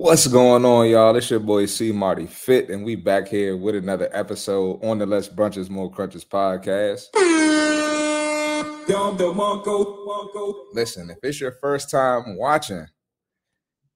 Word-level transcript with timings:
What's 0.00 0.28
going 0.28 0.64
on, 0.64 0.88
y'all? 0.88 1.16
It's 1.16 1.28
your 1.28 1.40
boy 1.40 1.66
C 1.66 1.90
Marty 1.90 2.26
Fit, 2.26 2.70
and 2.70 2.84
we 2.84 2.94
back 2.94 3.26
here 3.26 3.56
with 3.56 3.74
another 3.74 4.08
episode 4.12 4.78
on 4.84 4.98
the 4.98 5.06
Less 5.06 5.28
Brunches, 5.28 5.68
More 5.68 5.90
Crunches 5.90 6.24
podcast. 6.24 7.06
Listen, 10.72 11.10
if 11.10 11.18
it's 11.24 11.40
your 11.40 11.50
first 11.60 11.90
time 11.90 12.36
watching, 12.36 12.86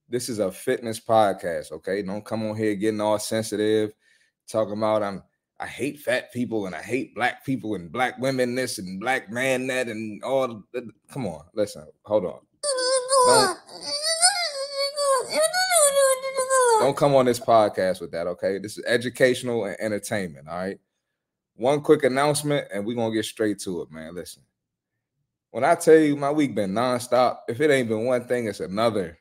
this 0.09 0.27
is 0.27 0.39
a 0.39 0.51
fitness 0.51 0.99
podcast, 0.99 1.71
okay? 1.71 2.01
Don't 2.01 2.25
come 2.25 2.49
on 2.49 2.57
here 2.57 2.75
getting 2.75 2.99
all 2.99 3.17
sensitive, 3.17 3.93
talking 4.49 4.77
about 4.77 5.03
I'm 5.03 5.23
I 5.57 5.67
hate 5.67 5.99
fat 5.99 6.33
people 6.33 6.65
and 6.65 6.75
I 6.75 6.81
hate 6.81 7.15
black 7.15 7.45
people 7.45 7.75
and 7.75 7.89
black 7.89 8.19
women 8.19 8.55
this 8.55 8.77
and 8.77 8.99
black 8.99 9.31
man 9.31 9.67
that 9.67 9.87
and 9.87 10.21
all. 10.21 10.63
The, 10.73 10.85
come 11.09 11.27
on, 11.27 11.45
listen, 11.55 11.87
hold 12.03 12.25
on. 12.25 12.39
Don't, 13.25 13.57
don't 16.83 16.97
come 16.97 17.15
on 17.15 17.25
this 17.25 17.39
podcast 17.39 18.01
with 18.01 18.11
that, 18.11 18.27
okay? 18.27 18.57
This 18.57 18.77
is 18.77 18.83
educational 18.85 19.65
and 19.65 19.77
entertainment, 19.79 20.49
all 20.49 20.57
right? 20.57 20.79
One 21.55 21.81
quick 21.81 22.03
announcement, 22.03 22.67
and 22.73 22.85
we're 22.85 22.95
gonna 22.95 23.13
get 23.13 23.25
straight 23.25 23.59
to 23.59 23.83
it, 23.83 23.91
man. 23.91 24.13
Listen, 24.13 24.43
when 25.51 25.63
I 25.63 25.75
tell 25.75 25.95
you 25.95 26.17
my 26.17 26.31
week 26.31 26.53
been 26.53 26.73
nonstop, 26.73 27.37
if 27.47 27.61
it 27.61 27.71
ain't 27.71 27.87
been 27.87 28.05
one 28.05 28.25
thing, 28.25 28.47
it's 28.47 28.59
another. 28.59 29.17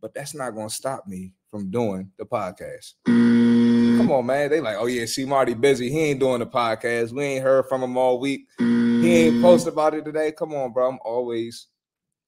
But 0.00 0.14
that's 0.14 0.34
not 0.34 0.54
gonna 0.54 0.70
stop 0.70 1.06
me 1.06 1.34
from 1.50 1.70
doing 1.70 2.12
the 2.16 2.24
podcast. 2.24 2.94
Come 3.04 4.10
on, 4.10 4.24
man. 4.24 4.48
They 4.48 4.60
like, 4.60 4.76
oh 4.78 4.86
yeah, 4.86 5.04
C 5.04 5.26
Marty 5.26 5.52
busy. 5.52 5.90
He 5.90 5.98
ain't 5.98 6.20
doing 6.20 6.38
the 6.38 6.46
podcast. 6.46 7.12
We 7.12 7.24
ain't 7.24 7.44
heard 7.44 7.66
from 7.66 7.82
him 7.82 7.98
all 7.98 8.18
week. 8.18 8.46
He 8.58 9.26
ain't 9.26 9.42
posted 9.42 9.74
about 9.74 9.94
it 9.94 10.06
today. 10.06 10.32
Come 10.32 10.54
on, 10.54 10.72
bro. 10.72 10.88
I'm 10.88 10.98
always 11.04 11.66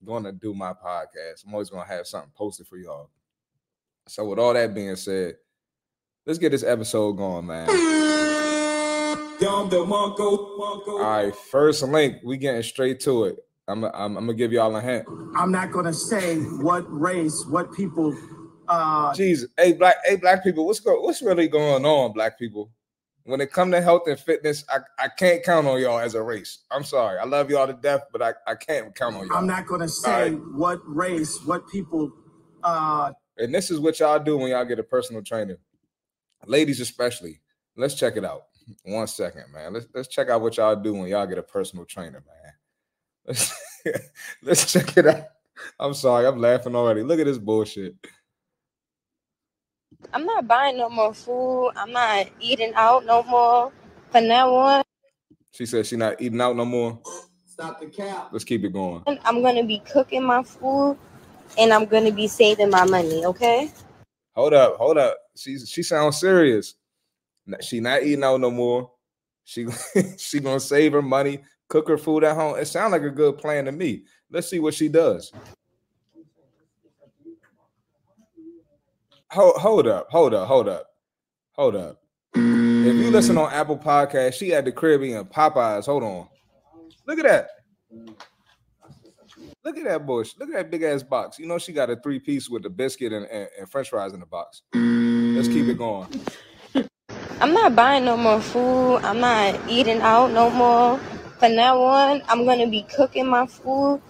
gonna 0.05 0.33
do 0.33 0.53
my 0.53 0.73
podcast. 0.75 1.47
I'm 1.47 1.55
always 1.55 1.71
gonna 1.71 1.87
have 1.87 2.07
something 2.07 2.33
posted 2.37 2.67
for 2.67 2.77
y'all. 2.77 3.09
So, 4.09 4.25
with 4.25 4.39
all 4.39 4.55
that 4.55 4.75
being 4.75 4.97
said, 4.97 5.37
let's 6.27 6.39
get 6.39 6.51
this 6.51 6.65
episode 6.65 7.13
going, 7.15 7.47
man. 7.47 7.69
All 9.43 11.01
right, 11.01 11.35
first 11.35 11.83
link, 11.83 12.17
we 12.25 12.37
getting 12.37 12.63
straight 12.63 13.01
to 13.01 13.25
it. 13.25 13.37
I'm, 13.69 13.85
I'm, 13.85 13.93
I'm 13.95 14.15
gonna 14.15 14.35
give 14.35 14.53
y'all 14.53 14.75
a 14.77 14.81
hint. 14.81 15.07
I'm 15.37 15.53
not 15.53 15.73
gonna 15.73 15.93
say 15.93 16.37
what 16.37 16.85
race, 16.89 17.45
what 17.49 17.73
people. 17.73 18.17
Uh, 18.69 19.13
Jesus, 19.15 19.51
hey 19.57 19.73
black, 19.73 19.97
hey 20.05 20.17
black 20.17 20.43
people, 20.43 20.67
what's 20.67 20.81
go, 20.81 21.01
what's 21.01 21.23
really 21.23 21.49
going 21.49 21.85
on, 21.85 22.13
black 22.13 22.39
people? 22.39 22.71
When 23.25 23.41
it 23.41 23.53
come 23.53 23.71
to 23.71 23.81
health 23.81 24.03
and 24.09 24.19
fitness, 24.19 24.65
I, 24.69 24.79
I 24.99 25.09
can't 25.09 25.45
count 25.45 25.69
on 25.69 25.81
y'all 25.81 26.01
as 26.01 26.15
a 26.15 26.23
race. 26.23 26.65
I'm 26.73 26.83
sorry, 26.83 27.19
I 27.19 27.25
love 27.25 27.51
y'all 27.51 27.67
to 27.69 27.73
death, 27.73 28.03
but 28.13 28.21
I, 28.21 28.33
I 28.47 28.57
can't 28.57 28.95
count 28.95 29.17
on 29.17 29.29
y'all. 29.29 29.37
I'm 29.37 29.47
not 29.47 29.67
gonna 29.67 29.89
say 29.89 30.31
right. 30.31 30.41
what 30.55 30.81
race, 30.85 31.39
what 31.45 31.69
people. 31.69 32.13
Uh, 32.65 33.13
And 33.43 33.53
this 33.53 33.73
is 33.73 33.81
what 33.81 33.99
y'all 33.99 34.21
do 34.21 34.39
when 34.39 34.53
y'all 34.53 34.65
get 34.65 34.79
a 34.79 34.85
personal 34.85 35.21
trainer, 35.21 35.59
ladies 36.47 36.79
especially. 36.79 37.41
Let's 37.77 37.95
check 37.95 38.17
it 38.17 38.25
out. 38.25 38.43
One 38.85 39.09
second, 39.09 39.47
man. 39.53 39.73
Let's 39.73 39.87
let's 39.93 40.07
check 40.07 40.29
out 40.29 40.43
what 40.43 40.57
y'all 40.57 40.77
do 40.77 40.95
when 40.95 41.09
y'all 41.09 41.27
get 41.27 41.39
a 41.39 41.43
personal 41.43 41.85
trainer, 41.85 42.23
man. 42.25 42.53
Let's 43.27 43.53
let's 44.43 44.73
check 44.73 44.97
it 44.97 45.07
out. 45.07 45.25
I'm 45.79 45.95
sorry, 45.95 46.27
I'm 46.27 46.39
laughing 46.39 46.77
already. 46.77 47.03
Look 47.03 47.19
at 47.19 47.27
this 47.27 47.39
bullshit. 47.39 47.97
I'm 50.13 50.25
not 50.25 50.47
buying 50.47 50.77
no 50.77 50.89
more 50.89 51.15
food. 51.15 51.71
I'm 51.77 51.91
not 51.93 52.29
eating 52.41 52.73
out 52.75 53.05
no 53.05 53.23
more. 53.25 53.73
From 54.11 54.29
now 54.29 54.55
on, 54.55 54.83
She 55.53 55.67
said 55.67 55.87
she 55.87 55.97
not 55.97 56.21
eating 56.21 56.41
out 56.41 56.55
no 56.57 56.65
more. 56.65 57.01
stop 57.47 57.81
the 57.81 57.87
cap. 57.87 58.29
Let's 58.33 58.45
keep 58.45 58.63
it 58.65 58.73
going. 58.73 59.03
I'm 59.25 59.43
gonna 59.43 59.65
be 59.65 59.81
cooking 59.81 60.23
my 60.25 60.43
food 60.45 60.97
and 61.59 61.73
I'm 61.73 61.87
gonna 61.87 62.13
be 62.13 62.29
saving 62.29 62.71
my 62.71 62.85
money, 62.85 63.25
okay? 63.27 63.71
Hold 64.35 64.55
up, 64.55 64.77
hold 64.77 64.99
up. 64.99 65.17
She 65.37 65.59
she 65.59 65.83
sounds 65.83 66.19
serious. 66.19 66.75
She 67.61 67.81
not 67.81 68.03
eating 68.03 68.25
out 68.25 68.41
no 68.41 68.51
more. 68.51 68.91
She 69.45 69.67
she 70.19 70.41
gonna 70.41 70.61
save 70.61 70.93
her 70.93 71.03
money, 71.03 71.41
cook 71.69 71.89
her 71.89 71.99
food 71.99 72.25
at 72.25 72.37
home. 72.37 72.59
It 72.59 72.67
sounds 72.67 72.93
like 72.93 73.03
a 73.03 73.11
good 73.11 73.39
plan 73.39 73.67
to 73.67 73.73
me. 73.73 74.05
Let's 74.31 74.49
see 74.49 74.59
what 74.59 74.75
she 74.75 74.89
does. 74.89 75.33
Hold, 79.31 79.57
hold 79.57 79.87
up, 79.87 80.09
hold 80.11 80.35
up, 80.35 80.47
hold 80.47 80.69
up, 80.69 80.87
hold 81.53 81.77
up. 81.77 82.03
If 82.35 82.97
you 82.97 83.11
listen 83.11 83.39
on 83.39 83.53
Apple 83.53 83.79
Podcast, 83.79 84.35
she 84.35 84.53
at 84.55 84.65
the 84.65 84.73
crib 84.73 85.03
eating 85.03 85.25
Popeyes. 85.25 85.87
Hold 85.87 86.03
on. 86.03 86.29
Look 87.07 87.19
at 87.19 87.25
that. 87.25 87.49
Look 89.65 89.79
at 89.79 89.85
that 89.85 90.07
bush. 90.07 90.35
Look 90.39 90.49
at 90.49 90.55
that 90.55 90.71
big 90.71 90.83
ass 90.83 91.03
box. 91.05 91.39
You 91.39 91.47
know 91.47 91.59
she 91.59 91.73
got 91.73 91.89
a 91.89 91.97
three 91.97 92.19
piece 92.19 92.49
with 92.49 92.67
a 92.67 92.71
biscuit 92.71 93.13
and, 93.13 93.27
and, 93.27 93.49
and 93.59 93.71
French 93.71 93.91
fries 93.91 94.13
in 94.13 94.21
the 94.21 94.27
box. 94.27 94.63
Let's 94.75 95.49
keep 95.49 95.67
it 95.67 95.79
going. 95.79 96.09
I'm 97.41 97.53
not 97.53 97.77
buying 97.77 98.05
no 98.05 98.17
more 98.17 98.41
food. 98.41 98.97
I'm 98.99 99.21
not 99.21 99.59
eating 99.69 100.01
out 100.01 100.33
no 100.33 100.51
more. 100.51 100.99
From 101.39 101.55
now 101.55 101.81
on, 101.81 102.23
I'm 102.29 102.45
gonna 102.45 102.69
be 102.69 102.83
cooking 102.83 103.27
my 103.27 103.47
food 103.47 104.01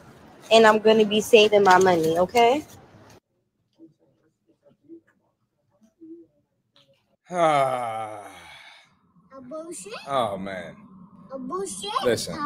and 0.50 0.66
I'm 0.66 0.78
gonna 0.78 1.04
be 1.04 1.20
saving 1.20 1.64
my 1.64 1.78
money, 1.78 2.18
okay? 2.18 2.64
Ah, 7.30 8.20
A 9.36 9.40
bullshit? 9.40 9.92
oh 10.06 10.36
man. 10.36 10.76
A 11.32 11.38
bullshit? 11.38 11.90
Listen. 12.04 12.36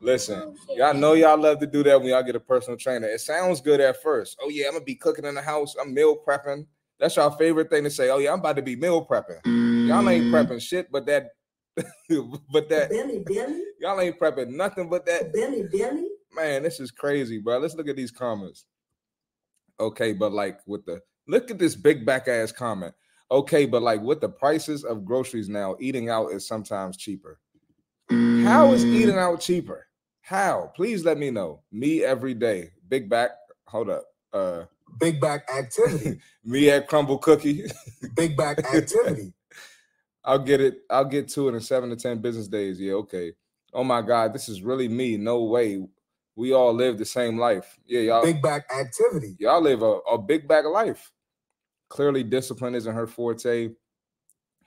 A 0.00 0.04
bullshit. 0.04 0.28
Listen, 0.28 0.56
y'all 0.76 0.94
know 0.94 1.14
y'all 1.14 1.38
love 1.38 1.58
to 1.60 1.66
do 1.66 1.82
that 1.82 2.00
when 2.00 2.10
y'all 2.10 2.22
get 2.22 2.36
a 2.36 2.40
personal 2.40 2.76
trainer. 2.76 3.06
It 3.06 3.20
sounds 3.20 3.60
good 3.60 3.80
at 3.80 4.02
first. 4.02 4.36
Oh, 4.42 4.48
yeah, 4.48 4.66
I'm 4.66 4.72
gonna 4.72 4.84
be 4.84 4.94
cooking 4.94 5.24
in 5.24 5.34
the 5.34 5.42
house. 5.42 5.74
I'm 5.80 5.92
meal 5.92 6.16
prepping. 6.26 6.66
That's 6.98 7.16
your 7.16 7.30
favorite 7.32 7.70
thing 7.70 7.84
to 7.84 7.90
say. 7.90 8.10
Oh, 8.10 8.18
yeah, 8.18 8.32
I'm 8.32 8.40
about 8.40 8.56
to 8.56 8.62
be 8.62 8.76
meal 8.76 9.06
prepping. 9.06 9.44
Y'all 9.88 10.08
ain't 10.08 10.26
mm. 10.26 10.30
prepping 10.30 10.60
shit, 10.60 10.90
but 10.90 11.06
that, 11.06 11.28
but 11.76 12.68
that, 12.68 12.90
Billy, 12.90 13.22
Billy, 13.24 13.62
y'all 13.80 14.00
ain't 14.00 14.18
prepping 14.18 14.48
nothing 14.48 14.88
but 14.88 15.06
that. 15.06 15.32
Billy, 15.32 15.64
Billy. 15.70 16.06
Man, 16.34 16.62
this 16.62 16.80
is 16.80 16.90
crazy, 16.90 17.38
bro. 17.38 17.58
Let's 17.58 17.74
look 17.74 17.88
at 17.88 17.96
these 17.96 18.10
comments. 18.10 18.64
Okay, 19.80 20.12
but 20.12 20.32
like 20.32 20.58
with 20.66 20.84
the 20.84 21.00
look 21.28 21.50
at 21.50 21.58
this 21.58 21.76
big 21.76 22.04
back 22.04 22.28
ass 22.28 22.52
comment. 22.52 22.94
Okay, 23.30 23.66
but 23.66 23.82
like 23.82 24.00
with 24.00 24.20
the 24.20 24.28
prices 24.28 24.84
of 24.84 25.04
groceries 25.04 25.48
now, 25.48 25.76
eating 25.80 26.08
out 26.08 26.32
is 26.32 26.46
sometimes 26.46 26.96
cheaper. 26.96 27.38
How 28.10 28.72
is 28.72 28.84
eating 28.84 29.16
mm. 29.16 29.22
out 29.22 29.40
cheaper? 29.40 29.87
How? 30.28 30.70
Please 30.76 31.06
let 31.06 31.16
me 31.16 31.30
know. 31.30 31.62
Me 31.72 32.04
every 32.04 32.34
day. 32.34 32.72
Big 32.86 33.08
back. 33.08 33.30
Hold 33.68 33.88
up. 33.88 34.04
Uh 34.30 34.64
Big 35.00 35.22
back 35.22 35.48
activity. 35.50 36.20
me 36.44 36.68
at 36.68 36.86
Crumbl 36.86 37.18
Cookie. 37.22 37.64
Big 38.14 38.36
back 38.36 38.58
activity. 38.58 39.32
I'll 40.26 40.38
get 40.38 40.60
it. 40.60 40.80
I'll 40.90 41.06
get 41.06 41.28
to 41.30 41.48
it 41.48 41.54
in 41.54 41.60
seven 41.62 41.88
to 41.88 41.96
ten 41.96 42.18
business 42.18 42.46
days. 42.46 42.78
Yeah, 42.78 42.92
okay. 42.94 43.32
Oh 43.72 43.84
my 43.84 44.02
God, 44.02 44.34
this 44.34 44.50
is 44.50 44.60
really 44.60 44.86
me. 44.86 45.16
No 45.16 45.44
way. 45.44 45.82
We 46.36 46.52
all 46.52 46.74
live 46.74 46.98
the 46.98 47.06
same 47.06 47.38
life. 47.38 47.78
Yeah, 47.86 48.00
y'all. 48.00 48.22
Big 48.22 48.42
back 48.42 48.70
activity. 48.70 49.34
y'all 49.38 49.62
live 49.62 49.80
a, 49.80 49.92
a 50.10 50.18
big 50.18 50.44
of 50.50 50.66
life. 50.66 51.10
Clearly, 51.88 52.22
discipline 52.22 52.74
isn't 52.74 52.94
her 52.94 53.06
forte. 53.06 53.70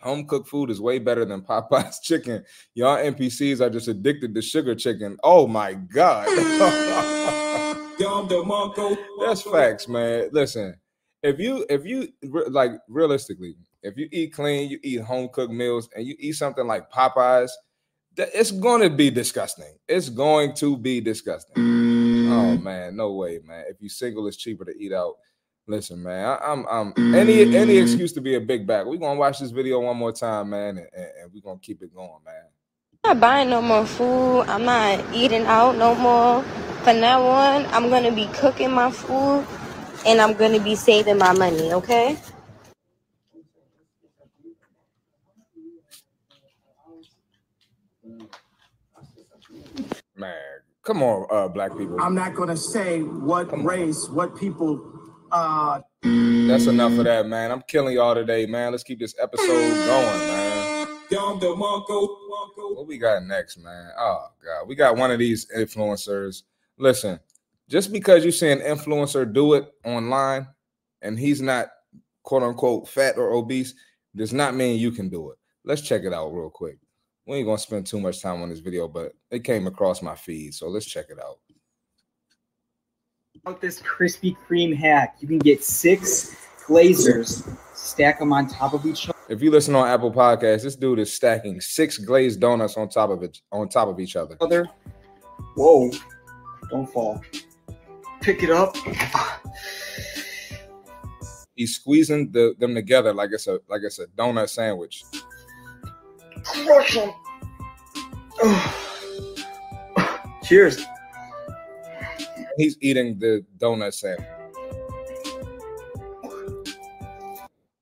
Home 0.01 0.25
cooked 0.25 0.47
food 0.47 0.69
is 0.69 0.81
way 0.81 0.99
better 0.99 1.25
than 1.25 1.41
Popeyes 1.49 2.01
chicken. 2.01 2.43
Y'all 2.73 2.97
NPCs 2.97 3.61
are 3.61 3.69
just 3.69 3.87
addicted 3.87 4.33
to 4.35 4.41
sugar 4.41 4.75
chicken. 4.75 5.17
Oh 5.23 5.47
my 5.47 5.73
God. 5.73 6.27
That's 9.19 9.43
facts, 9.43 9.87
man. 9.87 10.29
Listen, 10.31 10.75
if 11.21 11.39
you 11.39 11.65
if 11.69 11.85
you 11.85 12.07
like 12.49 12.71
realistically, 12.87 13.55
if 13.83 13.97
you 13.97 14.07
eat 14.11 14.33
clean, 14.33 14.69
you 14.69 14.79
eat 14.83 15.01
home 15.01 15.29
cooked 15.31 15.53
meals, 15.53 15.89
and 15.95 16.05
you 16.05 16.15
eat 16.17 16.33
something 16.33 16.65
like 16.65 16.91
Popeyes, 16.91 17.51
it's 18.17 18.51
going 18.51 18.81
to 18.81 18.89
be 18.89 19.09
disgusting. 19.09 19.77
It's 19.87 20.09
going 20.09 20.53
to 20.55 20.77
be 20.77 21.01
disgusting. 21.01 21.53
Oh 22.31 22.57
man, 22.57 22.95
no 22.95 23.13
way, 23.13 23.39
man. 23.45 23.65
If 23.69 23.81
you 23.81 23.89
single, 23.89 24.27
it's 24.27 24.37
cheaper 24.37 24.65
to 24.65 24.77
eat 24.77 24.93
out. 24.93 25.15
Listen, 25.71 26.03
man, 26.03 26.25
I, 26.25 26.51
I'm 26.51 26.65
I'm 26.69 27.15
any 27.15 27.55
any 27.55 27.77
excuse 27.77 28.11
to 28.11 28.19
be 28.19 28.35
a 28.35 28.41
big 28.41 28.67
back. 28.67 28.85
We're 28.85 28.97
gonna 28.97 29.17
watch 29.17 29.39
this 29.39 29.51
video 29.51 29.79
one 29.79 29.95
more 29.95 30.11
time, 30.11 30.49
man, 30.49 30.77
and, 30.77 30.87
and, 30.93 31.07
and 31.21 31.33
we're 31.33 31.39
gonna 31.39 31.61
keep 31.61 31.81
it 31.81 31.95
going, 31.95 32.09
man. 32.25 32.43
I'm 33.05 33.11
not 33.11 33.21
buying 33.21 33.49
no 33.49 33.61
more 33.61 33.85
food. 33.85 34.41
I'm 34.49 34.65
not 34.65 35.01
eating 35.15 35.45
out 35.45 35.77
no 35.77 35.95
more. 35.95 36.43
From 36.83 36.99
now 36.99 37.25
on, 37.25 37.65
I'm 37.67 37.89
gonna 37.89 38.11
be 38.11 38.27
cooking 38.33 38.69
my 38.69 38.91
food 38.91 39.47
and 40.05 40.19
I'm 40.19 40.33
gonna 40.33 40.59
be 40.59 40.75
saving 40.75 41.17
my 41.17 41.31
money, 41.31 41.71
okay? 41.71 42.17
Man, 50.17 50.35
come 50.83 51.01
on, 51.01 51.27
uh, 51.31 51.47
black 51.47 51.77
people. 51.77 51.95
I'm 52.01 52.13
not 52.13 52.35
gonna 52.35 52.57
say 52.57 53.03
what 53.03 53.49
Come 53.49 53.61
on. 53.61 53.65
race, 53.67 54.09
what 54.09 54.35
people. 54.35 55.00
Uh, 55.31 55.79
That's 56.03 56.65
enough 56.65 56.97
of 56.97 57.05
that, 57.05 57.27
man. 57.27 57.51
I'm 57.51 57.61
killing 57.67 57.95
y'all 57.95 58.15
today, 58.15 58.45
man. 58.45 58.71
Let's 58.71 58.83
keep 58.83 58.99
this 58.99 59.15
episode 59.19 59.47
going, 59.47 60.19
man. 60.27 60.87
What 62.75 62.87
we 62.87 62.97
got 62.97 63.23
next, 63.23 63.57
man? 63.57 63.91
Oh 63.97 64.27
god, 64.43 64.67
we 64.67 64.75
got 64.75 64.97
one 64.97 65.11
of 65.11 65.19
these 65.19 65.45
influencers. 65.55 66.43
Listen, 66.77 67.19
just 67.69 67.91
because 67.91 68.25
you 68.25 68.31
see 68.31 68.49
an 68.49 68.59
influencer 68.59 69.31
do 69.31 69.53
it 69.53 69.71
online 69.85 70.47
and 71.01 71.17
he's 71.17 71.41
not 71.41 71.69
quote 72.23 72.43
unquote 72.43 72.87
fat 72.87 73.17
or 73.17 73.31
obese 73.31 73.73
does 74.15 74.33
not 74.33 74.55
mean 74.55 74.79
you 74.79 74.91
can 74.91 75.09
do 75.09 75.31
it. 75.31 75.37
Let's 75.63 75.81
check 75.81 76.03
it 76.03 76.13
out 76.13 76.33
real 76.33 76.49
quick. 76.49 76.77
We 77.25 77.37
ain't 77.37 77.45
gonna 77.45 77.57
spend 77.57 77.87
too 77.87 77.99
much 77.99 78.21
time 78.21 78.41
on 78.41 78.49
this 78.49 78.59
video, 78.59 78.87
but 78.87 79.13
it 79.29 79.43
came 79.43 79.67
across 79.67 80.01
my 80.01 80.15
feed, 80.15 80.53
so 80.53 80.67
let's 80.67 80.85
check 80.85 81.05
it 81.09 81.19
out. 81.19 81.39
About 83.35 83.61
this 83.61 83.81
Krispy 83.81 84.35
Kreme 84.47 84.75
hack, 84.75 85.15
you 85.19 85.27
can 85.27 85.39
get 85.39 85.63
six 85.63 86.35
glazers, 86.65 87.57
stack 87.73 88.19
them 88.19 88.33
on 88.33 88.47
top 88.47 88.73
of 88.73 88.85
each 88.85 89.07
other. 89.07 89.17
If 89.29 89.41
you 89.41 89.49
listen 89.49 89.73
on 89.73 89.87
Apple 89.87 90.11
Podcasts, 90.11 90.63
this 90.63 90.75
dude 90.75 90.99
is 90.99 91.11
stacking 91.11 91.61
six 91.61 91.97
glazed 91.97 92.41
donuts 92.41 92.77
on 92.77 92.89
top 92.89 93.09
of 93.09 93.23
it 93.23 93.39
on 93.51 93.69
top 93.69 93.87
of 93.87 93.99
each 93.99 94.15
other. 94.15 94.35
other. 94.41 94.67
Whoa! 95.55 95.89
Don't 96.69 96.87
fall. 96.87 97.21
Pick 98.19 98.43
it 98.43 98.51
up. 98.51 98.75
He's 101.55 101.75
squeezing 101.75 102.31
the, 102.31 102.55
them 102.59 102.75
together 102.75 103.13
like 103.13 103.31
it's 103.31 103.47
a 103.47 103.59
like 103.69 103.81
it's 103.83 103.99
a 103.99 104.07
donut 104.07 104.49
sandwich. 104.49 105.03
Crush 106.43 106.95
them. 106.95 107.11
Cheers. 110.43 110.83
He's 112.57 112.77
eating 112.81 113.19
the 113.19 113.45
donut 113.57 113.93
sandwich. 113.93 114.27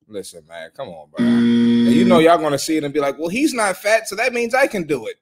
Listen, 0.08 0.44
man, 0.48 0.72
come 0.76 0.90
on, 0.90 1.10
bro. 1.12 1.24
And 1.24 1.94
you 1.94 2.04
know 2.04 2.18
y'all 2.18 2.40
gonna 2.40 2.58
see 2.58 2.78
it 2.78 2.84
and 2.84 2.92
be 2.94 3.00
like, 3.00 3.20
"Well, 3.20 3.30
he's 3.30 3.54
not 3.54 3.78
fat, 3.78 4.08
so 4.08 4.16
that 4.16 4.34
means 4.34 4.56
I 4.56 4.66
can 4.66 4.84
do 4.84 5.06
it." 5.06 5.18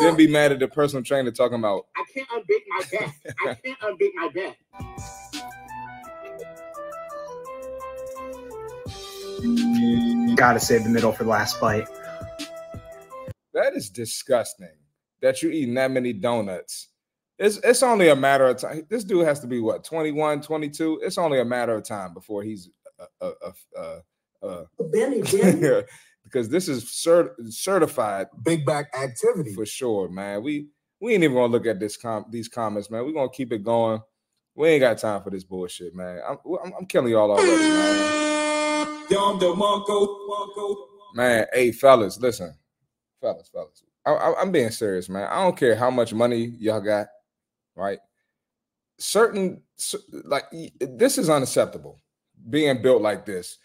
Then 0.00 0.16
be 0.16 0.28
mad 0.28 0.52
at 0.52 0.60
the 0.60 0.68
personal 0.68 1.02
trainer 1.02 1.32
talking 1.32 1.58
about, 1.58 1.86
I 1.96 2.04
can't 2.14 2.28
unbake 2.32 2.64
my 2.68 2.82
back. 2.92 3.16
I 3.44 3.54
can't 3.64 3.78
unbake 3.82 4.12
my 4.14 4.28
back. 4.28 4.58
Gotta 10.36 10.60
save 10.60 10.84
the 10.84 10.90
middle 10.90 11.10
for 11.12 11.24
the 11.24 11.30
last 11.30 11.60
bite. 11.60 11.88
"That 13.52 13.74
is 13.74 13.90
disgusting 13.90 14.77
that 15.20 15.42
you're 15.42 15.52
eating 15.52 15.74
that 15.74 15.90
many 15.90 16.12
donuts." 16.12 16.88
It's 17.38 17.58
it's 17.58 17.82
only 17.82 18.08
a 18.08 18.16
matter 18.16 18.46
of 18.46 18.58
time. 18.58 18.82
This 18.88 19.04
dude 19.04 19.24
has 19.26 19.40
to 19.40 19.46
be 19.46 19.60
what 19.60 19.84
21, 19.84 20.42
22. 20.42 21.00
It's 21.04 21.18
only 21.18 21.40
a 21.40 21.44
matter 21.44 21.76
of 21.76 21.84
time 21.84 22.12
before 22.12 22.42
he's 22.42 22.68
a, 23.20 23.26
a, 23.26 23.32
a, 23.76 24.00
a, 24.42 24.48
a 24.80 24.84
Benny, 24.92 25.22
Benny. 25.22 25.82
because 26.24 26.48
this 26.48 26.68
is 26.68 26.84
cert- 26.84 27.34
certified 27.48 28.26
Big 28.42 28.66
back 28.66 28.90
activity. 28.98 29.54
for 29.54 29.64
sure, 29.64 30.08
man. 30.08 30.42
We 30.42 30.68
we 31.00 31.14
ain't 31.14 31.22
even 31.22 31.36
gonna 31.36 31.52
look 31.52 31.66
at 31.66 31.78
this 31.78 31.96
com- 31.96 32.26
these 32.30 32.48
comments, 32.48 32.90
man. 32.90 33.04
We're 33.04 33.12
gonna 33.12 33.30
keep 33.30 33.52
it 33.52 33.62
going. 33.62 34.00
We 34.56 34.68
ain't 34.70 34.80
got 34.80 34.98
time 34.98 35.22
for 35.22 35.30
this 35.30 35.44
bullshit, 35.44 35.94
man. 35.94 36.20
I'm 36.28 36.38
I'm, 36.64 36.72
I'm 36.80 36.86
killing 36.86 37.12
y'all 37.12 37.30
already, 37.30 37.50
man. 37.56 39.06
Man, 41.14 41.46
hey 41.52 41.70
fellas, 41.72 42.18
listen, 42.18 42.54
fellas, 43.20 43.48
fellas. 43.48 43.84
I, 44.14 44.34
I'm 44.40 44.52
being 44.52 44.70
serious, 44.70 45.08
man. 45.08 45.28
I 45.30 45.42
don't 45.42 45.56
care 45.56 45.74
how 45.74 45.90
much 45.90 46.12
money 46.12 46.54
y'all 46.58 46.80
got, 46.80 47.08
right? 47.76 47.98
Certain 48.98 49.62
like 50.24 50.44
this 50.80 51.18
is 51.18 51.30
unacceptable. 51.30 52.00
Being 52.50 52.82
built 52.82 53.02
like 53.02 53.26
this. 53.26 53.58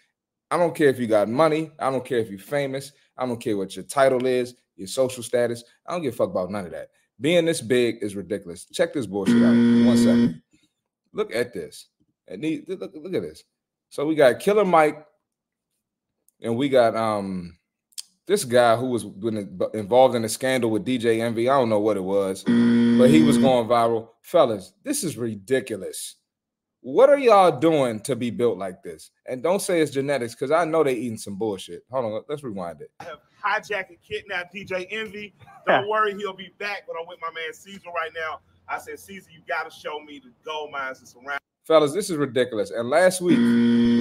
I 0.50 0.56
don't 0.56 0.74
care 0.74 0.88
if 0.88 0.98
you 0.98 1.06
got 1.06 1.28
money. 1.28 1.72
I 1.78 1.90
don't 1.90 2.04
care 2.04 2.18
if 2.18 2.28
you're 2.28 2.38
famous. 2.38 2.92
I 3.16 3.26
don't 3.26 3.40
care 3.40 3.56
what 3.56 3.74
your 3.74 3.84
title 3.84 4.26
is, 4.26 4.54
your 4.76 4.88
social 4.88 5.22
status. 5.22 5.64
I 5.86 5.92
don't 5.92 6.02
give 6.02 6.14
a 6.14 6.16
fuck 6.16 6.30
about 6.30 6.50
none 6.50 6.66
of 6.66 6.72
that. 6.72 6.90
Being 7.20 7.44
this 7.44 7.60
big 7.60 7.98
is 8.02 8.16
ridiculous. 8.16 8.66
Check 8.66 8.92
this 8.92 9.06
bullshit 9.06 9.42
out. 9.42 9.54
One 9.86 9.96
second. 9.96 10.42
Look 11.12 11.34
at 11.34 11.52
this. 11.52 11.86
And 12.28 12.42
look, 12.68 12.80
look 12.94 13.14
at 13.14 13.22
this. 13.22 13.44
So 13.90 14.06
we 14.06 14.14
got 14.14 14.40
Killer 14.40 14.64
Mike, 14.64 15.06
and 16.42 16.56
we 16.56 16.68
got 16.68 16.96
um 16.96 17.56
this 18.26 18.44
guy 18.44 18.76
who 18.76 18.86
was 18.86 19.04
involved 19.74 20.14
in 20.14 20.24
a 20.24 20.28
scandal 20.28 20.70
with 20.70 20.84
DJ 20.84 21.20
Envy. 21.20 21.48
I 21.48 21.58
don't 21.58 21.68
know 21.68 21.80
what 21.80 21.96
it 21.96 22.04
was, 22.04 22.42
but 22.44 23.10
he 23.10 23.22
was 23.22 23.38
going 23.38 23.68
viral. 23.68 24.08
Fellas, 24.22 24.72
this 24.82 25.04
is 25.04 25.16
ridiculous. 25.16 26.16
What 26.80 27.08
are 27.08 27.18
y'all 27.18 27.58
doing 27.58 28.00
to 28.00 28.14
be 28.14 28.30
built 28.30 28.58
like 28.58 28.82
this? 28.82 29.10
And 29.26 29.42
don't 29.42 29.62
say 29.62 29.80
it's 29.80 29.90
genetics 29.90 30.34
because 30.34 30.50
I 30.50 30.64
know 30.64 30.84
they're 30.84 30.92
eating 30.92 31.16
some 31.16 31.36
bullshit. 31.36 31.82
Hold 31.90 32.04
on, 32.04 32.22
let's 32.28 32.42
rewind 32.42 32.82
it. 32.82 32.90
I 33.00 33.04
have 33.04 33.20
hijacked 33.42 33.88
and 33.88 33.98
kidnapped 34.06 34.54
DJ 34.54 34.86
Envy. 34.90 35.34
Don't 35.66 35.88
worry, 35.88 36.14
he'll 36.14 36.34
be 36.34 36.52
back. 36.58 36.82
But 36.86 36.96
I'm 37.00 37.06
with 37.08 37.18
my 37.22 37.30
man 37.30 37.54
Cesar 37.54 37.88
right 37.88 38.10
now. 38.14 38.40
I 38.68 38.78
said, 38.78 38.98
Cesar, 38.98 39.30
you 39.30 39.40
got 39.48 39.64
to 39.64 39.70
show 39.70 39.98
me 40.00 40.20
the 40.22 40.30
gold 40.44 40.72
mines 40.72 41.00
that's 41.00 41.14
around. 41.16 41.40
fellas, 41.64 41.94
this 41.94 42.10
is 42.10 42.18
ridiculous. 42.18 42.70
And 42.70 42.90
last 42.90 43.22
week, 43.22 43.38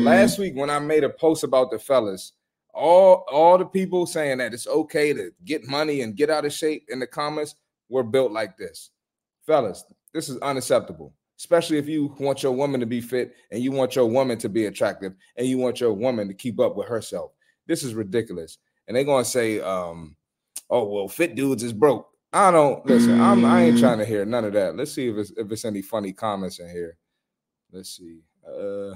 last 0.06 0.38
week 0.38 0.54
when 0.56 0.70
I 0.70 0.80
made 0.80 1.06
a 1.06 1.10
post 1.10 1.46
about 1.46 1.72
the 1.72 1.80
fellas, 1.80 2.34
all 2.74 3.26
all 3.32 3.58
the 3.58 3.66
people 3.66 4.06
saying 4.06 4.40
that 4.40 4.54
it's 4.54 4.68
okay 4.68 5.14
to 5.14 5.32
get 5.46 5.68
money 5.68 6.02
and 6.02 6.16
get 6.16 6.30
out 6.30 6.46
of 6.46 6.54
shape 6.54 6.86
in 6.90 7.00
the 7.00 7.08
comments 7.08 7.56
were 7.90 8.04
built 8.04 8.32
like 8.32 8.58
this. 8.58 8.90
Fellas, 9.46 9.86
this 10.14 10.30
is 10.30 10.38
unacceptable. 10.40 11.14
Especially 11.38 11.78
if 11.78 11.90
you 11.90 12.16
want 12.20 12.42
your 12.42 12.54
woman 12.54 12.80
to 12.80 12.86
be 12.86 13.02
fit 13.02 13.36
and 13.52 13.62
you 13.62 13.72
want 13.72 13.96
your 13.96 14.06
woman 14.06 14.38
to 14.38 14.50
be 14.50 14.66
attractive 14.66 15.14
and 15.36 15.48
you 15.48 15.58
want 15.58 15.80
your 15.82 15.92
woman 15.92 16.28
to 16.28 16.34
keep 16.34 16.60
up 16.60 16.76
with 16.76 16.88
herself. 16.88 17.32
This 17.68 17.84
is 17.84 17.94
ridiculous. 17.94 18.60
And 18.88 18.96
they're 18.96 19.04
gonna 19.04 19.26
say, 19.26 19.60
um, 19.60 20.16
oh 20.70 20.86
well, 20.86 21.08
fit 21.08 21.36
dudes 21.36 21.64
is 21.64 21.74
broke. 21.74 22.08
I 22.32 22.50
don't 22.50 22.84
listen, 22.86 23.20
I'm 23.22 23.46
I 23.46 23.66
ain't 23.66 23.80
trying 23.80 24.00
to 24.00 24.06
hear 24.06 24.26
none 24.26 24.46
of 24.46 24.54
that. 24.54 24.76
Let's 24.76 24.94
see 24.94 25.10
if 25.10 25.18
it's 25.18 25.32
if 25.32 25.52
it's 25.52 25.66
any 25.66 25.82
funny 25.82 26.14
comments 26.14 26.60
in 26.60 26.70
here. 26.70 26.98
Let's 27.72 27.96
see. 27.98 28.22
Uh 28.48 28.94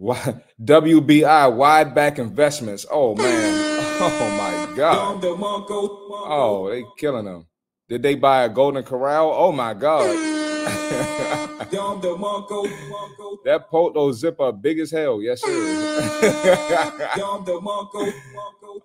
WBI 0.00 1.54
wide 1.54 1.94
back 1.94 2.18
investments. 2.18 2.86
Oh 2.90 3.14
man. 3.14 3.68
Oh 4.00 4.36
my 4.38 4.76
god. 4.76 5.20
Oh, 5.24 6.68
they 6.70 6.84
killing 6.96 7.24
them. 7.24 7.46
Did 7.88 8.02
they 8.02 8.14
buy 8.14 8.44
a 8.44 8.48
golden 8.48 8.84
corral? 8.84 9.32
Oh 9.34 9.50
my 9.50 9.74
god. 9.74 10.06
that 13.44 13.66
photo 13.70 14.12
zipper 14.12 14.52
big 14.52 14.78
as 14.78 14.90
hell. 14.90 15.20
Yes, 15.20 15.40
sir. 15.40 15.48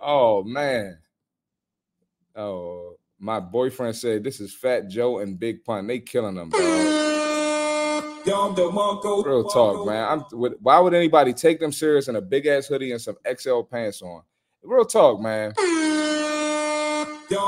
oh 0.02 0.44
man. 0.46 0.98
Oh, 2.36 2.96
my 3.20 3.40
boyfriend 3.40 3.96
said 3.96 4.24
this 4.24 4.40
is 4.40 4.56
Fat 4.56 4.90
Joe 4.90 5.20
and 5.20 5.40
Big 5.40 5.64
Pun. 5.64 5.86
They 5.86 6.00
killing 6.00 6.36
them, 6.36 6.50
dog. 6.50 6.60
Real 9.26 9.44
talk, 9.44 9.86
man. 9.86 10.08
I'm. 10.08 10.20
Why 10.62 10.80
would 10.80 10.94
anybody 10.94 11.34
take 11.34 11.60
them 11.60 11.72
serious 11.72 12.08
in 12.08 12.16
a 12.16 12.22
big 12.22 12.46
ass 12.46 12.68
hoodie 12.68 12.92
and 12.92 13.02
some 13.02 13.18
XL 13.38 13.62
pants 13.62 14.02
on? 14.02 14.22
Real 14.64 14.86
talk, 14.86 15.20
man. 15.20 15.54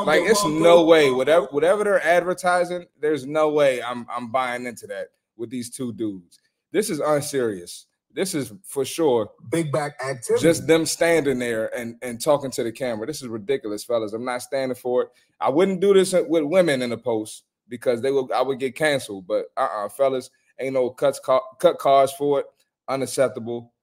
Like 0.06 0.22
it's 0.24 0.44
no 0.46 0.84
way. 0.86 1.12
Whatever 1.12 1.48
whatever 1.48 1.84
they're 1.84 2.06
advertising, 2.06 2.86
there's 3.00 3.26
no 3.26 3.50
way 3.50 3.82
I'm 3.82 4.06
I'm 4.10 4.32
buying 4.32 4.66
into 4.66 4.88
that 4.88 5.10
with 5.38 5.50
these 5.50 5.70
two 5.70 5.94
dudes. 5.94 6.40
This 6.72 6.90
is 6.90 7.00
unserious. 7.00 7.86
This 8.12 8.34
is 8.34 8.54
for 8.64 8.86
sure 8.86 9.30
Big 9.52 9.72
back 9.74 9.98
activity. 10.02 10.42
just 10.42 10.68
them 10.68 10.86
standing 10.86 11.38
there 11.40 11.76
and 11.78 11.98
and 12.02 12.20
talking 12.20 12.50
to 12.52 12.64
the 12.64 12.72
camera. 12.72 13.06
This 13.06 13.22
is 13.22 13.28
ridiculous, 13.28 13.84
fellas. 13.84 14.14
I'm 14.14 14.26
not 14.26 14.42
standing 14.42 14.76
for 14.76 15.04
it. 15.04 15.10
I 15.40 15.50
wouldn't 15.50 15.82
do 15.82 15.94
this 15.94 16.14
with 16.14 16.44
women 16.44 16.82
in 16.82 16.90
the 16.90 16.98
post 16.98 17.44
because 17.68 18.02
they 18.02 18.12
would 18.12 18.32
I 18.32 18.42
would 18.42 18.60
get 18.60 18.76
canceled. 18.76 19.28
But 19.28 19.48
uh-uh, 19.58 19.90
fellas, 19.90 20.30
ain't 20.60 20.74
no 20.74 20.90
cuts 20.90 21.20
cut 21.20 21.78
cards 21.80 22.12
for 22.14 22.42
it. 22.42 22.46
Unacceptable. 22.88 23.74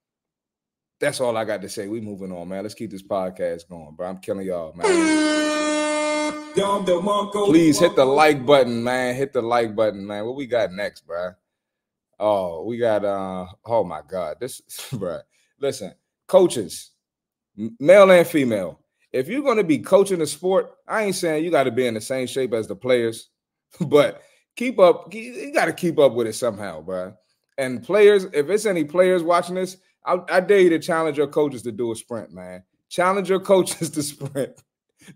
That's 1.00 1.20
all 1.20 1.36
I 1.36 1.44
got 1.44 1.62
to 1.62 1.68
say. 1.68 1.88
We 1.88 2.00
moving 2.00 2.30
on, 2.30 2.48
man. 2.48 2.62
Let's 2.62 2.74
keep 2.74 2.90
this 2.90 3.02
podcast 3.02 3.68
going, 3.68 3.94
bro. 3.96 4.08
I'm 4.08 4.18
killing 4.18 4.46
y'all, 4.46 4.72
man. 4.74 4.86
Please 6.54 7.80
hit 7.80 7.96
the 7.96 8.04
like 8.04 8.44
button, 8.46 8.84
man. 8.84 9.14
Hit 9.16 9.32
the 9.32 9.42
like 9.42 9.74
button, 9.74 10.06
man. 10.06 10.26
What 10.26 10.36
we 10.36 10.46
got 10.46 10.70
next, 10.70 11.06
bro? 11.06 11.32
Oh, 12.20 12.62
we 12.64 12.78
got 12.78 13.04
uh 13.04 13.46
oh 13.64 13.82
my 13.84 14.00
god. 14.08 14.36
This 14.38 14.60
bro. 14.92 15.18
Listen, 15.58 15.92
coaches, 16.28 16.90
male 17.80 18.10
and 18.10 18.26
female. 18.26 18.80
If 19.12 19.28
you're 19.28 19.42
gonna 19.42 19.64
be 19.64 19.78
coaching 19.78 20.20
a 20.20 20.26
sport, 20.26 20.72
I 20.86 21.02
ain't 21.04 21.16
saying 21.16 21.44
you 21.44 21.50
got 21.50 21.64
to 21.64 21.70
be 21.70 21.86
in 21.86 21.94
the 21.94 22.00
same 22.00 22.26
shape 22.26 22.52
as 22.52 22.68
the 22.68 22.76
players, 22.76 23.30
but 23.80 24.22
keep 24.56 24.78
up. 24.78 25.12
You 25.12 25.52
got 25.52 25.66
to 25.66 25.72
keep 25.72 25.98
up 25.98 26.12
with 26.12 26.26
it 26.26 26.34
somehow, 26.34 26.80
bro. 26.80 27.14
And 27.58 27.82
players, 27.82 28.24
if 28.32 28.48
it's 28.48 28.66
any 28.66 28.84
players 28.84 29.22
watching 29.22 29.54
this, 29.54 29.76
I, 30.04 30.18
I 30.28 30.40
dare 30.40 30.60
you 30.60 30.70
to 30.70 30.78
challenge 30.78 31.18
your 31.18 31.26
coaches 31.26 31.62
to 31.62 31.72
do 31.72 31.92
a 31.92 31.96
sprint, 31.96 32.32
man. 32.32 32.62
Challenge 32.88 33.28
your 33.28 33.40
coaches 33.52 33.90
to 33.90 34.02
sprint. 34.02 34.62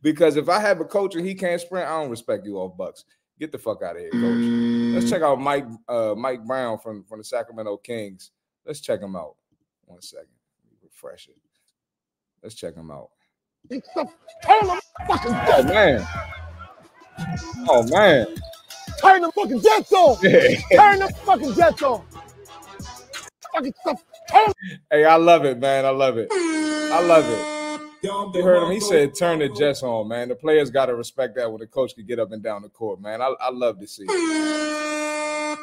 Because 0.03 0.37
if 0.37 0.49
I 0.49 0.61
have 0.61 0.81
a 0.81 0.85
coach 0.85 1.15
and 1.15 1.27
he 1.27 1.35
can't 1.35 1.61
sprint, 1.61 1.89
I 1.89 2.01
don't 2.01 2.11
respect 2.11 2.45
you 2.45 2.59
off 2.59 2.77
Bucks. 2.77 3.05
Get 3.39 3.53
the 3.53 3.59
fuck 3.59 3.83
out 3.83 3.97
of 3.97 4.03
here, 4.03 4.11
coach. 4.11 4.95
Let's 4.95 5.11
check 5.11 5.21
out 5.21 5.39
Mike 5.39 5.67
uh, 5.89 6.15
Mike 6.17 6.43
Brown 6.45 6.79
from, 6.79 7.05
from 7.05 7.19
the 7.19 7.25
Sacramento 7.25 7.77
Kings. 7.79 8.31
Let's 8.65 8.81
check 8.81 9.01
him 9.01 9.15
out. 9.15 9.35
One 9.85 10.01
second. 10.01 10.29
Refresh 10.83 11.29
it. 11.29 11.37
Let's 12.43 12.55
check 12.55 12.75
him 12.75 12.91
out. 12.91 13.11
Oh 14.49 15.63
man. 15.65 16.07
Oh 17.69 17.87
man. 17.89 18.27
Turn 19.01 19.23
the 19.23 19.33
fucking 19.33 19.61
jets 19.61 19.93
on. 19.93 20.17
Turn 20.21 20.99
the 21.01 21.15
fucking 21.25 21.55
jets 21.55 21.83
on. 21.83 22.03
Fucking 23.55 23.75
stuff. 23.81 24.05
Hey, 24.91 25.05
I 25.05 25.17
love 25.17 25.45
it, 25.45 25.59
man. 25.59 25.85
I 25.85 25.91
love 25.91 26.19
it. 26.19 26.29
I 26.33 27.01
love 27.07 27.25
it. 27.25 27.57
You 28.03 28.43
heard 28.43 28.63
him. 28.63 28.71
He 28.71 28.81
said, 28.81 29.15
"Turn 29.15 29.41
the 29.41 29.49
Jets 29.49 29.83
on, 29.83 30.09
man." 30.09 30.29
The 30.29 30.37
players 30.37 30.71
got 30.71 30.87
to 30.87 30.95
respect 30.95 31.35
that 31.37 31.51
when 31.51 31.61
the 31.61 31.67
coach 31.67 31.95
can 31.95 32.07
get 32.07 32.19
up 32.21 32.31
and 32.33 32.43
down 32.43 32.63
the 32.63 32.69
court, 32.69 33.01
man. 33.01 33.21
I, 33.21 33.35
I 33.41 33.51
love 33.51 33.81
to 33.81 33.87
see. 33.87 34.05
it. 34.09 35.59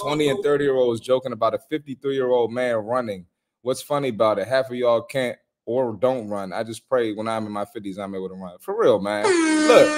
Twenty 0.00 0.28
and 0.28 0.42
thirty 0.42 0.64
year 0.64 0.74
olds 0.74 1.00
joking 1.00 1.32
about 1.32 1.54
a 1.54 1.58
fifty-three 1.58 2.14
year 2.14 2.30
old 2.30 2.52
man 2.52 2.76
running. 2.76 3.26
What's 3.62 3.82
funny 3.82 4.08
about 4.08 4.38
it? 4.38 4.48
Half 4.48 4.70
of 4.70 4.76
y'all 4.76 5.02
can't 5.02 5.36
or 5.66 5.92
don't 5.94 6.28
run. 6.28 6.52
I 6.52 6.62
just 6.62 6.88
pray 6.88 7.12
when 7.12 7.28
I'm 7.28 7.46
in 7.46 7.52
my 7.52 7.64
fifties, 7.66 7.98
I'm 7.98 8.14
able 8.14 8.28
to 8.28 8.34
run. 8.34 8.58
For 8.60 8.78
real, 8.78 9.00
man. 9.00 9.24
Look, 9.24 9.88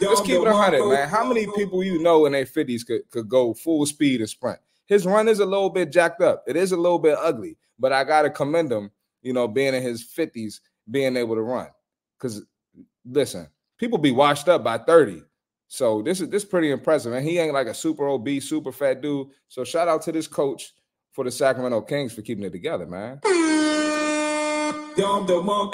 let's 0.00 0.20
keep 0.20 0.40
it 0.40 0.48
hundred, 0.48 0.86
man. 0.88 1.08
How 1.08 1.26
many 1.26 1.46
people 1.54 1.82
you 1.82 2.00
know 2.00 2.26
in 2.26 2.32
their 2.32 2.46
fifties 2.46 2.84
could 2.84 3.08
could 3.10 3.28
go 3.28 3.54
full 3.54 3.86
speed 3.86 4.20
and 4.20 4.28
sprint? 4.28 4.58
His 4.86 5.06
run 5.06 5.28
is 5.28 5.40
a 5.40 5.46
little 5.46 5.70
bit 5.70 5.92
jacked 5.92 6.22
up. 6.22 6.44
It 6.46 6.56
is 6.56 6.72
a 6.72 6.76
little 6.76 6.98
bit 6.98 7.18
ugly, 7.20 7.56
but 7.78 7.92
I 7.92 8.04
gotta 8.04 8.30
commend 8.30 8.72
him. 8.72 8.90
You 9.22 9.32
know, 9.32 9.48
being 9.48 9.74
in 9.74 9.82
his 9.82 10.02
fifties, 10.02 10.60
being 10.90 11.16
able 11.16 11.34
to 11.34 11.42
run. 11.42 11.68
Because 12.16 12.42
listen, 13.04 13.48
people 13.76 13.98
be 13.98 14.12
washed 14.12 14.48
up 14.48 14.64
by 14.64 14.78
thirty. 14.78 15.22
So 15.68 16.00
this 16.02 16.20
is 16.20 16.30
this 16.30 16.44
pretty 16.44 16.70
impressive, 16.70 17.12
and 17.12 17.26
he 17.26 17.38
ain't 17.38 17.52
like 17.52 17.66
a 17.66 17.74
super 17.74 18.08
obese, 18.08 18.48
super 18.48 18.72
fat 18.72 19.02
dude. 19.02 19.28
So 19.48 19.64
shout 19.64 19.88
out 19.88 20.02
to 20.02 20.12
this 20.12 20.26
coach 20.26 20.72
for 21.12 21.24
the 21.24 21.30
Sacramento 21.30 21.82
Kings 21.82 22.14
for 22.14 22.22
keeping 22.22 22.44
it 22.44 22.52
together, 22.52 22.86
man. 22.86 23.20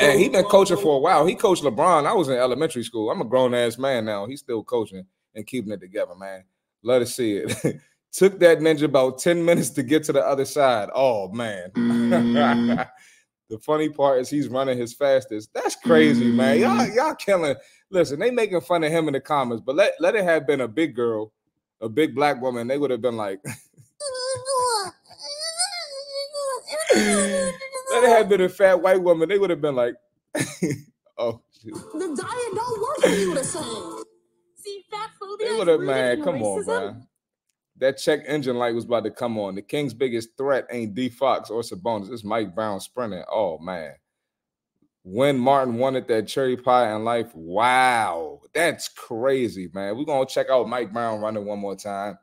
And 0.00 0.20
he 0.20 0.28
been 0.28 0.44
coaching 0.44 0.76
for 0.76 0.96
a 0.96 1.00
while. 1.00 1.26
He 1.26 1.34
coached 1.34 1.62
LeBron. 1.62 2.06
I 2.06 2.12
was 2.12 2.28
in 2.28 2.34
elementary 2.34 2.84
school. 2.84 3.10
I'm 3.10 3.20
a 3.20 3.24
grown 3.24 3.54
ass 3.54 3.78
man 3.78 4.04
now. 4.04 4.26
He's 4.26 4.40
still 4.40 4.62
coaching 4.62 5.04
and 5.34 5.46
keeping 5.46 5.72
it 5.72 5.80
together, 5.80 6.14
man. 6.14 6.44
Let 6.82 7.02
us 7.02 7.14
see 7.14 7.36
it. 7.38 7.80
Took 8.12 8.38
that 8.40 8.58
ninja 8.58 8.84
about 8.84 9.18
10 9.18 9.44
minutes 9.44 9.70
to 9.70 9.82
get 9.82 10.04
to 10.04 10.12
the 10.12 10.24
other 10.24 10.44
side. 10.44 10.88
Oh 10.94 11.28
man. 11.28 11.70
the 13.48 13.58
funny 13.60 13.88
part 13.88 14.20
is 14.20 14.30
he's 14.30 14.48
running 14.48 14.78
his 14.78 14.94
fastest. 14.94 15.50
That's 15.52 15.74
crazy, 15.76 16.30
man. 16.30 16.60
Y'all, 16.60 16.86
y'all 16.94 17.14
killing. 17.14 17.56
Listen, 17.90 18.20
they 18.20 18.30
making 18.30 18.60
fun 18.60 18.84
of 18.84 18.92
him 18.92 19.08
in 19.08 19.14
the 19.14 19.20
comments, 19.20 19.62
but 19.64 19.74
let, 19.74 19.94
let 20.00 20.14
it 20.14 20.24
have 20.24 20.46
been 20.46 20.60
a 20.60 20.68
big 20.68 20.94
girl, 20.94 21.32
a 21.80 21.88
big 21.88 22.14
black 22.14 22.40
woman, 22.40 22.68
they 22.68 22.78
would 22.78 22.90
have 22.90 23.02
been 23.02 23.16
like, 23.16 23.40
it 28.02 28.08
have 28.08 28.28
been 28.28 28.40
a 28.40 28.48
fat 28.48 28.80
white 28.80 29.02
woman, 29.02 29.28
they 29.28 29.38
would 29.38 29.50
have 29.50 29.60
been 29.60 29.76
like, 29.76 29.94
oh 31.18 31.40
shoot. 31.62 31.74
The 31.74 32.16
diet 32.20 32.54
don't 32.54 32.80
work 32.80 32.96
for 33.02 33.08
you 33.08 33.34
the 33.34 33.44
same. 33.44 34.02
See, 34.56 34.84
fat 34.90 35.10
food 35.20 35.36
They 35.38 35.46
is 35.46 35.58
would 35.58 35.68
have, 35.68 35.80
man. 35.80 36.22
Come 36.22 36.42
on, 36.42 36.66
man. 36.66 37.06
That 37.78 37.98
check 37.98 38.20
engine 38.26 38.56
light 38.56 38.74
was 38.74 38.84
about 38.84 39.04
to 39.04 39.10
come 39.10 39.38
on. 39.38 39.56
The 39.56 39.62
Kings' 39.62 39.94
biggest 39.94 40.36
threat 40.36 40.66
ain't 40.70 40.94
D 40.94 41.08
Fox 41.08 41.50
or 41.50 41.62
Sabonis. 41.62 42.10
It's 42.12 42.24
Mike 42.24 42.54
Brown 42.54 42.80
sprinting. 42.80 43.24
Oh 43.30 43.58
man. 43.58 43.94
When 45.02 45.38
Martin 45.38 45.74
wanted 45.74 46.08
that 46.08 46.28
cherry 46.28 46.56
pie 46.56 46.94
in 46.94 47.04
life, 47.04 47.30
wow, 47.34 48.40
that's 48.54 48.88
crazy, 48.88 49.68
man. 49.74 49.98
We're 49.98 50.04
gonna 50.04 50.26
check 50.26 50.48
out 50.50 50.68
Mike 50.68 50.92
Brown 50.92 51.20
running 51.20 51.44
one 51.44 51.58
more 51.58 51.76
time 51.76 52.18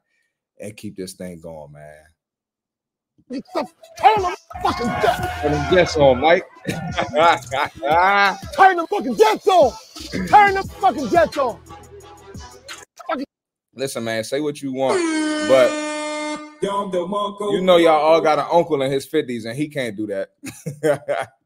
and 0.59 0.75
keep 0.75 0.95
this 0.95 1.13
thing 1.13 1.41
going, 1.41 1.71
man. 1.73 2.03
The. 3.29 3.41
Turn 3.99 4.21
the 4.21 4.37
fucking 4.61 4.87
jets. 4.87 5.41
Turn 5.41 5.73
jets 5.73 5.97
on, 5.97 6.19
Mike. 6.19 6.45
Turn 6.67 6.77
the 8.77 8.87
fucking 8.89 9.15
jets 9.15 9.47
on. 9.47 9.73
Turn 10.27 10.53
the 10.55 10.63
fucking 10.79 11.09
jets 11.09 11.37
on. 11.37 11.59
Listen, 13.73 14.03
man, 14.03 14.23
say 14.23 14.41
what 14.41 14.61
you 14.61 14.73
want, 14.73 14.97
but 15.47 15.71
you 16.61 17.61
know 17.61 17.77
y'all 17.77 18.01
all 18.01 18.21
got 18.21 18.37
an 18.37 18.45
uncle 18.51 18.81
in 18.81 18.91
his 18.91 19.07
50s 19.07 19.45
and 19.45 19.57
he 19.57 19.69
can't 19.69 19.95
do 19.95 20.07
that. 20.07 21.29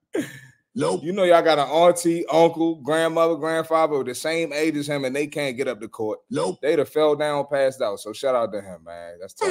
Nope. 0.78 1.04
You 1.04 1.14
know 1.14 1.24
y'all 1.24 1.42
got 1.42 1.58
an 1.58 1.70
auntie, 1.70 2.26
uncle, 2.28 2.76
grandmother, 2.76 3.36
grandfather 3.36 4.04
the 4.04 4.14
same 4.14 4.52
age 4.52 4.76
as 4.76 4.90
him 4.90 5.06
and 5.06 5.16
they 5.16 5.26
can't 5.26 5.56
get 5.56 5.70
up 5.70 5.80
the 5.80 5.88
court. 5.88 6.20
Nope. 6.30 6.60
They'd 6.62 6.80
have 6.80 6.90
fell 6.90 7.16
down, 7.16 7.46
passed 7.50 7.82
out. 7.82 8.02
So 8.02 8.12
shout 8.12 8.36
out 8.36 8.52
to 8.52 8.62
him, 8.62 8.84
man. 8.84 9.16
That's 9.22 9.34
tough. 9.34 9.48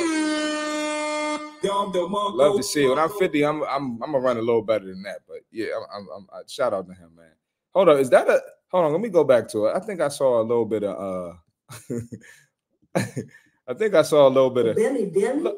Love 2.36 2.56
to 2.56 2.62
see 2.62 2.84
it. 2.84 2.88
When 2.88 2.98
I'm 2.98 3.10
50, 3.10 3.44
I'm 3.44 3.62
I'm 3.62 4.02
I'm 4.02 4.12
gonna 4.12 4.20
run 4.20 4.36
a 4.36 4.42
little 4.42 4.62
better 4.62 4.86
than 4.86 5.02
that. 5.02 5.20
But 5.26 5.38
yeah, 5.50 5.66
I'm, 5.94 6.06
I'm, 6.14 6.26
I'm 6.32 6.48
shout 6.48 6.74
out 6.74 6.86
to 6.86 6.94
him, 6.94 7.10
man. 7.16 7.32
Hold 7.74 7.88
on, 7.88 7.98
is 7.98 8.10
that 8.10 8.28
a 8.28 8.40
hold 8.70 8.86
on? 8.86 8.92
Let 8.92 9.00
me 9.00 9.08
go 9.08 9.24
back 9.24 9.48
to 9.48 9.66
it. 9.66 9.76
I 9.76 9.80
think 9.80 10.00
I 10.00 10.08
saw 10.08 10.40
a 10.40 10.42
little 10.42 10.64
bit 10.64 10.84
of 10.84 11.38
uh 11.70 11.98
I 13.66 13.74
think 13.74 13.94
I 13.94 14.02
saw 14.02 14.28
a 14.28 14.30
little 14.30 14.50
bit 14.50 14.66
of 14.66 14.76
Benny, 14.76 15.06
Benny, 15.06 15.52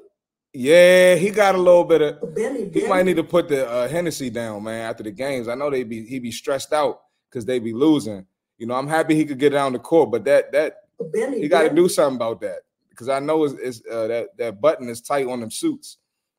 yeah, 0.52 1.16
he 1.16 1.30
got 1.30 1.54
a 1.54 1.58
little 1.58 1.84
bit 1.84 2.02
of 2.02 2.34
Benny, 2.34 2.70
he 2.72 2.86
might 2.86 3.04
need 3.04 3.16
to 3.16 3.24
put 3.24 3.48
the 3.48 3.68
uh, 3.68 3.88
Hennessy 3.88 4.30
down, 4.30 4.62
man, 4.62 4.88
after 4.88 5.02
the 5.02 5.10
games. 5.10 5.48
I 5.48 5.54
know 5.54 5.70
they 5.70 5.82
be 5.82 6.06
he 6.06 6.18
be 6.18 6.30
stressed 6.30 6.72
out 6.72 7.00
because 7.28 7.44
they 7.44 7.58
be 7.58 7.72
losing. 7.72 8.24
You 8.58 8.66
know, 8.66 8.74
I'm 8.74 8.88
happy 8.88 9.14
he 9.14 9.24
could 9.24 9.38
get 9.38 9.50
down 9.50 9.72
the 9.72 9.78
court, 9.78 10.10
but 10.10 10.24
that 10.24 10.52
that 10.52 10.76
Benny, 11.12 11.40
he 11.40 11.48
got 11.48 11.64
to 11.64 11.74
do 11.74 11.88
something 11.88 12.16
about 12.16 12.40
that 12.40 12.60
because 12.96 13.10
I 13.10 13.20
know 13.20 13.44
it's, 13.44 13.54
it's 13.54 13.82
uh, 13.90 14.06
that 14.06 14.36
that 14.38 14.60
button 14.60 14.88
is 14.88 15.02
tight 15.02 15.26
on 15.26 15.40
them 15.40 15.50
suits. 15.50 15.98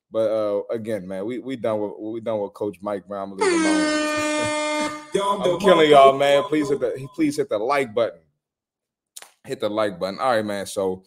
But 0.09 0.31
uh, 0.31 0.61
again, 0.71 1.07
man, 1.07 1.25
we 1.25 1.39
we 1.39 1.55
done 1.55 1.79
with 1.79 1.93
we 1.99 2.19
done 2.19 2.39
with 2.39 2.53
Coach 2.53 2.77
Mike 2.81 3.07
Brown. 3.07 3.31
I'm 3.31 3.37
gonna 3.37 3.51
leave 3.51 3.65
him 3.65 3.75
alone. 5.21 5.53
I'm 5.53 5.59
killing 5.59 5.89
y'all, 5.89 6.17
man. 6.17 6.43
Please 6.43 6.69
hit 6.69 6.79
the 6.79 7.07
please 7.13 7.37
hit 7.37 7.49
the 7.49 7.57
like 7.57 7.93
button. 7.93 8.21
Hit 9.45 9.59
the 9.59 9.69
like 9.69 9.99
button. 9.99 10.19
All 10.19 10.31
right, 10.31 10.45
man. 10.45 10.65
So 10.65 11.03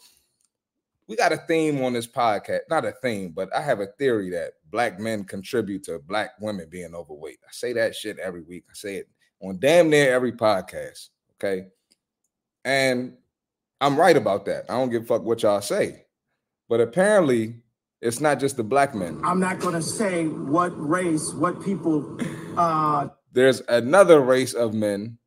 we 1.06 1.16
got 1.16 1.32
a 1.32 1.38
theme 1.38 1.82
on 1.82 1.92
this 1.92 2.06
podcast. 2.06 2.60
Not 2.68 2.84
a 2.84 2.92
theme, 3.02 3.32
but 3.32 3.54
I 3.54 3.60
have 3.62 3.80
a 3.80 3.88
theory 3.98 4.30
that 4.30 4.52
black 4.70 5.00
men 5.00 5.24
contribute 5.24 5.82
to 5.84 5.98
black 5.98 6.30
women 6.40 6.68
being 6.70 6.94
overweight. 6.94 7.38
I 7.44 7.50
say 7.50 7.72
that 7.72 7.96
shit 7.96 8.18
every 8.18 8.42
week. 8.42 8.64
I 8.70 8.74
say 8.74 8.96
it 8.96 9.08
on 9.40 9.58
damn 9.58 9.90
near 9.90 10.12
every 10.12 10.32
podcast. 10.32 11.08
Okay. 11.34 11.66
And 12.64 13.14
I'm 13.80 13.98
right 13.98 14.16
about 14.16 14.44
that. 14.46 14.66
I 14.68 14.74
don't 14.74 14.90
give 14.90 15.02
a 15.04 15.06
fuck 15.06 15.22
what 15.22 15.42
y'all 15.42 15.60
say. 15.60 16.04
But 16.68 16.80
apparently, 16.80 17.54
it's 18.00 18.20
not 18.20 18.38
just 18.40 18.56
the 18.56 18.62
black 18.62 18.94
men. 18.94 19.20
I'm 19.24 19.40
not 19.40 19.58
going 19.58 19.74
to 19.74 19.82
say 19.82 20.26
what 20.26 20.68
race, 20.76 21.32
what 21.34 21.62
people. 21.62 22.18
Uh, 22.56 23.08
There's 23.32 23.60
another 23.68 24.20
race 24.20 24.54
of 24.54 24.74
men 24.74 25.18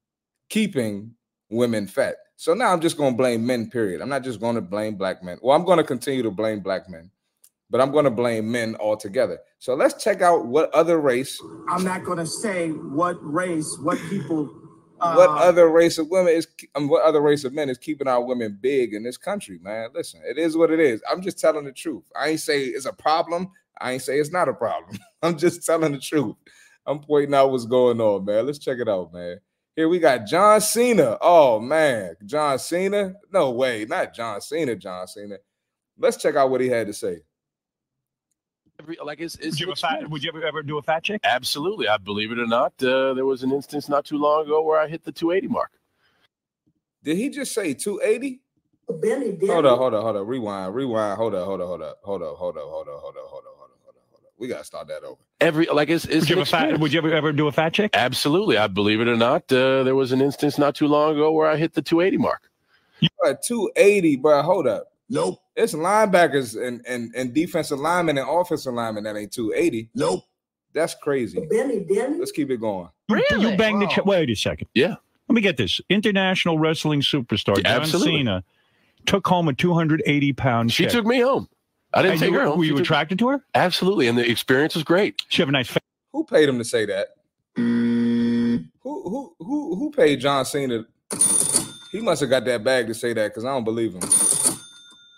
keeping 0.50 1.16
women 1.50 1.88
fat. 1.88 2.16
So 2.36 2.54
now 2.54 2.72
I'm 2.74 2.82
just 2.82 2.98
going 2.98 3.14
to 3.14 3.18
blame 3.18 3.46
men, 3.46 3.70
period. 3.70 4.02
I'm 4.02 4.10
not 4.10 4.24
just 4.24 4.40
going 4.40 4.56
to 4.56 4.62
blame 4.62 4.96
black 4.96 5.24
men. 5.24 5.38
Well, 5.42 5.56
I'm 5.56 5.66
going 5.66 5.78
to 5.78 5.84
continue 5.84 6.24
to 6.24 6.32
blame 6.32 6.60
black 6.62 6.90
men, 6.90 7.12
but 7.70 7.80
I'm 7.80 7.92
going 7.92 8.06
to 8.06 8.12
blame 8.12 8.52
men 8.52 8.76
altogether. 8.80 9.40
So 9.60 9.76
let's 9.76 10.04
check 10.04 10.22
out 10.22 10.46
what 10.46 10.74
other 10.74 11.00
race, 11.00 11.40
I'm 11.70 11.84
not 11.84 12.04
going 12.04 12.18
to 12.18 12.26
say 12.26 12.70
what 12.70 13.18
race, 13.22 13.78
what 13.82 13.98
people. 14.10 14.63
What 14.98 15.30
other 15.30 15.70
race 15.70 15.98
of 15.98 16.10
women 16.10 16.34
is, 16.34 16.48
um, 16.76 16.88
what 16.88 17.04
other 17.04 17.22
race 17.22 17.44
of 17.44 17.54
men 17.54 17.70
is 17.70 17.78
keeping 17.78 18.08
our 18.08 18.24
women 18.24 18.58
big 18.62 18.94
in 18.94 19.04
this 19.04 19.18
country, 19.18 19.60
man. 19.62 19.90
Listen, 19.94 20.22
it 20.26 20.38
is 20.38 20.56
what 20.56 20.72
it 20.72 20.80
is. 20.80 21.02
I'm 21.10 21.22
just 21.22 21.40
telling 21.40 21.66
the 21.66 21.72
truth. 21.72 22.04
I 22.16 22.30
ain't 22.30 22.40
say 22.40 22.64
it's 22.66 22.86
a 22.86 22.94
problem. 22.94 23.52
I 23.82 23.94
ain't 23.94 24.02
say 24.02 24.20
it's 24.20 24.32
not 24.32 24.50
a 24.50 24.54
problem. 24.54 24.98
I'm 25.24 25.38
just 25.38 25.66
telling 25.66 25.92
the 25.92 26.00
truth. 26.00 26.36
I'm 26.86 27.00
pointing 27.00 27.34
out 27.34 27.52
what's 27.52 27.66
going 27.66 28.00
on, 28.00 28.26
man. 28.26 28.46
Let's 28.46 28.60
check 28.60 28.80
it 28.80 28.90
out, 28.90 29.14
man. 29.14 29.40
Here 29.76 29.90
we 29.90 30.00
got 30.00 30.28
John 30.28 30.62
Cena. 30.62 31.18
Oh 31.20 31.60
man, 31.60 32.16
John 32.26 32.60
Cena? 32.60 33.16
No 33.32 33.52
way, 33.52 33.86
not 33.86 34.14
John 34.14 34.40
Cena. 34.40 34.76
John 34.76 35.08
Cena. 35.08 35.38
Let's 35.98 36.18
check 36.18 36.36
out 36.36 36.50
what 36.50 36.62
he 36.62 36.68
had 36.68 36.88
to 36.88 36.94
say. 36.94 37.22
Every, 38.84 38.98
like 39.02 39.22
it's, 39.22 39.36
it's 39.36 39.52
Would 39.52 39.60
you, 39.62 39.68
ever 39.68 39.76
fat, 39.76 40.10
would 40.10 40.24
you 40.24 40.30
ever, 40.30 40.44
ever 40.44 40.62
do 40.62 40.78
a 40.78 40.82
fat 40.82 41.04
check? 41.04 41.22
Absolutely. 41.24 41.88
I 41.88 41.96
believe 41.96 42.34
it 42.34 42.38
or 42.38 42.46
not, 42.46 42.74
uh, 42.84 43.14
there 43.14 43.26
was 43.26 43.42
an 43.42 43.54
instance 43.54 43.88
not 43.88 44.04
too 44.04 44.18
long 44.18 44.44
ago 44.44 44.62
where 44.62 44.78
I 44.78 44.90
hit 44.90 45.06
the 45.06 45.12
280 45.14 45.48
mark. 45.48 45.72
Did 47.02 47.16
he 47.16 47.30
just 47.30 47.54
say 47.54 47.74
280? 47.74 48.42
Benny, 48.90 49.32
Benny. 49.32 49.48
Hold 49.54 49.66
up, 49.66 49.78
hold 49.78 49.94
up, 49.94 50.04
hold 50.04 50.18
up. 50.18 50.28
Rewind, 50.28 50.76
rewind. 50.76 51.18
Hold 51.18 51.34
up, 51.34 51.46
hold 51.46 51.62
up, 51.62 51.68
hold 51.68 51.82
up, 51.82 52.00
hold 52.04 52.22
up, 52.22 52.36
hold 52.36 52.58
up, 52.58 52.64
hold 52.66 52.88
up, 52.88 53.00
hold 53.00 53.16
up, 53.16 53.16
hold 53.16 53.16
up, 53.16 53.24
hold 53.30 53.46
up, 53.46 53.54
hold 53.56 53.96
up, 53.96 54.04
hold 54.12 54.24
up. 54.26 54.34
We 54.38 54.50
gotta 54.50 54.66
start 54.66 54.88
that 54.90 55.06
over. 55.06 55.22
Every 55.40 55.66
like 55.68 55.90
it's, 55.90 56.04
it's 56.04 56.22
Would 56.22 56.30
you, 56.30 56.36
ever 56.36 56.46
fat, 56.46 56.78
would 56.78 56.92
you 56.92 57.00
ever, 57.00 57.14
ever 57.14 57.32
do 57.32 57.48
a 57.48 57.54
fat 57.54 57.72
check? 57.72 57.92
Absolutely. 57.94 58.58
I 58.58 58.68
believe 58.68 59.00
it 59.00 59.08
or 59.08 59.16
not, 59.16 59.44
uh, 59.54 59.84
there 59.84 59.96
was 59.96 60.12
an 60.12 60.20
instance 60.20 60.58
not 60.58 60.76
too 60.76 60.88
long 60.88 61.14
ago 61.14 61.32
where 61.32 61.50
I 61.50 61.56
hit 61.56 61.74
the 61.74 61.82
280 61.82 62.18
mark. 62.18 62.50
But 63.22 63.42
280, 63.44 64.18
bro. 64.18 64.42
Hold 64.42 64.68
up. 64.68 64.93
Nope. 65.14 65.40
It's 65.56 65.74
linebackers 65.76 66.60
and, 66.62 66.84
and, 66.88 67.14
and 67.16 67.34
defensive 67.34 67.80
linemen 67.80 68.18
and 68.18 68.28
offensive 68.28 68.74
linemen 68.74 69.04
that 69.04 69.16
ain't 69.16 69.32
280. 69.32 69.92
Nope. 69.94 70.24
That's 70.74 70.96
crazy. 70.96 71.40
Benny, 71.52 71.82
Benny. 71.82 72.18
Let's 72.18 72.32
keep 72.32 72.50
it 72.50 72.58
going. 72.60 72.90
Really? 73.10 73.52
You 73.52 73.56
banged 73.56 73.82
the 73.82 73.86
Wow. 73.86 73.92
check. 73.92 74.06
Wait 74.08 74.30
a 74.32 74.36
second. 74.36 74.68
Yeah. 74.74 74.96
Let 75.30 75.36
me 75.36 75.42
get 75.42 75.58
this. 75.58 75.80
International 75.90 76.58
wrestling 76.58 77.02
superstar 77.02 77.58
Yeah, 77.58 77.74
John 77.74 77.82
absolutely. 77.82 78.18
Cena 78.18 78.44
took 79.06 79.28
home 79.28 79.48
a 79.50 79.54
280 79.54 80.34
pound 80.34 80.72
She 80.72 80.84
check. 80.86 80.92
took 80.94 81.06
me 81.06 81.20
home. 81.20 81.48
I 81.94 82.02
didn't 82.02 82.14
And 82.14 82.22
take 82.22 82.32
you, 82.32 82.40
her 82.40 82.46
home. 82.48 82.58
Were 82.58 82.64
She 82.64 82.70
you 82.70 82.76
took- 82.78 82.84
attracted 82.86 83.20
to 83.20 83.28
her? 83.30 83.46
Absolutely. 83.54 84.08
And 84.08 84.18
the 84.18 84.28
experience 84.28 84.74
was 84.74 84.84
great. 84.84 85.22
She 85.30 85.44
have 85.44 85.50
a 85.50 85.52
nice 85.52 85.68
face. 85.68 85.78
Who 86.12 86.24
paid 86.26 86.50
him 86.50 86.58
to 86.58 86.66
say 86.66 86.88
that? 86.88 87.10
Who 87.56 88.64
who 88.82 89.36
who 89.40 89.76
who 89.76 89.92
paid 89.92 90.20
John 90.22 90.44
Cena? 90.46 90.86
He 91.92 92.02
must 92.02 92.22
have 92.22 92.32
got 92.32 92.46
that 92.46 92.64
bag 92.64 92.88
to 92.88 92.96
say 92.96 93.14
that 93.14 93.28
because 93.30 93.46
I 93.46 93.50
don't 93.50 93.64
believe 93.64 93.94
him. 93.94 94.02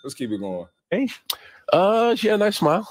Let's 0.06 0.14
keep 0.14 0.30
it 0.30 0.38
going. 0.38 0.68
Hey, 0.92 1.08
Uh, 1.72 2.14
she 2.14 2.28
had 2.28 2.34
a 2.36 2.38
nice 2.38 2.58
smile. 2.58 2.86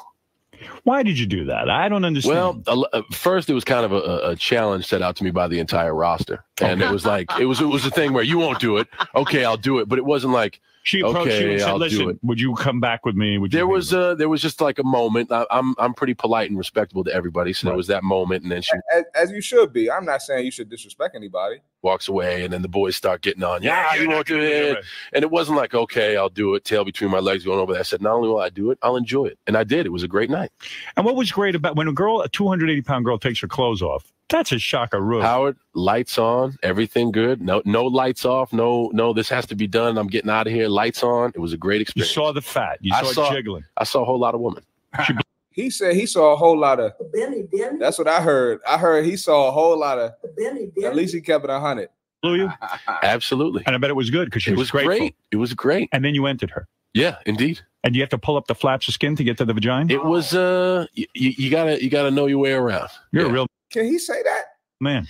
why 0.83 1.01
did 1.01 1.17
you 1.17 1.25
do 1.25 1.45
that? 1.45 1.69
I 1.69 1.87
don't 1.87 2.03
understand. 2.03 2.35
Well, 2.37 2.61
a 2.67 2.71
l- 2.71 2.87
uh, 2.91 3.03
first 3.13 3.49
it 3.49 3.53
was 3.53 3.63
kind 3.63 3.85
of 3.85 3.93
a- 3.93 3.95
a, 3.95 4.29
a 4.31 4.35
challenge 4.35 4.85
set 4.85 5.01
out 5.01 5.15
to 5.15 5.23
me 5.23 5.31
by 5.31 5.47
the 5.47 5.59
entire 5.59 5.95
roster, 5.95 6.43
and 6.59 6.81
it 6.81 6.91
was 6.91 7.05
like 7.05 7.29
it 7.39 7.45
was 7.45 7.61
it 7.61 7.67
was 7.67 7.85
a 7.85 7.89
thing 7.89 8.11
where 8.11 8.23
you 8.25 8.37
won't 8.37 8.59
do 8.59 8.75
it. 8.75 8.89
Okay, 9.15 9.45
I'll 9.45 9.55
do 9.55 9.79
it, 9.79 9.87
but 9.87 9.97
it 9.97 10.03
wasn't 10.03 10.33
like 10.33 10.59
she 10.83 10.99
approached 10.99 11.39
you 11.41 11.51
and 11.51 11.59
said, 11.61 11.69
I'll 11.69 11.79
do 11.79 11.85
"Listen, 11.85 12.09
it. 12.09 12.17
would 12.21 12.39
you 12.39 12.53
come 12.55 12.81
back 12.81 13.05
with 13.05 13.15
me?" 13.15 13.37
Would 13.37 13.51
there 13.51 13.65
be 13.65 13.71
was 13.71 13.93
with 13.93 13.99
me?" 14.01 14.05
uh 14.07 14.15
there 14.15 14.27
was 14.29 14.41
just 14.41 14.59
like 14.59 14.77
a 14.77 14.83
moment. 14.83 15.31
I, 15.31 15.45
I'm 15.51 15.73
I'm 15.77 15.93
pretty 15.93 16.13
polite 16.15 16.49
and 16.49 16.57
respectable 16.57 17.05
to 17.05 17.13
everybody, 17.13 17.53
so 17.53 17.67
there 17.67 17.77
was 17.77 17.87
that 17.87 18.03
moment, 18.03 18.43
and 18.43 18.51
then 18.51 18.61
she 18.61 18.73
As, 18.93 19.03
as 19.15 19.31
you 19.31 19.39
should 19.39 19.71
be. 19.71 19.89
I'm 19.89 20.03
not 20.05 20.21
saying 20.21 20.43
you 20.43 20.51
should 20.51 20.69
disrespect 20.69 21.15
anybody. 21.15 21.61
Walks 21.81 22.07
away, 22.07 22.43
and 22.43 22.51
then 22.51 22.61
the 22.61 22.67
boys 22.67 22.95
start 22.95 23.21
getting 23.21 23.43
on. 23.43 23.61
Yeah, 23.61 23.95
you 23.95 24.09
won't 24.09 24.27
do 24.27 24.39
it. 24.39 24.83
And 25.13 25.23
it 25.23 25.31
wasn't 25.31 25.57
like, 25.57 25.73
okay, 25.73 26.17
I'll 26.17 26.29
do 26.29 26.55
it, 26.55 26.65
tail 26.65 26.83
between 26.83 27.11
my 27.11 27.19
legs 27.19 27.45
going 27.45 27.59
over 27.59 27.73
there. 27.73 27.79
I 27.79 27.83
said, 27.83 28.01
not 28.01 28.13
only 28.13 28.27
will 28.29 28.39
I 28.39 28.49
do 28.49 28.71
it, 28.71 28.79
I'll 28.81 28.95
enjoy 28.95 29.25
it. 29.25 29.37
And 29.47 29.55
I 29.55 29.63
did. 29.63 29.85
It 29.85 29.89
was 29.91 30.03
a 30.03 30.07
great 30.07 30.29
night. 30.29 30.51
And 30.97 31.05
what 31.05 31.15
was 31.15 31.31
great 31.31 31.55
about 31.55 31.75
when 31.75 31.87
a 31.87 31.93
girl, 31.93 32.21
a 32.21 32.29
280 32.29 32.81
pound 32.81 33.05
girl, 33.05 33.17
takes 33.19 33.39
her 33.41 33.47
clothes 33.47 33.81
off? 33.81 34.11
That's 34.29 34.51
a 34.51 34.57
shocker. 34.57 34.99
Roof. 34.99 35.21
Howard, 35.21 35.55
lights 35.75 36.17
on, 36.17 36.57
everything 36.63 37.11
good. 37.11 37.41
No, 37.41 37.61
no 37.63 37.85
lights 37.85 38.25
off. 38.25 38.51
No, 38.51 38.89
no, 38.91 39.13
this 39.13 39.29
has 39.29 39.45
to 39.47 39.55
be 39.55 39.67
done. 39.67 39.99
I'm 39.99 40.07
getting 40.07 40.31
out 40.31 40.47
of 40.47 40.53
here. 40.53 40.67
Lights 40.67 41.03
on. 41.03 41.31
It 41.35 41.39
was 41.39 41.53
a 41.53 41.57
great 41.57 41.81
experience. 41.81 42.09
You 42.09 42.13
saw 42.15 42.31
the 42.31 42.41
fat. 42.41 42.79
You 42.81 42.93
I 42.95 43.03
saw, 43.03 43.11
saw- 43.11 43.31
it 43.31 43.35
jiggling. 43.35 43.63
I 43.77 43.83
saw 43.83 44.01
a 44.01 44.05
whole 44.05 44.19
lot 44.19 44.33
of 44.33 44.41
women. 44.41 44.63
He 45.55 45.69
said 45.69 45.95
he 45.95 46.05
saw 46.05 46.33
a 46.33 46.35
whole 46.35 46.57
lot 46.57 46.81
of. 46.81 46.91
Benny, 47.13 47.43
Benny, 47.43 47.79
That's 47.79 47.97
what 47.97 48.09
I 48.09 48.21
heard. 48.21 48.59
I 48.67 48.77
heard 48.77 49.05
he 49.05 49.15
saw 49.15 49.47
a 49.47 49.51
whole 49.51 49.79
lot 49.79 49.97
of. 49.97 50.11
Benny, 50.35 50.65
Benny. 50.67 50.85
At 50.85 50.95
least 50.95 51.13
he 51.13 51.21
kept 51.21 51.45
it 51.45 51.49
a 51.49 51.59
hundred. 51.59 51.89
Blew 52.21 52.35
you, 52.35 52.51
Absolutely. 53.03 53.63
and 53.65 53.73
I 53.75 53.77
bet 53.79 53.89
it 53.89 53.95
was 53.95 54.09
good 54.09 54.25
because 54.25 54.43
she 54.43 54.51
It 54.51 54.53
was, 54.53 54.61
was 54.63 54.71
grateful. 54.71 54.97
great. 54.97 55.15
It 55.31 55.37
was 55.37 55.53
great. 55.53 55.87
And 55.93 56.03
then 56.03 56.13
you 56.13 56.25
entered 56.25 56.49
her, 56.51 56.67
Yeah, 56.93 57.17
indeed. 57.25 57.61
and 57.83 57.95
you 57.95 58.01
have 58.01 58.09
to 58.09 58.17
pull 58.17 58.35
up 58.35 58.47
the 58.47 58.55
flaps 58.55 58.87
of 58.89 58.93
skin 58.95 59.15
to 59.15 59.23
get 59.23 59.37
to 59.37 59.45
the 59.45 59.53
vagina. 59.53 59.93
It 59.93 60.03
was 60.03 60.33
uh 60.33 60.87
you, 60.93 61.05
you 61.13 61.49
gotta 61.49 61.81
you 61.83 61.89
gotta 61.89 62.11
know 62.11 62.25
your 62.25 62.39
way 62.39 62.51
around. 62.53 62.89
You're 63.11 63.23
Yeah. 63.23 63.29
a 63.29 63.33
real 63.33 63.47
Can 63.71 63.85
he 63.85 63.97
say 63.99 64.21
that? 64.23 64.43
man. 64.81 65.07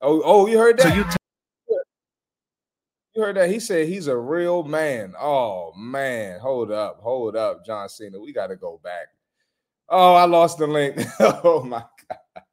Oh, 0.00 0.20
oh, 0.24 0.46
you 0.46 0.58
heard 0.58 0.78
that? 0.78 0.88
So 0.88 0.94
you 0.94 1.04
You 3.14 3.22
heard 3.22 3.36
that? 3.36 3.48
He 3.50 3.60
said 3.60 3.86
he's 3.86 4.08
a 4.08 4.16
real 4.16 4.64
man. 4.64 5.14
Oh 5.20 5.72
man, 5.76 6.40
hold 6.40 6.72
up, 6.72 6.98
hold 7.00 7.36
up, 7.36 7.64
John 7.64 7.88
Cena. 7.88 8.18
We 8.18 8.32
got 8.32 8.48
to 8.48 8.56
go 8.56 8.80
back. 8.82 9.06
Oh, 9.88 10.14
I 10.14 10.24
lost 10.24 10.58
the 10.58 10.66
link. 10.66 10.96
oh 11.20 11.62
my 11.62 11.84
god, 12.08 12.44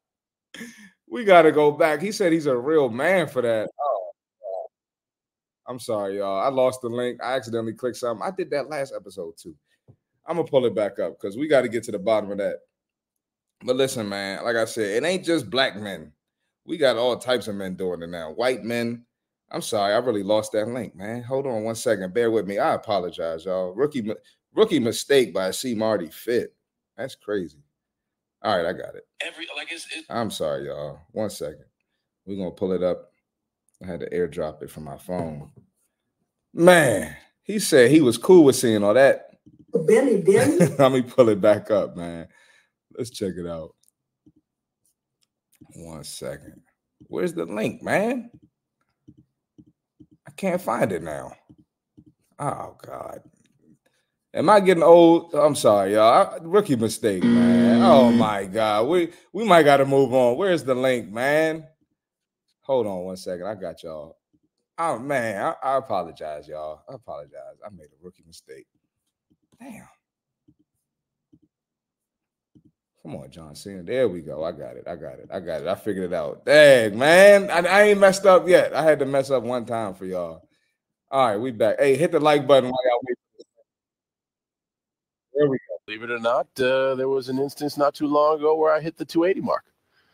we 1.08 1.24
got 1.24 1.42
to 1.42 1.52
go 1.52 1.70
back. 1.70 2.00
He 2.00 2.12
said 2.12 2.32
he's 2.32 2.46
a 2.46 2.56
real 2.56 2.88
man 2.88 3.26
for 3.26 3.42
that. 3.42 3.68
Oh, 3.80 4.66
I'm 5.66 5.78
sorry, 5.78 6.18
y'all. 6.18 6.40
I 6.40 6.48
lost 6.48 6.82
the 6.82 6.88
link. 6.88 7.20
I 7.22 7.34
accidentally 7.34 7.72
clicked 7.74 7.96
something. 7.96 8.26
I 8.26 8.30
did 8.30 8.50
that 8.50 8.68
last 8.68 8.92
episode 8.94 9.34
too. 9.36 9.54
I'm 10.26 10.36
gonna 10.36 10.48
pull 10.48 10.66
it 10.66 10.74
back 10.74 10.98
up 10.98 11.18
because 11.20 11.36
we 11.36 11.48
got 11.48 11.62
to 11.62 11.68
get 11.68 11.84
to 11.84 11.92
the 11.92 11.98
bottom 11.98 12.30
of 12.30 12.38
that. 12.38 12.56
But 13.64 13.76
listen, 13.76 14.08
man, 14.08 14.44
like 14.44 14.56
I 14.56 14.64
said, 14.64 15.02
it 15.02 15.06
ain't 15.06 15.24
just 15.24 15.50
black 15.50 15.76
men. 15.76 16.12
We 16.64 16.76
got 16.76 16.96
all 16.96 17.16
types 17.16 17.48
of 17.48 17.54
men 17.54 17.74
doing 17.74 18.02
it 18.02 18.08
now. 18.08 18.32
White 18.32 18.62
men. 18.62 19.04
I'm 19.50 19.62
sorry, 19.62 19.92
I 19.92 19.98
really 19.98 20.22
lost 20.22 20.52
that 20.52 20.68
link, 20.68 20.96
man. 20.96 21.22
Hold 21.24 21.46
on 21.46 21.64
one 21.64 21.74
second. 21.74 22.14
Bear 22.14 22.30
with 22.30 22.46
me. 22.46 22.58
I 22.58 22.74
apologize, 22.74 23.44
y'all. 23.44 23.74
Rookie 23.74 24.10
rookie 24.54 24.78
mistake 24.78 25.34
by 25.34 25.50
C 25.50 25.74
Marty 25.74 26.06
Fit. 26.06 26.54
That's 27.02 27.16
crazy. 27.16 27.58
All 28.42 28.56
right, 28.56 28.64
I 28.64 28.72
got 28.72 28.94
it. 28.94 29.08
every 29.20 29.48
like 29.56 29.72
it's, 29.72 29.88
it's 29.92 30.06
I'm 30.08 30.30
sorry, 30.30 30.66
y'all. 30.66 31.00
One 31.10 31.30
second. 31.30 31.64
We're 32.24 32.36
gonna 32.36 32.52
pull 32.52 32.70
it 32.70 32.84
up. 32.84 33.10
I 33.82 33.88
had 33.88 33.98
to 34.00 34.10
airdrop 34.10 34.62
it 34.62 34.70
from 34.70 34.84
my 34.84 34.96
phone. 34.98 35.50
Man, 36.54 37.16
he 37.42 37.58
said 37.58 37.90
he 37.90 38.00
was 38.00 38.18
cool 38.18 38.44
with 38.44 38.54
seeing 38.54 38.84
all 38.84 38.94
that. 38.94 39.30
Benny, 39.74 40.22
Benny. 40.22 40.58
Let 40.78 40.92
me 40.92 41.02
pull 41.02 41.28
it 41.28 41.40
back 41.40 41.72
up, 41.72 41.96
man. 41.96 42.28
Let's 42.96 43.10
check 43.10 43.32
it 43.36 43.48
out. 43.48 43.74
One 45.74 46.04
second. 46.04 46.62
Where's 47.08 47.34
the 47.34 47.46
link, 47.46 47.82
man? 47.82 48.30
I 50.28 50.30
can't 50.36 50.62
find 50.62 50.92
it 50.92 51.02
now. 51.02 51.32
Oh 52.38 52.76
God. 52.80 53.22
Am 54.34 54.48
I 54.48 54.60
getting 54.60 54.82
old? 54.82 55.34
I'm 55.34 55.54
sorry, 55.54 55.94
y'all. 55.94 56.34
I- 56.34 56.38
Rookie 56.42 56.76
mistake, 56.76 57.22
man. 57.22 57.82
Oh 57.82 58.10
my 58.10 58.44
God. 58.46 58.88
We 58.88 59.10
we 59.32 59.44
might 59.44 59.64
gotta 59.64 59.84
move 59.84 60.14
on. 60.14 60.36
Where's 60.36 60.64
the 60.64 60.74
link, 60.74 61.10
man? 61.10 61.66
Hold 62.62 62.86
on 62.86 63.00
one 63.04 63.16
second. 63.16 63.46
I 63.46 63.54
got 63.54 63.82
y'all. 63.82 64.16
Oh 64.78 64.98
man, 64.98 65.54
I, 65.62 65.74
I 65.74 65.76
apologize, 65.78 66.48
y'all. 66.48 66.82
I 66.88 66.94
apologize. 66.94 67.58
I 67.64 67.68
made 67.70 67.86
a 67.86 68.04
rookie 68.04 68.24
mistake. 68.26 68.66
Damn. 69.60 69.86
Come 73.02 73.16
on, 73.16 73.30
John 73.30 73.54
Cena. 73.54 73.82
There 73.82 74.08
we 74.08 74.20
go. 74.22 74.44
I 74.44 74.52
got 74.52 74.76
it. 74.76 74.84
I 74.86 74.94
got 74.96 75.18
it. 75.18 75.28
I 75.32 75.40
got 75.40 75.60
it. 75.62 75.66
I 75.66 75.74
figured 75.74 76.12
it 76.12 76.14
out. 76.14 76.44
Dang, 76.46 76.96
man. 76.96 77.50
I, 77.50 77.58
I 77.66 77.82
ain't 77.82 78.00
messed 78.00 78.24
up 78.26 78.48
yet. 78.48 78.72
I 78.74 78.82
had 78.84 79.00
to 79.00 79.06
mess 79.06 79.30
up 79.30 79.42
one 79.42 79.66
time 79.66 79.94
for 79.94 80.06
y'all. 80.06 80.48
All 81.10 81.26
right, 81.28 81.36
we 81.36 81.50
back. 81.50 81.80
Hey, 81.80 81.96
hit 81.96 82.12
the 82.12 82.20
like 82.20 82.46
button 82.46 82.70
while 82.70 82.78
y'all 82.88 83.00
wait. 83.06 83.18
For 85.32 85.38
this. 85.38 85.40
There 85.40 85.48
we 85.50 85.56
go. 85.58 85.64
believe 85.86 86.02
it 86.04 86.10
or 86.12 86.18
not, 86.20 86.46
uh, 86.60 86.94
there 86.94 87.08
was 87.08 87.28
an 87.28 87.38
instance 87.38 87.76
not 87.76 87.94
too 87.94 88.06
long 88.06 88.36
ago 88.38 88.54
where 88.54 88.72
I 88.72 88.80
hit 88.80 88.96
the 88.96 89.04
280 89.04 89.40
mark. 89.44 89.64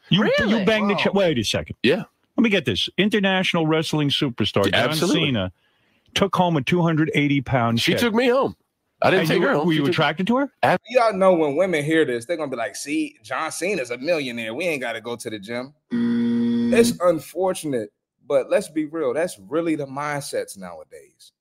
You 0.08 0.22
Really? 0.22 0.58
you 0.60 0.64
banged 0.64 0.88
the 0.88 0.94
Wow. 0.94 1.00
ch- 1.00 1.12
wait 1.14 1.38
a 1.38 1.44
second. 1.44 1.76
Yeah. 1.82 2.04
Let 2.36 2.42
me 2.44 2.48
get 2.50 2.64
this. 2.64 2.88
International 2.96 3.66
wrestling 3.66 4.08
superstar 4.08 4.64
Yeah, 4.66 4.70
John 4.82 4.90
absolutely. 4.90 5.26
Cena 5.26 5.52
took 6.14 6.34
home 6.36 6.56
a 6.56 6.62
280 6.62 7.40
pound. 7.42 7.80
She 7.80 7.92
check. 7.92 8.00
took 8.00 8.14
me 8.14 8.28
home. 8.28 8.56
I 9.02 9.10
didn't 9.10 9.20
And 9.22 9.28
take 9.28 9.40
you, 9.42 9.46
her 9.48 9.54
home. 9.54 9.66
Were 9.66 9.72
She 9.72 9.78
you 9.78 9.84
took- 9.84 9.90
attracted 9.92 10.26
to 10.28 10.36
her? 10.38 10.52
Y'all 10.88 11.12
know 11.12 11.34
when 11.34 11.56
women 11.56 11.84
hear 11.84 12.04
this, 12.04 12.24
they're 12.24 12.36
gonna 12.36 12.50
be 12.50 12.56
like, 12.56 12.74
"See, 12.74 13.16
John 13.22 13.52
Cena's 13.52 13.90
a 13.90 13.98
millionaire. 13.98 14.54
We 14.54 14.64
ain't 14.66 14.80
got 14.80 14.94
to 14.94 15.00
go 15.00 15.14
to 15.16 15.28
the 15.30 15.38
gym." 15.38 15.74
It's 16.72 16.92
unfortunate, 17.00 17.90
but 18.26 18.50
let's 18.50 18.68
be 18.68 18.86
real. 18.86 19.12
That's 19.14 19.38
really 19.38 19.74
the 19.76 19.86
mindsets 19.86 20.56
nowadays. 20.56 21.32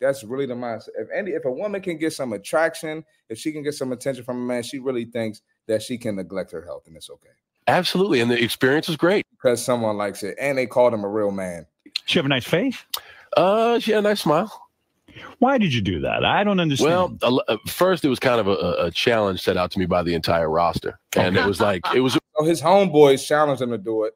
That's 0.00 0.24
really 0.24 0.46
the 0.46 0.54
mindset. 0.54 0.88
If 0.98 1.08
any, 1.14 1.32
if 1.32 1.44
a 1.44 1.50
woman 1.52 1.80
can 1.82 1.98
get 1.98 2.12
some 2.12 2.32
attraction, 2.32 3.04
if 3.28 3.38
she 3.38 3.52
can 3.52 3.62
get 3.62 3.74
some 3.74 3.92
attention 3.92 4.24
from 4.24 4.38
a 4.38 4.40
man, 4.40 4.62
she 4.62 4.78
really 4.78 5.04
thinks 5.04 5.42
that 5.66 5.82
she 5.82 5.98
can 5.98 6.16
neglect 6.16 6.50
her 6.52 6.62
health, 6.62 6.84
and 6.86 6.96
it's 6.96 7.10
okay 7.10 7.28
Absolutely. 7.66 8.20
And 8.20 8.30
the 8.30 8.42
experience 8.42 8.88
was 8.88 8.96
great. 8.96 9.24
because 9.30 9.62
someone 9.62 9.96
likes 9.96 10.22
it, 10.22 10.36
and 10.40 10.56
they 10.58 10.66
called 10.66 10.94
him 10.94 11.04
a 11.04 11.08
real 11.08 11.30
man. 11.30 11.66
She 12.06 12.18
have 12.18 12.26
a 12.26 12.28
nice 12.28 12.46
face. 12.46 12.78
Uh, 13.36 13.78
she 13.78 13.92
had 13.92 13.98
a 13.98 14.02
nice 14.02 14.22
smile. 14.22 14.68
Why 15.38 15.58
did 15.58 15.72
you 15.74 15.80
do 15.80 16.00
that? 16.00 16.24
I 16.24 16.42
don't 16.44 16.58
understand. 16.60 16.90
Well, 16.90 17.16
a 17.22 17.26
l- 17.26 17.44
uh, 17.48 17.56
first 17.66 18.04
it 18.04 18.08
was 18.08 18.18
kind 18.18 18.40
of 18.40 18.46
a- 18.48 18.50
a, 18.50 18.86
a 18.86 18.90
challenge 18.90 19.40
set 19.42 19.56
out 19.56 19.70
to 19.72 19.78
me 19.78 19.86
by 19.86 20.02
the 20.02 20.14
entire 20.14 20.48
roster, 20.48 20.98
and 21.16 21.36
it 21.36 21.44
was 21.44 21.60
like 21.68 21.82
it 21.94 22.00
was 22.00 22.14
So 22.38 22.44
his 22.44 22.60
homeboys 22.62 23.24
challenged 23.26 23.62
him 23.62 23.70
to 23.70 23.78
do 23.78 24.04
it 24.04 24.14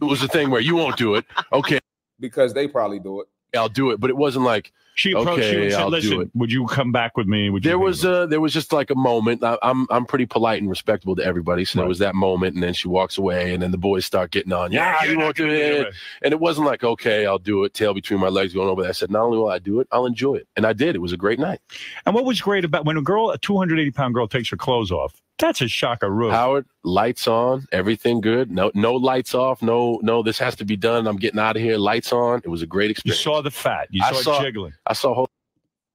it 0.00 0.04
was 0.04 0.22
a 0.22 0.28
thing 0.28 0.50
where 0.50 0.60
you 0.60 0.76
won't 0.76 0.96
do 0.96 1.14
it. 1.14 1.24
Okay, 1.52 1.80
because 2.20 2.52
they 2.54 2.68
probably 2.68 2.98
do 2.98 3.20
it. 3.20 3.28
I'll 3.56 3.68
do 3.68 3.90
it, 3.90 4.00
but 4.00 4.10
it 4.10 4.16
wasn't 4.16 4.44
like 4.44 4.72
she 4.96 5.10
approached 5.10 5.38
you 5.38 5.44
okay, 5.44 5.62
and 5.64 5.72
said, 5.72 5.80
I'll 5.80 5.88
"Listen, 5.88 6.30
would 6.34 6.52
you 6.52 6.66
come 6.66 6.92
back 6.92 7.16
with 7.16 7.26
me?" 7.26 7.50
Would 7.50 7.64
you 7.64 7.70
there 7.70 7.78
was 7.78 8.04
with 8.04 8.12
me?" 8.12 8.18
uh 8.18 8.26
there 8.26 8.40
was 8.40 8.52
just 8.52 8.72
like 8.72 8.90
a 8.90 8.94
moment. 8.94 9.42
I, 9.42 9.58
I'm 9.62 9.86
I'm 9.90 10.06
pretty 10.06 10.26
polite 10.26 10.60
and 10.60 10.70
respectable 10.70 11.16
to 11.16 11.24
everybody, 11.24 11.64
so 11.64 11.80
there 11.80 11.88
was 11.88 11.98
that 11.98 12.14
moment, 12.14 12.54
and 12.54 12.62
then 12.62 12.74
she 12.74 12.86
walks 12.86 13.18
away, 13.18 13.54
and 13.54 13.62
then 13.62 13.72
the 13.72 13.78
boys 13.78 14.04
start 14.04 14.30
getting 14.30 14.52
on. 14.52 14.70
Yeah, 14.70 15.02
you're 15.02 15.14
you 15.14 15.18
won't 15.18 15.36
do 15.36 15.48
it. 15.48 15.92
And 16.22 16.32
it 16.32 16.38
wasn't 16.38 16.66
like, 16.66 16.84
okay, 16.84 17.26
I'll 17.26 17.38
do 17.38 17.64
it, 17.64 17.74
tail 17.74 17.92
between 17.92 18.20
my 18.20 18.28
legs 18.28 18.54
going 18.54 18.68
over 18.68 18.82
there. 18.82 18.90
I 18.90 18.92
said, 18.92 19.10
not 19.10 19.22
only 19.22 19.38
will 19.38 19.48
I 19.48 19.58
do 19.58 19.80
it, 19.80 19.88
I'll 19.90 20.06
enjoy 20.06 20.36
it. 20.36 20.48
And 20.56 20.64
I 20.64 20.72
did. 20.72 20.94
It 20.94 21.00
was 21.00 21.12
a 21.12 21.16
great 21.16 21.38
night. 21.38 21.60
And 22.06 22.14
what 22.14 22.24
was 22.24 22.40
great 22.40 22.64
about 22.64 22.84
when 22.84 22.96
a 22.96 23.02
girl, 23.02 23.30
a 23.30 23.38
280 23.38 23.90
pound 23.90 24.14
girl, 24.14 24.28
takes 24.28 24.48
her 24.50 24.56
clothes 24.56 24.92
off? 24.92 25.20
That's 25.38 25.60
a 25.60 25.68
shocker. 25.68 26.08
Roof. 26.10 26.32
Howard, 26.32 26.64
lights 26.84 27.26
on, 27.26 27.66
everything 27.72 28.20
good. 28.20 28.50
No, 28.52 28.70
no 28.74 28.94
lights 28.94 29.34
off. 29.34 29.62
No, 29.62 29.98
no, 30.02 30.22
this 30.22 30.38
has 30.38 30.54
to 30.56 30.64
be 30.64 30.76
done. 30.76 31.06
I'm 31.08 31.16
getting 31.16 31.40
out 31.40 31.56
of 31.56 31.62
here. 31.62 31.76
Lights 31.76 32.12
on. 32.12 32.40
It 32.44 32.48
was 32.48 32.62
a 32.62 32.66
great 32.66 32.90
experience. 32.92 33.18
You 33.18 33.22
saw 33.32 33.40
the 33.42 33.50
fat. 33.50 33.88
You 33.90 34.02
I 34.04 34.12
saw, 34.12 34.20
saw- 34.20 34.40
it 34.40 34.44
jiggling. 34.44 34.72
I 34.86 34.92
saw 34.92 35.12
whole 35.14 35.28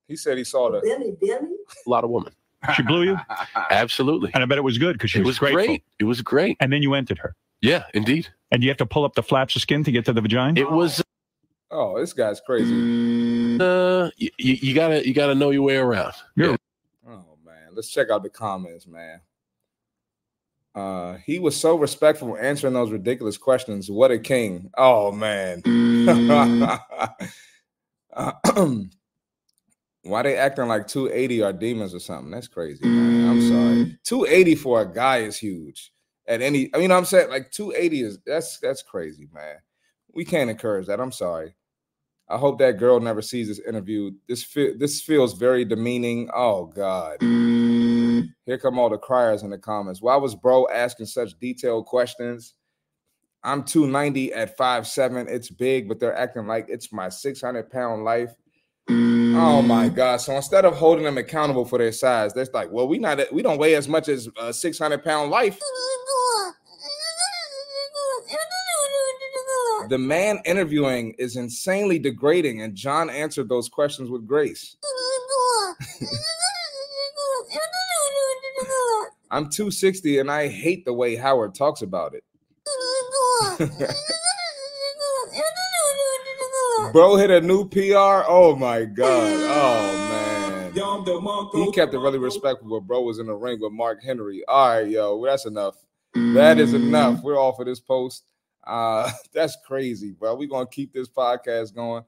He 0.09 0.15
said 0.17 0.37
he 0.37 0.43
saw 0.43 0.69
the. 0.71 0.81
Benny, 0.81 1.11
Benny. 1.21 1.55
A 1.85 1.89
lot 1.89 2.03
of 2.03 2.09
women. 2.09 2.33
She 2.75 2.83
blew 2.83 3.03
you, 3.03 3.17
Absolutely. 3.71 4.31
and 4.33 4.43
I 4.43 4.45
bet 4.45 4.57
it 4.57 4.61
was 4.65 4.77
good 4.77 4.93
because 4.93 5.11
she 5.11 5.19
It 5.19 5.25
was, 5.25 5.39
was 5.39 5.51
great. 5.53 5.83
It 5.99 6.03
was 6.03 6.21
great. 6.21 6.57
And 6.59 6.73
then 6.73 6.81
you 6.81 6.93
entered 6.93 7.17
her, 7.19 7.33
Yeah, 7.61 7.83
indeed. 7.93 8.27
and 8.51 8.61
you 8.61 8.67
have 8.69 8.77
to 8.79 8.85
pull 8.85 9.05
up 9.05 9.15
the 9.15 9.23
flaps 9.23 9.55
of 9.55 9.61
skin 9.61 9.85
to 9.85 9.91
get 9.93 10.03
to 10.05 10.11
the 10.13 10.19
vagina. 10.19 10.59
It 10.59 10.69
was. 10.69 11.01
Oh, 11.71 11.97
this 11.97 12.11
guy's 12.11 12.41
crazy. 12.41 12.73
Uh, 13.61 14.09
you, 14.17 14.29
you 14.37 14.73
gotta 14.73 15.07
you 15.07 15.13
gotta 15.13 15.35
know 15.35 15.51
your 15.51 15.61
way 15.61 15.77
around. 15.77 16.13
You're- 16.35 16.57
Oh 17.07 17.37
man, 17.45 17.69
let's 17.73 17.89
check 17.89 18.09
out 18.09 18.23
the 18.23 18.29
comments, 18.29 18.85
man. 18.87 19.21
Uh, 20.75 21.17
he 21.25 21.39
was 21.39 21.55
so 21.55 21.75
respectful 21.75 22.37
answering 22.37 22.73
those 22.73 22.91
ridiculous 22.91 23.37
questions. 23.37 23.89
What 23.89 24.11
a 24.11 24.19
king! 24.19 24.69
Oh 24.77 25.11
man, 25.11 25.61
why 30.03 30.23
they 30.23 30.37
acting 30.37 30.67
like 30.67 30.87
280 30.87 31.43
are 31.43 31.53
demons 31.53 31.93
or 31.93 31.99
something? 31.99 32.31
That's 32.31 32.47
crazy. 32.47 32.85
Man. 32.85 33.29
I'm 33.29 33.41
sorry. 33.41 33.99
280 34.05 34.55
for 34.55 34.81
a 34.81 34.91
guy 34.91 35.19
is 35.19 35.37
huge. 35.37 35.91
At 36.27 36.41
any, 36.41 36.69
I 36.75 36.77
mean, 36.77 36.91
I'm 36.91 37.05
saying 37.05 37.29
like 37.29 37.51
280 37.51 38.01
is 38.01 38.19
that's 38.25 38.59
that's 38.59 38.83
crazy, 38.83 39.27
man. 39.33 39.55
We 40.13 40.23
can't 40.23 40.49
encourage 40.49 40.87
that. 40.87 40.99
I'm 40.99 41.11
sorry. 41.11 41.55
I 42.29 42.37
hope 42.37 42.59
that 42.59 42.77
girl 42.77 42.99
never 42.99 43.23
sees 43.23 43.47
this 43.47 43.59
interview. 43.67 44.11
This 44.27 44.43
fe- 44.43 44.77
this 44.77 45.01
feels 45.01 45.33
very 45.33 45.65
demeaning. 45.65 46.29
Oh 46.33 46.67
God. 46.67 47.17
Mm-hmm. 48.19 48.27
Here 48.45 48.57
come 48.57 48.79
all 48.79 48.89
the 48.89 48.97
criers 48.97 49.43
in 49.43 49.49
the 49.49 49.57
comments. 49.57 50.01
Why 50.01 50.15
was 50.15 50.35
bro 50.35 50.67
asking 50.69 51.07
such 51.07 51.37
detailed 51.39 51.85
questions? 51.85 52.53
I'm 53.43 53.63
290 53.63 54.33
at 54.33 54.57
5'7. 54.57 55.29
It's 55.29 55.49
big, 55.49 55.87
but 55.87 55.99
they're 55.99 56.15
acting 56.15 56.47
like 56.47 56.65
it's 56.67 56.91
my 56.91 57.09
600 57.09 57.69
pound 57.69 58.03
life. 58.03 58.35
Oh 58.89 59.61
mm. 59.61 59.67
my 59.67 59.87
God. 59.87 60.17
So 60.17 60.35
instead 60.35 60.65
of 60.65 60.75
holding 60.75 61.05
them 61.05 61.17
accountable 61.17 61.63
for 61.63 61.77
their 61.77 61.91
size, 61.91 62.33
they're 62.33 62.47
like, 62.53 62.71
well, 62.71 62.87
we 62.87 62.97
not 62.97 63.19
we 63.31 63.41
don't 63.41 63.59
weigh 63.59 63.75
as 63.75 63.87
much 63.87 64.09
as 64.09 64.27
a 64.39 64.51
600 64.51 65.03
pound 65.03 65.31
life. 65.31 65.59
The 69.89 69.97
man 69.97 70.39
interviewing 70.45 71.15
is 71.17 71.35
insanely 71.35 71.97
degrading, 71.97 72.61
and 72.61 72.75
John 72.75 73.09
answered 73.09 73.49
those 73.49 73.69
questions 73.69 74.09
with 74.09 74.27
grace. 74.27 74.75
I'm 79.31 79.49
260 79.49 80.19
and 80.19 80.31
I 80.31 80.47
hate 80.47 80.85
the 80.85 80.93
way 80.93 81.15
Howard 81.15 81.55
talks 81.55 81.81
about 81.81 82.13
it. 82.15 82.23
Bro 86.91 87.17
hit 87.17 87.29
a 87.29 87.41
new 87.41 87.67
PR. 87.69 88.25
Oh 88.27 88.55
my 88.57 88.85
god. 88.85 89.07
Oh 89.07 90.09
man. 90.09 90.73
He 91.65 91.71
kept 91.71 91.93
it 91.93 91.99
really 91.99 92.17
respectful, 92.17 92.69
but 92.69 92.87
bro 92.87 93.01
was 93.01 93.19
in 93.19 93.27
the 93.27 93.33
ring 93.33 93.59
with 93.59 93.71
Mark 93.71 94.03
Henry. 94.03 94.43
All 94.47 94.69
right, 94.69 94.87
yo, 94.87 95.23
that's 95.25 95.45
enough. 95.45 95.75
That 96.13 96.59
is 96.59 96.73
enough. 96.73 97.21
We're 97.21 97.37
off 97.39 97.59
of 97.59 97.65
this 97.65 97.79
post. 97.79 98.23
Uh, 98.65 99.11
that's 99.33 99.57
crazy, 99.65 100.11
bro. 100.11 100.35
We're 100.35 100.47
gonna 100.47 100.67
keep 100.67 100.93
this 100.93 101.09
podcast 101.09 101.75
going. 101.75 102.03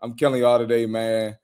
I'm 0.00 0.14
killing 0.14 0.42
y'all 0.42 0.58
today, 0.58 0.86
man. 0.86 1.36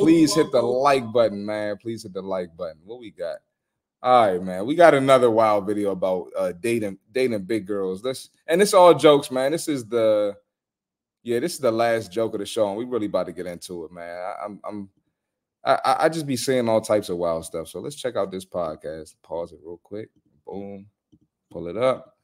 Please 0.00 0.34
hit 0.34 0.50
the 0.52 0.62
like 0.62 1.12
button, 1.12 1.44
man. 1.44 1.76
Please 1.76 2.02
hit 2.02 2.12
the 2.12 2.22
like 2.22 2.56
button. 2.56 2.80
What 2.84 3.00
we 3.00 3.10
got? 3.10 3.38
All 4.02 4.26
right, 4.26 4.42
man. 4.42 4.66
We 4.66 4.74
got 4.74 4.94
another 4.94 5.30
wild 5.30 5.66
video 5.66 5.92
about 5.92 6.28
uh 6.36 6.52
dating 6.60 6.98
dating 7.12 7.44
big 7.44 7.66
girls. 7.66 8.04
Let's 8.04 8.30
and 8.46 8.60
it's 8.60 8.74
all 8.74 8.94
jokes, 8.94 9.30
man. 9.30 9.52
This 9.52 9.68
is 9.68 9.86
the 9.86 10.36
yeah, 11.22 11.40
this 11.40 11.54
is 11.54 11.60
the 11.60 11.72
last 11.72 12.12
joke 12.12 12.34
of 12.34 12.40
the 12.40 12.46
show, 12.46 12.68
and 12.68 12.76
we 12.76 12.84
really 12.84 13.06
about 13.06 13.26
to 13.26 13.32
get 13.32 13.46
into 13.46 13.84
it, 13.84 13.92
man. 13.92 14.16
I, 14.16 14.44
I'm 14.44 14.60
I'm 14.64 14.90
I, 15.64 15.96
I 16.00 16.08
just 16.08 16.26
be 16.26 16.36
seeing 16.36 16.68
all 16.68 16.80
types 16.80 17.08
of 17.08 17.16
wild 17.16 17.44
stuff. 17.44 17.68
So 17.68 17.80
let's 17.80 17.96
check 17.96 18.14
out 18.14 18.30
this 18.30 18.44
podcast. 18.44 19.16
Pause 19.22 19.54
it 19.54 19.60
real 19.64 19.80
quick. 19.82 20.10
Boom. 20.46 20.86
Pull 21.50 21.66
it 21.66 21.76
up. 21.76 22.14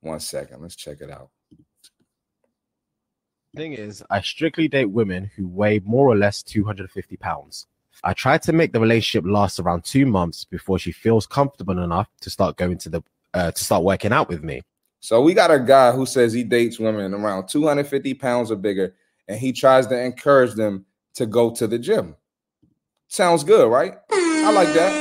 One 0.00 0.20
second. 0.20 0.60
Let's 0.60 0.76
check 0.76 1.00
it 1.00 1.10
out. 1.10 1.30
Thing 3.58 3.72
is, 3.72 4.04
I 4.08 4.20
strictly 4.20 4.68
date 4.68 4.84
women 4.84 5.32
who 5.34 5.48
weigh 5.48 5.80
more 5.84 6.06
or 6.06 6.16
less 6.16 6.44
250 6.44 7.16
pounds. 7.16 7.66
I 8.04 8.12
try 8.12 8.38
to 8.38 8.52
make 8.52 8.72
the 8.72 8.78
relationship 8.78 9.28
last 9.28 9.58
around 9.58 9.82
two 9.82 10.06
months 10.06 10.44
before 10.44 10.78
she 10.78 10.92
feels 10.92 11.26
comfortable 11.26 11.82
enough 11.82 12.06
to 12.20 12.30
start 12.30 12.56
going 12.56 12.78
to 12.78 12.88
the 12.88 13.02
uh, 13.34 13.50
to 13.50 13.64
start 13.64 13.82
working 13.82 14.12
out 14.12 14.28
with 14.28 14.44
me. 14.44 14.62
So 15.00 15.20
we 15.20 15.34
got 15.34 15.50
a 15.50 15.58
guy 15.58 15.90
who 15.90 16.06
says 16.06 16.32
he 16.32 16.44
dates 16.44 16.78
women 16.78 17.12
around 17.12 17.48
250 17.48 18.14
pounds 18.14 18.52
or 18.52 18.54
bigger, 18.54 18.94
and 19.26 19.40
he 19.40 19.50
tries 19.50 19.88
to 19.88 20.00
encourage 20.00 20.54
them 20.54 20.86
to 21.14 21.26
go 21.26 21.50
to 21.50 21.66
the 21.66 21.80
gym. 21.80 22.14
Sounds 23.08 23.42
good, 23.42 23.68
right? 23.68 23.94
I 24.12 24.52
like 24.52 24.72
that. 24.74 24.92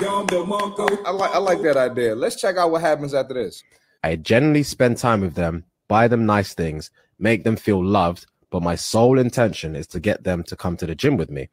I, 0.00 1.02
I 1.06 1.10
like 1.10 1.34
I 1.34 1.38
like 1.38 1.62
that 1.62 1.76
idea. 1.76 2.14
Let's 2.14 2.36
check 2.36 2.56
out 2.56 2.70
what 2.70 2.82
happens 2.82 3.14
after 3.14 3.34
this. 3.34 3.64
I 4.04 4.14
generally 4.14 4.62
spend 4.62 4.96
time 4.96 5.22
with 5.22 5.34
them, 5.34 5.64
buy 5.88 6.06
them 6.06 6.24
nice 6.24 6.54
things, 6.54 6.92
make 7.18 7.44
them 7.44 7.56
feel 7.56 7.84
loved, 7.84 8.26
but 8.50 8.62
my 8.62 8.74
sole 8.74 9.18
intention 9.18 9.74
is 9.74 9.86
to 9.88 10.00
get 10.00 10.24
them 10.24 10.42
to 10.44 10.56
come 10.56 10.76
to 10.76 10.86
the 10.86 10.94
gym 10.94 11.16
with 11.16 11.30
me. 11.30 11.48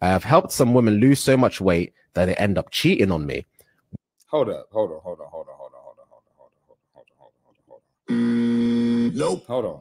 I 0.00 0.08
have 0.08 0.24
helped 0.24 0.52
some 0.52 0.74
women 0.74 0.94
lose 0.94 1.22
so 1.22 1.36
much 1.36 1.60
weight 1.60 1.92
that 2.14 2.26
they 2.26 2.34
end 2.36 2.58
up 2.58 2.70
cheating 2.70 3.10
on 3.10 3.26
me. 3.26 3.46
Hold 4.26 4.48
up, 4.48 4.68
hold 4.72 4.92
on, 4.92 5.00
hold 5.02 5.20
on, 5.20 5.26
hold 5.28 5.46
on, 5.48 5.54
hold 5.56 5.72
on, 5.72 5.80
hold 5.80 5.98
on, 5.98 6.06
hold 6.08 6.22
on, 6.22 6.76
hold 6.94 7.06
on, 7.18 7.18
hold 7.18 7.18
on, 7.18 7.18
hold 7.18 7.32
on, 7.46 7.80
hold 8.08 9.12
on. 9.12 9.16
Nope. 9.16 9.46
Hold 9.46 9.64
on. 9.64 9.80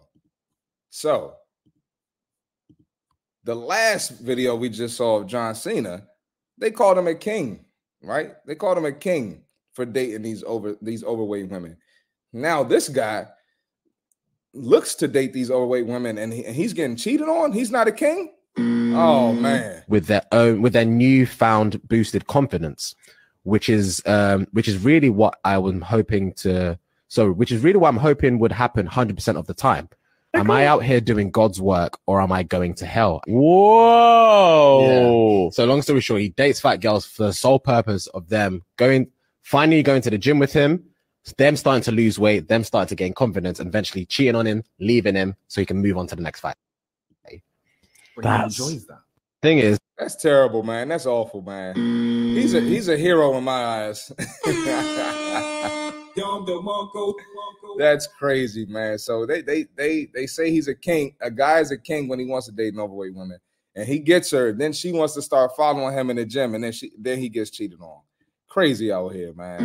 So 0.89 1.36
the 3.43 3.56
last 3.56 4.19
video 4.19 4.56
we 4.56 4.69
just 4.69 4.97
saw 4.97 5.17
of 5.17 5.28
John 5.28 5.56
Cena, 5.56 6.04
they 6.58 6.71
called 6.71 6.97
him 6.97 7.08
a 7.08 7.15
king, 7.15 7.65
right? 8.04 8.32
They 8.45 8.56
called 8.56 8.78
him 8.78 8.86
a 8.86 8.91
king 8.91 9.43
for 9.73 9.86
dating 9.86 10.23
these 10.23 10.43
over 10.43 10.75
these 10.82 11.04
overweight 11.04 11.49
women. 11.49 11.78
Now 12.34 12.63
this 12.63 12.89
guy 12.89 13.28
looks 14.53 14.95
to 14.95 15.07
date 15.07 15.33
these 15.33 15.51
overweight 15.51 15.88
women, 15.88 16.17
and, 16.17 16.33
he, 16.33 16.45
and 16.45 16.55
he's 16.55 16.73
getting 16.73 16.95
cheated 16.95 17.27
on. 17.27 17.51
He's 17.51 17.71
not 17.71 17.88
a 17.88 17.91
king. 17.91 18.33
Oh 18.57 19.33
man. 19.33 19.83
with 19.88 20.07
their 20.07 20.23
own 20.31 20.62
with 20.62 20.73
their 20.73 20.85
newfound 20.85 21.88
boosted 21.88 22.27
confidence 22.27 22.93
which 23.43 23.69
is 23.69 24.01
um 24.05 24.47
which 24.51 24.67
is 24.67 24.83
really 24.83 25.09
what 25.09 25.39
i 25.45 25.57
was 25.57 25.81
hoping 25.81 26.33
to 26.33 26.77
so 27.07 27.31
which 27.31 27.53
is 27.53 27.63
really 27.63 27.77
what 27.77 27.88
i'm 27.88 27.95
hoping 27.95 28.38
would 28.39 28.51
happen 28.51 28.85
100% 28.88 29.38
of 29.38 29.47
the 29.47 29.53
time 29.53 29.88
am 30.33 30.51
i 30.51 30.65
out 30.65 30.83
here 30.83 30.99
doing 30.99 31.31
god's 31.31 31.62
work 31.62 31.97
or 32.05 32.21
am 32.21 32.33
i 32.33 32.43
going 32.43 32.73
to 32.73 32.85
hell 32.85 33.21
whoa 33.27 35.49
so 35.53 35.63
long 35.65 35.81
story 35.81 36.01
short 36.01 36.19
he 36.19 36.29
dates 36.29 36.59
fat 36.59 36.81
girls 36.81 37.05
for 37.05 37.27
the 37.27 37.33
sole 37.33 37.59
purpose 37.59 38.07
of 38.07 38.27
them 38.27 38.62
going 38.75 39.07
finally 39.41 39.81
going 39.81 40.01
to 40.01 40.09
the 40.09 40.17
gym 40.17 40.38
with 40.38 40.51
him 40.51 40.83
them 41.38 41.55
starting 41.55 41.84
to 41.84 41.91
lose 41.91 42.17
weight 42.17 42.47
them 42.47 42.63
starting 42.63 42.88
to 42.89 42.95
gain 42.95 43.13
confidence 43.13 43.60
and 43.60 43.67
eventually 43.67 44.05
cheating 44.05 44.36
on 44.36 44.47
him 44.47 44.63
leaving 44.79 45.15
him 45.15 45.36
so 45.47 45.62
he 45.62 45.65
can 45.65 45.77
move 45.77 45.97
on 45.97 46.08
to 46.08 46.15
the 46.15 46.21
next 46.21 46.39
fight 46.39 46.55
That's- 48.21 48.60
enjoys 48.60 48.86
that 48.88 48.99
thing 49.41 49.60
is 49.60 49.77
That's 49.97 50.15
terrible, 50.15 50.63
man. 50.63 50.89
That's 50.89 51.05
awful, 51.05 51.41
man. 51.41 51.75
He's 52.36 52.53
a 52.53 52.62
he's 52.62 52.88
a 52.88 52.97
hero 52.97 53.38
in 53.38 53.43
my 53.43 53.88
eyes. 53.88 54.12
That's 57.77 58.08
crazy, 58.08 58.65
man. 58.65 58.97
So 58.97 59.25
they 59.25 59.41
they 59.41 59.65
they 59.75 60.08
they 60.13 60.25
say 60.25 60.51
he's 60.51 60.67
a 60.67 60.75
king. 60.75 61.15
A 61.21 61.32
guy's 61.32 61.71
a 61.71 61.77
king 61.77 62.08
when 62.08 62.19
he 62.19 62.25
wants 62.25 62.47
to 62.47 62.53
date 62.53 62.73
an 62.73 62.79
overweight 62.79 63.15
woman, 63.15 63.39
and 63.75 63.88
he 63.88 63.99
gets 63.99 64.32
her. 64.32 64.51
Then 64.51 64.73
she 64.73 64.91
wants 64.91 65.13
to 65.15 65.21
start 65.21 65.51
following 65.55 65.97
him 65.97 66.10
in 66.10 66.17
the 66.17 66.25
gym, 66.25 66.55
and 66.55 66.63
then 66.63 66.71
she 66.71 66.91
then 66.97 67.19
he 67.19 67.29
gets 67.29 67.49
cheated 67.49 67.79
on. 67.82 68.01
Crazy 68.47 68.91
out 68.91 69.10
here, 69.10 69.34
man. 69.34 69.60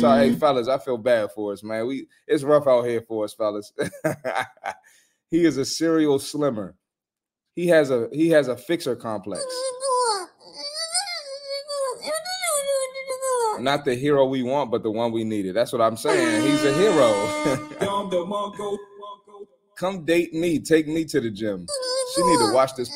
So 0.00 0.16
hey, 0.16 0.30
mm-hmm. 0.30 0.38
fellas, 0.38 0.68
I 0.68 0.78
feel 0.78 0.98
bad 0.98 1.30
for 1.32 1.52
us, 1.52 1.62
man. 1.62 1.86
We 1.86 2.06
it's 2.26 2.42
rough 2.42 2.66
out 2.66 2.82
here 2.82 3.02
for 3.02 3.24
us, 3.24 3.34
fellas. 3.34 3.72
he 5.30 5.44
is 5.44 5.56
a 5.56 5.64
serial 5.64 6.18
slimmer. 6.18 6.74
He 7.54 7.68
has 7.68 7.90
a 7.90 8.08
he 8.12 8.30
has 8.30 8.48
a 8.48 8.56
fixer 8.56 8.96
complex. 8.96 9.44
Not 13.60 13.84
the 13.84 13.94
hero 13.94 14.26
we 14.26 14.42
want, 14.42 14.70
but 14.70 14.82
the 14.82 14.90
one 14.90 15.12
we 15.12 15.22
needed. 15.22 15.54
That's 15.54 15.72
what 15.72 15.80
I'm 15.80 15.96
saying. 15.96 16.42
He's 16.42 16.64
a 16.64 16.72
hero. 16.74 17.14
Come 19.76 20.04
date 20.04 20.34
me. 20.34 20.58
Take 20.58 20.88
me 20.88 21.04
to 21.06 21.20
the 21.20 21.30
gym. 21.30 21.66
She 22.14 22.22
need 22.22 22.38
to 22.38 22.52
watch 22.52 22.74
this. 22.74 22.90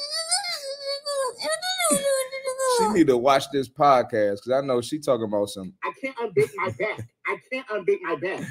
She 2.79 2.89
need 2.89 3.07
to 3.09 3.17
watch 3.17 3.45
this 3.53 3.69
podcast 3.69 4.37
because 4.37 4.53
I 4.53 4.61
know 4.61 4.81
she 4.81 4.99
talking 4.99 5.27
about 5.27 5.49
some. 5.49 5.75
I 6.03 6.07
can't 6.07 6.17
unbig 6.35 6.51
my 6.57 6.71
back. 6.79 7.09
I 7.27 7.37
can't 7.51 7.67
unbig 7.69 7.99
my 8.03 8.17
back. 8.17 8.45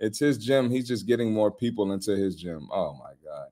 It's 0.00 0.18
his 0.18 0.38
gym. 0.38 0.70
He's 0.70 0.88
just 0.88 1.06
getting 1.06 1.32
more 1.32 1.50
people 1.50 1.92
into 1.92 2.16
his 2.16 2.36
gym. 2.36 2.68
Oh 2.72 2.94
my 2.94 3.12
god. 3.24 3.48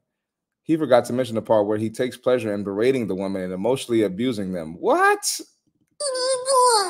He 0.65 0.77
forgot 0.77 1.05
to 1.07 1.13
mention 1.13 1.35
the 1.35 1.43
part 1.43 1.67
where 1.67 1.79
he 1.79 1.91
takes 1.91 2.17
pleasure 2.17 2.53
in 2.55 2.63
berating 2.65 3.07
the 3.09 3.15
women 3.15 3.43
and 3.43 3.53
emotionally 3.53 4.03
abusing 4.03 4.53
them. 4.53 4.75
What? 4.79 5.41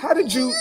How 0.01 0.13
did 0.15 0.33
you 0.33 0.53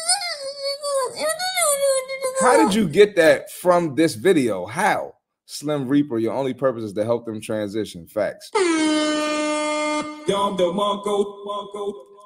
How 2.41 2.57
did 2.65 2.73
you 2.75 2.87
get 2.87 3.15
that 3.15 3.51
from 3.51 3.95
this 3.95 4.15
video? 4.15 4.65
How? 4.65 5.15
Slim 5.45 5.87
Reaper, 5.87 6.17
your 6.17 6.33
only 6.33 6.53
purpose 6.53 6.83
is 6.83 6.93
to 6.93 7.03
help 7.05 7.25
them 7.25 7.41
transition. 7.41 8.07
Facts. 8.07 8.49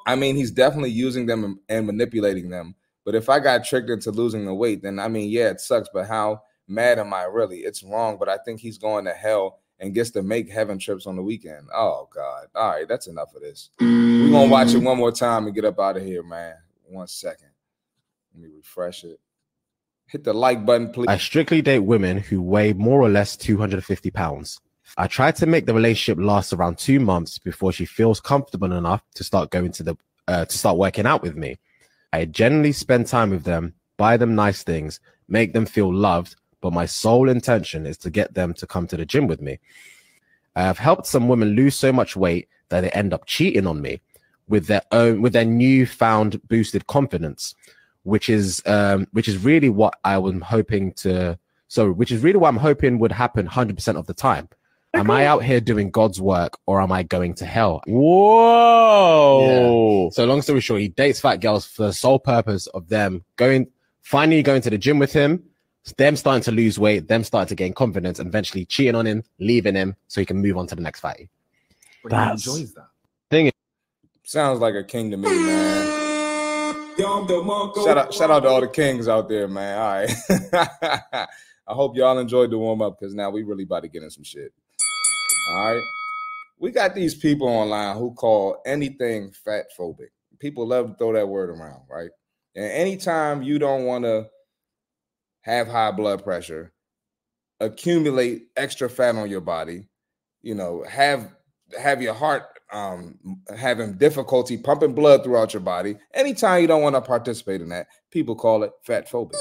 I 0.08 0.16
mean, 0.18 0.36
he's 0.36 0.52
definitely 0.52 0.92
using 0.92 1.26
them 1.26 1.44
and- 1.44 1.60
and 1.70 1.88
manipulating 1.88 2.50
them. 2.50 2.76
But 3.06 3.15
if 3.15 3.30
I 3.30 3.39
got 3.39 3.63
tricked 3.63 3.89
into 3.89 4.12
losing 4.12 4.46
the 4.46 4.54
weight, 4.54 4.82
then 4.82 5.00
I 5.00 5.08
mean, 5.08 5.30
yeah, 5.30 5.50
it 5.50 5.62
sucks. 5.62 5.89
But 5.94 6.08
how 6.08 6.41
mad 6.68 7.00
am 7.00 7.13
I 7.13 7.24
really? 7.24 7.60
It's 7.60 7.84
wrong, 7.84 8.18
but 8.20 8.28
I 8.28 8.38
think 8.38 8.60
he's 8.60 8.78
going 8.78 9.06
to 9.06 9.13
hell 9.13 9.60
and 9.80 9.94
gets 9.94 10.10
to 10.12 10.24
make 10.24 10.50
heaven 10.50 10.80
trips 10.80 11.06
on 11.06 11.15
the 11.15 11.22
weekend. 11.22 11.68
Oh 11.74 12.08
God. 12.13 12.48
All 12.56 12.70
right, 12.70 12.88
that's 12.88 13.08
enough 13.08 13.36
of 13.36 13.41
this. 13.41 13.70
We're 13.80 14.32
gonna 14.32 14.50
watch 14.50 14.74
it 14.74 14.78
one 14.78 14.98
more 14.98 15.12
time 15.12 15.46
and 15.46 15.56
get 15.56 15.65
up 15.65 15.80
out 15.80 15.98
of 15.98 16.04
here, 16.04 16.24
man. 16.24 16.56
One 16.88 17.08
second. 17.08 17.50
Let 18.34 18.44
me 18.44 18.50
refresh 18.56 19.04
it. 19.04 19.20
Hit 20.08 20.24
the 20.24 20.34
like 20.34 20.65
button, 20.65 20.91
please. 20.91 21.08
I 21.08 21.18
strictly 21.18 21.62
date 21.62 21.80
women 21.80 22.18
who 22.18 22.41
weigh 22.41 22.74
more 22.74 23.02
or 23.02 23.10
less 23.10 23.36
250 23.36 24.12
pounds. 24.12 24.60
I 24.98 25.08
try 25.08 25.32
to 25.32 25.46
make 25.46 25.65
the 25.65 25.74
relationship 25.74 26.24
last 26.24 26.54
around 26.54 26.78
two 26.78 27.00
months 27.00 27.39
before 27.39 27.72
she 27.72 27.86
feels 27.86 28.22
comfortable 28.22 28.72
enough 28.72 29.02
to 29.15 29.24
start 29.24 29.50
going 29.50 29.72
to 29.74 29.84
the 29.84 29.98
uh, 30.28 30.46
to 30.46 30.58
start 30.58 30.78
working 30.78 31.06
out 31.06 31.22
with 31.22 31.36
me. 31.36 31.58
I 32.15 32.23
generally 32.23 32.71
spend 32.71 33.08
time 33.08 33.30
with 33.30 33.43
them, 33.43 33.73
buy 33.97 34.15
them 34.15 34.36
nice 34.36 34.63
things, 34.63 35.01
make 35.28 35.51
them 35.51 35.65
feel 35.65 35.93
loved, 35.93 36.38
but 36.62 36.71
my 36.71 36.86
sole 36.86 37.28
intention 37.28 37.86
is 37.86 37.97
to 37.99 38.10
get 38.10 38.36
them 38.36 38.54
to 38.54 38.65
come 38.65 38.88
to 38.88 38.95
the 38.95 39.06
gym 39.06 39.28
with 39.28 39.41
me. 39.41 39.60
I 40.56 40.62
have 40.62 40.78
helped 40.78 41.08
some 41.08 41.28
women 41.28 41.49
lose 41.49 41.75
so 41.75 41.91
much 41.91 42.15
weight 42.15 42.47
that 42.69 42.82
they 42.82 42.89
end 42.91 43.13
up 43.13 43.25
cheating 43.25 43.67
on 43.67 43.82
me 43.82 43.99
with 44.47 44.67
their 44.67 44.84
own 44.93 45.21
with 45.21 45.34
their 45.34 45.43
newfound 45.43 46.41
boosted 46.47 46.88
confidence, 46.88 47.54
which 48.04 48.30
is 48.30 48.62
um, 48.65 49.08
which 49.12 49.28
is 49.28 49.38
really 49.43 49.69
what 49.69 49.99
I 50.06 50.17
was 50.17 50.41
hoping 50.41 50.93
to. 51.04 51.38
So, 51.67 51.91
which 51.91 52.13
is 52.13 52.23
really 52.23 52.38
what 52.38 52.47
I'm 52.47 52.58
hoping 52.69 52.99
would 52.99 53.12
happen 53.12 53.47
100% 53.47 53.97
of 53.97 54.08
the 54.08 54.13
time. 54.13 54.47
Am 55.00 55.12
I 55.12 55.26
out 55.26 55.44
here 55.44 55.60
doing 55.60 55.92
God's 55.92 56.22
work 56.22 56.58
or 56.66 56.80
am 56.80 56.90
I 56.90 57.04
going 57.04 57.34
to 57.36 57.46
hell? 57.46 57.82
Whoa. 57.86 59.30
So 60.14 60.24
long 60.24 60.42
story 60.42 60.62
short, 60.62 60.80
he 60.80 60.88
dates 60.88 61.20
fat 61.20 61.42
girls 61.42 61.66
for 61.66 61.88
the 61.88 61.94
sole 61.94 62.18
purpose 62.18 62.68
of 62.68 62.88
them 62.88 63.26
going, 63.36 63.68
finally 64.02 64.42
going 64.42 64.62
to 64.62 64.70
the 64.70 64.78
gym 64.78 64.98
with 64.98 65.12
him, 65.12 65.44
them 65.98 66.16
starting 66.16 66.44
to 66.44 66.52
lose 66.52 66.80
weight, 66.80 67.10
them 67.10 67.26
starting 67.26 67.50
to 67.50 67.56
gain 67.56 67.74
confidence, 67.74 68.20
and 68.20 68.28
eventually 68.30 68.64
cheating 68.66 68.96
on 68.96 69.06
him, 69.06 69.22
leaving 69.38 69.76
him 69.76 69.98
so 70.08 70.22
he 70.22 70.26
can 70.26 70.38
move 70.38 70.56
on 70.58 70.66
to 70.68 70.76
the 70.76 70.82
next 70.82 71.02
fight. 71.02 71.28
But 72.02 72.14
he 72.14 72.18
That's- 72.18 72.48
enjoys 72.48 72.74
that. 72.76 72.88
Thing 73.30 73.48
is, 73.48 73.52
Sounds 74.24 74.62
like 74.62 74.76
a 74.76 74.84
king 74.86 75.12
to 75.12 75.18
me, 75.18 75.28
man. 75.28 76.96
Shout 76.98 77.98
out, 77.98 78.14
shout 78.14 78.32
out 78.32 78.40
to 78.44 78.48
all 78.48 78.62
the 78.62 78.70
kings 78.70 79.10
out 79.10 79.28
there, 79.28 79.50
man. 79.50 79.78
All 79.78 79.92
right. 79.92 80.10
I 81.68 81.74
hope 81.74 81.98
y'all 81.98 82.18
enjoyed 82.18 82.50
the 82.52 82.58
warm 82.58 82.82
up 82.82 82.98
because 82.98 83.14
now 83.14 83.30
we 83.30 83.44
really 83.44 83.64
about 83.64 83.82
to 83.82 83.90
get 83.90 84.02
in 84.04 84.10
some 84.10 84.24
shit. 84.24 84.54
All 85.50 85.74
right. 85.74 85.84
We 86.60 86.72
got 86.72 86.96
these 86.96 87.16
people 87.16 87.48
online 87.48 87.98
who 87.98 88.14
call 88.14 88.62
anything 88.66 89.32
fat 89.44 89.66
phobic. 89.78 90.10
People 90.40 90.68
love 90.68 90.88
to 90.88 90.96
throw 90.96 91.14
that 91.14 91.28
word 91.28 91.50
around, 91.50 91.82
right? 91.90 92.10
And 92.56 92.66
anytime 92.66 93.44
you 93.44 93.60
don't 93.60 93.86
want 93.86 94.06
to 94.06 94.28
have 95.42 95.68
high 95.68 95.92
blood 95.92 96.24
pressure, 96.24 96.74
accumulate 97.60 98.48
extra 98.56 98.90
fat 98.90 99.16
on 99.16 99.30
your 99.30 99.42
body, 99.42 99.88
you 100.42 100.56
know, 100.56 100.84
have 100.90 101.32
have 101.80 102.02
your 102.02 102.14
heart 102.14 102.44
um 102.72 103.18
having 103.56 103.98
difficulty 103.98 104.58
pumping 104.58 104.94
blood 104.94 105.24
throughout 105.24 105.54
your 105.54 105.62
body. 105.62 105.98
Anytime 106.14 106.62
you 106.62 106.68
don't 106.68 106.82
want 106.82 106.96
to 106.96 107.02
participate 107.02 107.62
in 107.62 107.70
that, 107.70 107.88
people 108.12 108.36
call 108.36 108.64
it 108.64 108.72
fat 108.84 109.10
phobic. 109.10 109.36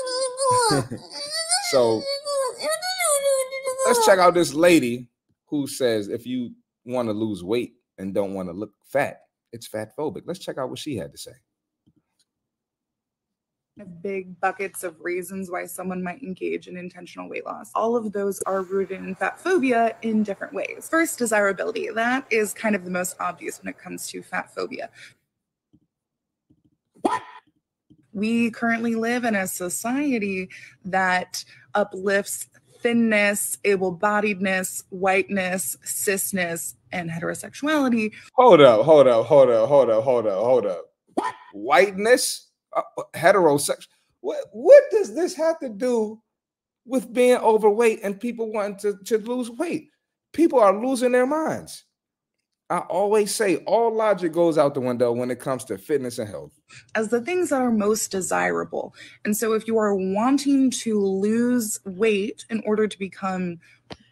so 1.70 2.02
let's 3.86 4.04
check 4.04 4.18
out 4.18 4.34
this 4.34 4.52
lady 4.52 5.08
who 5.60 5.66
says 5.66 6.08
if 6.08 6.26
you 6.26 6.52
want 6.84 7.08
to 7.08 7.12
lose 7.12 7.42
weight 7.44 7.74
and 7.98 8.14
don't 8.14 8.34
want 8.34 8.48
to 8.48 8.52
look 8.52 8.72
fat, 8.84 9.20
it's 9.52 9.66
fat 9.66 9.96
phobic. 9.96 10.22
Let's 10.26 10.40
check 10.40 10.58
out 10.58 10.68
what 10.68 10.78
she 10.78 10.96
had 10.96 11.12
to 11.12 11.18
say. 11.18 11.32
of 13.80 14.02
big 14.02 14.38
buckets 14.40 14.84
of 14.84 15.00
reasons 15.00 15.50
why 15.50 15.66
someone 15.66 16.02
might 16.02 16.22
engage 16.22 16.68
in 16.68 16.76
intentional 16.76 17.28
weight 17.28 17.44
loss. 17.44 17.70
All 17.74 17.96
of 17.96 18.12
those 18.12 18.40
are 18.42 18.62
rooted 18.62 18.98
in 18.98 19.14
fat 19.14 19.38
phobia 19.40 19.96
in 20.02 20.22
different 20.22 20.52
ways. 20.52 20.88
First, 20.88 21.18
desirability. 21.18 21.88
That 21.90 22.26
is 22.30 22.52
kind 22.52 22.74
of 22.74 22.84
the 22.84 22.90
most 22.90 23.16
obvious 23.20 23.60
when 23.60 23.68
it 23.68 23.78
comes 23.78 24.06
to 24.08 24.22
fat 24.22 24.54
phobia. 24.54 24.90
What? 27.00 27.22
We 28.12 28.52
currently 28.52 28.94
live 28.94 29.24
in 29.24 29.34
a 29.34 29.46
society 29.46 30.48
that 30.84 31.44
uplifts 31.74 32.46
thinness, 32.84 33.56
able 33.64 33.96
bodiedness, 33.96 34.84
whiteness, 34.90 35.76
cisness, 35.84 36.74
and 36.92 37.10
heterosexuality 37.10 38.12
Hold 38.34 38.60
up, 38.60 38.84
hold 38.84 39.08
up, 39.08 39.26
hold 39.26 39.50
up, 39.50 39.68
hold 39.68 39.90
up, 39.90 40.04
hold 40.04 40.26
up, 40.26 40.38
hold 40.44 40.66
up. 40.66 40.84
Whiteness, 41.52 42.50
uh, 42.76 42.82
heterosexual. 43.14 43.88
What 44.20 44.44
what 44.52 44.84
does 44.90 45.14
this 45.14 45.34
have 45.34 45.58
to 45.60 45.68
do 45.68 46.20
with 46.86 47.12
being 47.12 47.36
overweight 47.36 48.00
and 48.02 48.20
people 48.20 48.52
wanting 48.52 48.76
to, 48.78 48.98
to 49.04 49.18
lose 49.18 49.50
weight? 49.50 49.88
People 50.32 50.58
are 50.58 50.78
losing 50.78 51.12
their 51.12 51.26
minds. 51.26 51.84
I 52.74 52.78
always 52.88 53.32
say 53.32 53.58
all 53.66 53.94
logic 53.94 54.32
goes 54.32 54.58
out 54.58 54.74
the 54.74 54.80
window 54.80 55.12
when 55.12 55.30
it 55.30 55.38
comes 55.38 55.62
to 55.66 55.78
fitness 55.78 56.18
and 56.18 56.28
health. 56.28 56.50
as 56.96 57.08
the 57.08 57.20
things 57.20 57.50
that 57.50 57.62
are 57.62 57.70
most 57.70 58.10
desirable. 58.10 58.96
And 59.24 59.36
so, 59.36 59.52
if 59.52 59.68
you 59.68 59.78
are 59.78 59.94
wanting 59.94 60.70
to 60.82 61.00
lose 61.00 61.78
weight 61.84 62.44
in 62.50 62.64
order 62.66 62.88
to 62.88 62.98
become 62.98 63.60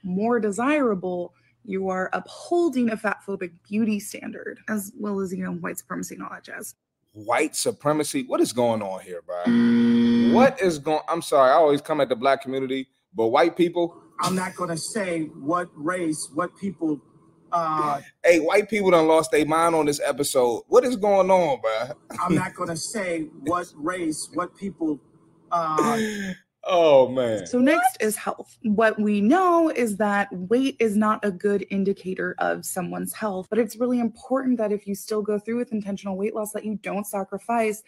more 0.05 0.39
desirable, 0.39 1.35
you 1.65 1.89
are 1.89 2.09
upholding 2.13 2.91
a 2.91 2.97
fat 2.97 3.19
phobic 3.27 3.51
beauty 3.69 3.99
standard, 3.99 4.61
as 4.69 4.93
well 4.97 5.19
as, 5.19 5.35
you 5.35 5.45
know, 5.45 5.55
white 5.55 5.79
supremacy 5.79 6.15
and 6.15 6.23
all 6.23 6.31
that 6.31 6.45
jazz. 6.45 6.77
White 7.15 7.57
supremacy. 7.57 8.23
What 8.29 8.41
is 8.41 8.53
going 8.53 8.81
on 8.81 9.01
here, 9.01 9.23
bro? 9.27 10.35
What 10.37 10.63
is 10.63 10.79
going? 10.79 11.03
I'm 11.09 11.23
sorry, 11.23 11.51
I 11.51 11.55
always 11.55 11.81
come 11.81 12.01
at 12.01 12.09
the 12.09 12.17
black 12.17 12.43
community, 12.43 12.87
but 13.13 13.27
white 13.27 13.57
people. 13.57 14.01
I'm 14.21 14.37
not 14.37 14.55
gonna 14.55 14.77
say 14.77 15.25
what 15.25 15.69
race, 15.75 16.31
what 16.33 16.57
people. 16.57 17.01
Uh, 17.53 18.01
Hey, 18.25 18.41
white 18.41 18.69
people 18.69 18.91
done 18.91 19.07
lost 19.07 19.31
their 19.31 19.45
mind 19.45 19.75
on 19.75 19.87
this 19.87 20.01
episode. 20.05 20.63
What 20.69 20.85
is 20.85 20.97
going 20.97 21.31
on, 21.31 21.61
bro? 21.61 21.97
I'm 22.21 22.35
not 22.35 22.55
gonna 22.55 22.77
say 22.77 23.23
what 23.41 23.67
race, 23.77 24.31
what 24.35 24.57
people. 24.57 25.01
Uh, 25.51 26.01
Oh 26.65 27.09
man. 27.09 27.47
So, 27.47 27.59
next 27.59 27.97
is 28.01 28.15
health. 28.15 28.57
What 28.63 28.99
we 29.01 29.21
know 29.21 29.69
is 29.69 29.97
that 29.97 30.29
weight 30.33 30.77
is 30.79 30.97
not 30.97 31.25
a 31.25 31.31
good 31.31 31.67
indicator 31.71 32.37
of 32.39 32.65
someone's 32.65 33.13
health, 33.13 33.49
but 33.51 33.59
it's 33.59 33.77
really 33.77 33.99
important 33.99 34.59
that 34.59 34.71
if 34.71 34.87
you 34.87 34.95
still 34.95 35.23
go 35.23 35.39
through 35.39 35.57
with 35.57 35.73
intentional 35.73 36.17
weight 36.17 36.35
loss, 36.35 36.53
that 36.53 36.65
you 36.65 36.79
don't 36.83 37.07
sacrifice 37.07 37.83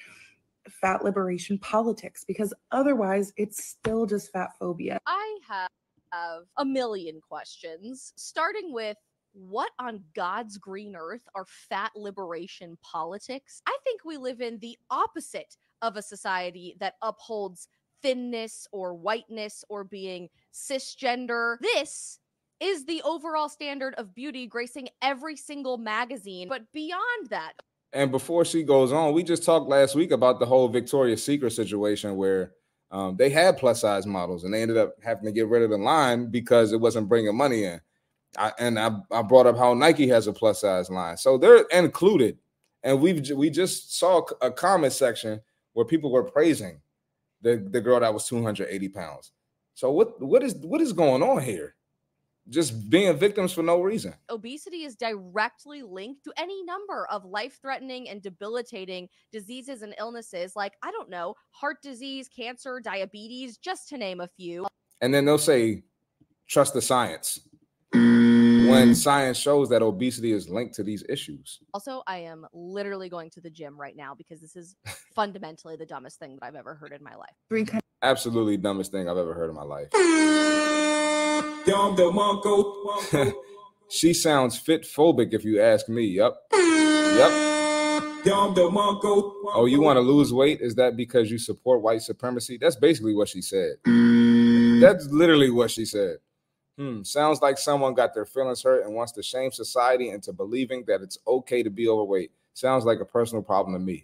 fat 0.69 1.05
liberation 1.05 1.59
politics 1.59 2.25
because 2.25 2.53
otherwise 2.73 3.33
it's 3.37 3.63
still 3.63 4.07
just 4.07 4.33
fat 4.33 4.51
phobia. 4.59 4.99
I 5.07 5.39
have 5.47 5.69
a 6.57 6.65
million 6.65 7.21
questions, 7.21 8.13
starting 8.17 8.73
with 8.73 8.97
what 9.35 9.71
on 9.79 10.03
God's 10.15 10.57
green 10.59 10.97
earth 10.97 11.23
are 11.35 11.45
fat 11.47 11.93
liberation 11.95 12.79
politics? 12.83 13.61
I 13.67 13.77
think 13.85 14.05
we 14.05 14.17
live 14.17 14.41
in 14.41 14.59
the 14.61 14.79
opposite 14.91 15.57
of 15.83 15.97
a 15.97 16.03
society 16.03 16.77
that 16.81 16.95
upholds 17.03 17.69
thinness 18.03 18.67
or 18.73 18.95
whiteness 18.95 19.65
or 19.69 19.85
being 19.85 20.29
cisgender. 20.53 21.57
This 21.61 22.19
is 22.61 22.87
the 22.87 23.03
overall 23.03 23.49
standard 23.49 23.95
of 23.97 24.15
beauty 24.15 24.47
gracing 24.47 24.89
every 25.03 25.37
single 25.37 25.77
magazine. 25.79 26.49
But 26.49 26.71
beyond 26.73 27.29
that, 27.31 27.55
And 27.93 28.11
before 28.11 28.45
she 28.45 28.63
goes 28.63 28.93
on, 28.93 29.15
we 29.15 29.23
just 29.23 29.45
talked 29.45 29.69
last 29.69 29.95
week 29.95 30.11
about 30.11 30.39
the 30.41 30.47
whole 30.47 30.69
Victoria's 30.69 31.25
Secret 31.25 31.53
situation 31.53 32.17
where 32.17 32.53
um, 32.91 33.17
they 33.17 33.31
had 33.31 33.57
plus 33.59 33.81
size 33.81 34.07
models 34.07 34.45
and 34.45 34.53
they 34.55 34.63
ended 34.63 34.77
up 34.77 34.95
having 35.03 35.25
to 35.25 35.33
get 35.33 35.49
rid 35.49 35.63
of 35.63 35.71
the 35.71 35.79
line 35.79 36.31
because 36.31 36.73
it 36.73 36.81
wasn't 36.81 37.09
bringing 37.09 37.37
money 37.37 37.65
in. 37.65 37.81
I, 38.39 38.53
and 38.59 38.79
I, 38.79 38.97
I 39.11 39.23
brought 39.23 39.47
up 39.47 39.57
how 39.57 39.75
Nike 39.75 40.09
has 40.09 40.27
a 40.27 40.33
plus 40.33 40.61
size 40.61 40.91
line, 40.91 41.17
so 41.17 41.39
they're 41.39 41.65
included. 41.73 42.39
And 42.83 43.01
we've 43.01 43.31
we 43.31 43.49
just 43.51 43.99
saw 43.99 44.23
a 44.43 44.51
comment 44.51 44.93
section 44.93 45.41
where 45.73 45.87
people 45.87 46.11
were 46.11 46.25
praising 46.25 46.81
the 47.41 47.57
the 47.71 47.81
girl 47.81 48.01
that 48.01 48.13
was 48.13 48.27
280 48.27 48.89
pounds. 48.89 49.33
So 49.75 49.91
what 49.91 50.21
what 50.21 50.43
is 50.43 50.55
what 50.57 50.81
is 50.81 50.93
going 50.93 51.23
on 51.23 51.43
here? 51.43 51.75
Just 52.51 52.91
being 52.91 53.17
victims 53.17 53.55
for 53.55 53.63
no 53.63 53.81
reason. 53.81 54.13
obesity 54.29 54.85
is 54.85 54.97
directly 54.97 55.83
linked 55.83 56.25
to 56.25 56.33
any 56.37 56.63
number 56.63 57.07
of 57.11 57.25
life 57.25 57.59
threatening 57.63 58.11
and 58.11 58.21
debilitating 58.21 59.09
diseases 59.33 59.81
and 59.81 59.95
illnesses, 59.99 60.55
like, 60.55 60.75
I 60.83 60.91
don't 60.91 61.09
know, 61.09 61.37
heart 61.53 61.79
disease, 61.83 62.29
cancer, 62.29 62.81
diabetes, 62.81 63.57
just 63.57 63.89
to 63.89 63.97
name 63.97 64.21
a 64.21 64.29
few. 64.29 64.67
and 65.01 65.15
then 65.15 65.25
they'll 65.25 65.39
say 65.39 65.85
trust 66.47 66.75
the 66.75 66.83
science 66.83 67.41
when 68.75 68.89
mm-hmm. 68.89 68.95
science 68.95 69.39
shows 69.39 69.69
that 69.71 69.83
obesity 69.83 70.33
is 70.33 70.49
linked 70.49 70.75
to 70.75 70.83
these 70.83 71.05
issues. 71.09 71.61
Also, 71.73 72.03
I 72.07 72.19
am 72.19 72.47
literally 72.53 73.09
going 73.09 73.31
to 73.31 73.41
the 73.41 73.51
gym 73.51 73.79
right 73.79 73.97
now 73.97 74.15
because 74.15 74.41
this 74.41 74.57
is 74.57 74.77
fundamentally 75.15 75.77
the 75.77 75.87
dumbest 75.87 76.19
thing 76.19 76.37
that 76.37 76.47
I've 76.47 76.55
ever 76.55 76.75
heard 76.75 76.93
in 76.93 77.03
my 77.03 77.15
life. 77.15 77.35
Three 77.49 77.65
kind 77.65 77.81
absolutely 78.05 78.59
dumbest 78.59 78.93
thing 78.93 79.09
i've 79.09 79.17
ever 79.17 79.35
heard 79.35 79.49
in 79.49 79.57
my 79.57 79.63
life. 79.63 79.89
She 83.91 84.15
sounds 84.15 84.59
fit 84.59 84.83
phobic 84.83 85.35
if 85.35 85.45
you 85.45 85.61
ask 85.61 85.89
me. 85.89 86.07
Yep 86.07 86.35
yep 86.53 87.31
oh 89.55 89.67
you 89.69 89.81
want 89.81 89.99
to 89.99 90.01
lose 90.01 90.33
weight? 90.33 90.61
Is 90.63 90.75
that 90.77 90.97
because 90.97 91.31
you 91.31 91.39
support 91.39 91.83
white 91.83 92.01
supremacy? 92.03 92.59
That's 92.61 92.77
basically 92.77 93.15
what 93.15 93.29
she 93.29 93.43
said. 93.43 93.75
Mm. 93.87 94.81
That's 94.81 95.07
literally 95.09 95.51
what 95.51 95.71
she 95.71 95.85
said 95.85 96.17
Hmm, 96.77 97.03
sounds 97.05 97.41
like 97.41 97.57
someone 97.57 97.95
got 97.95 98.15
their 98.15 98.25
feelings 98.25 98.63
hurt 98.63 98.85
and 98.85 98.95
wants 98.95 99.13
to 99.13 99.23
shame 99.23 99.53
society 99.53 100.11
into 100.11 100.33
believing 100.33 100.85
that 100.89 101.03
it's 101.03 101.19
okay 101.27 101.63
to 101.63 101.71
be 101.71 101.89
overweight. 101.89 102.33
Sounds 102.53 102.85
like 102.85 103.01
a 103.01 103.05
personal 103.05 103.43
problem 103.43 103.75
to 103.75 103.79
me. 103.79 104.03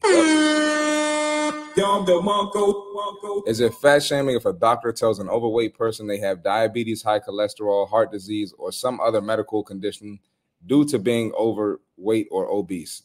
Is 3.47 3.61
it 3.61 3.75
fat 3.75 4.03
shaming 4.03 4.37
if 4.37 4.45
a 4.45 4.53
doctor 4.53 4.93
tells 4.93 5.19
an 5.19 5.29
overweight 5.29 5.77
person 5.77 6.07
they 6.07 6.19
have 6.19 6.43
diabetes, 6.43 7.03
high 7.03 7.21
cholesterol, 7.21 7.89
heart 7.89 8.13
disease, 8.13 8.53
or 8.59 8.71
some 8.71 9.01
other 9.01 9.21
medical 9.21 9.63
condition 9.65 10.21
due 10.67 10.85
to 10.87 10.99
being 10.99 11.33
overweight 11.39 12.29
or 12.31 12.49
obese? 12.49 13.03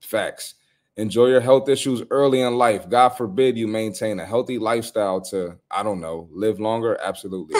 Facts. 0.00 0.54
Enjoy 0.96 1.26
your 1.26 1.40
health 1.40 1.68
issues 1.68 2.02
early 2.10 2.40
in 2.40 2.56
life. 2.56 2.88
God 2.88 3.10
forbid 3.10 3.56
you 3.56 3.68
maintain 3.68 4.18
a 4.18 4.26
healthy 4.26 4.58
lifestyle 4.58 5.20
to, 5.22 5.56
I 5.70 5.84
don't 5.84 6.00
know, 6.00 6.28
live 6.32 6.58
longer. 6.58 6.98
Absolutely. 7.00 7.54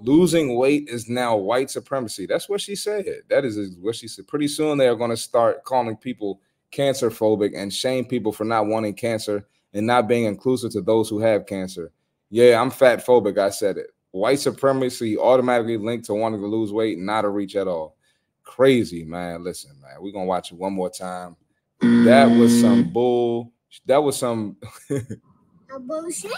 Losing 0.00 0.56
weight 0.56 0.88
is 0.88 1.08
now 1.08 1.36
white 1.36 1.70
supremacy. 1.70 2.26
That's 2.26 2.48
what 2.48 2.60
she 2.60 2.76
said. 2.76 3.04
That 3.28 3.44
is 3.44 3.76
what 3.80 3.96
she 3.96 4.06
said. 4.06 4.28
Pretty 4.28 4.48
soon 4.48 4.78
they 4.78 4.88
are 4.88 4.94
going 4.94 5.10
to 5.10 5.16
start 5.16 5.64
calling 5.64 5.96
people 5.96 6.40
cancer 6.70 7.10
phobic 7.10 7.52
and 7.56 7.72
shame 7.72 8.04
people 8.04 8.32
for 8.32 8.44
not 8.44 8.66
wanting 8.66 8.94
cancer 8.94 9.46
and 9.72 9.86
not 9.86 10.06
being 10.06 10.24
inclusive 10.24 10.72
to 10.72 10.80
those 10.80 11.08
who 11.08 11.18
have 11.18 11.46
cancer. 11.46 11.90
Yeah, 12.30 12.60
I'm 12.60 12.70
fat 12.70 13.04
phobic. 13.04 13.38
I 13.38 13.50
said 13.50 13.78
it. 13.78 13.90
White 14.10 14.38
supremacy 14.38 15.18
automatically 15.18 15.76
linked 15.76 16.06
to 16.06 16.14
wanting 16.14 16.40
to 16.40 16.46
lose 16.46 16.72
weight, 16.72 16.98
not 16.98 17.24
a 17.24 17.28
reach 17.28 17.56
at 17.56 17.68
all. 17.68 17.96
Crazy, 18.42 19.04
man. 19.04 19.44
Listen, 19.44 19.72
man, 19.80 19.96
we're 20.00 20.12
gonna 20.12 20.24
watch 20.24 20.52
it 20.52 20.58
one 20.58 20.72
more 20.72 20.90
time. 20.90 21.36
That 21.80 22.26
was 22.26 22.60
some 22.60 22.84
mm. 22.84 22.92
bull. 22.92 23.52
That 23.86 24.02
was 24.02 24.16
some 24.16 24.56
A 25.74 25.78
bullshit. 25.78 26.32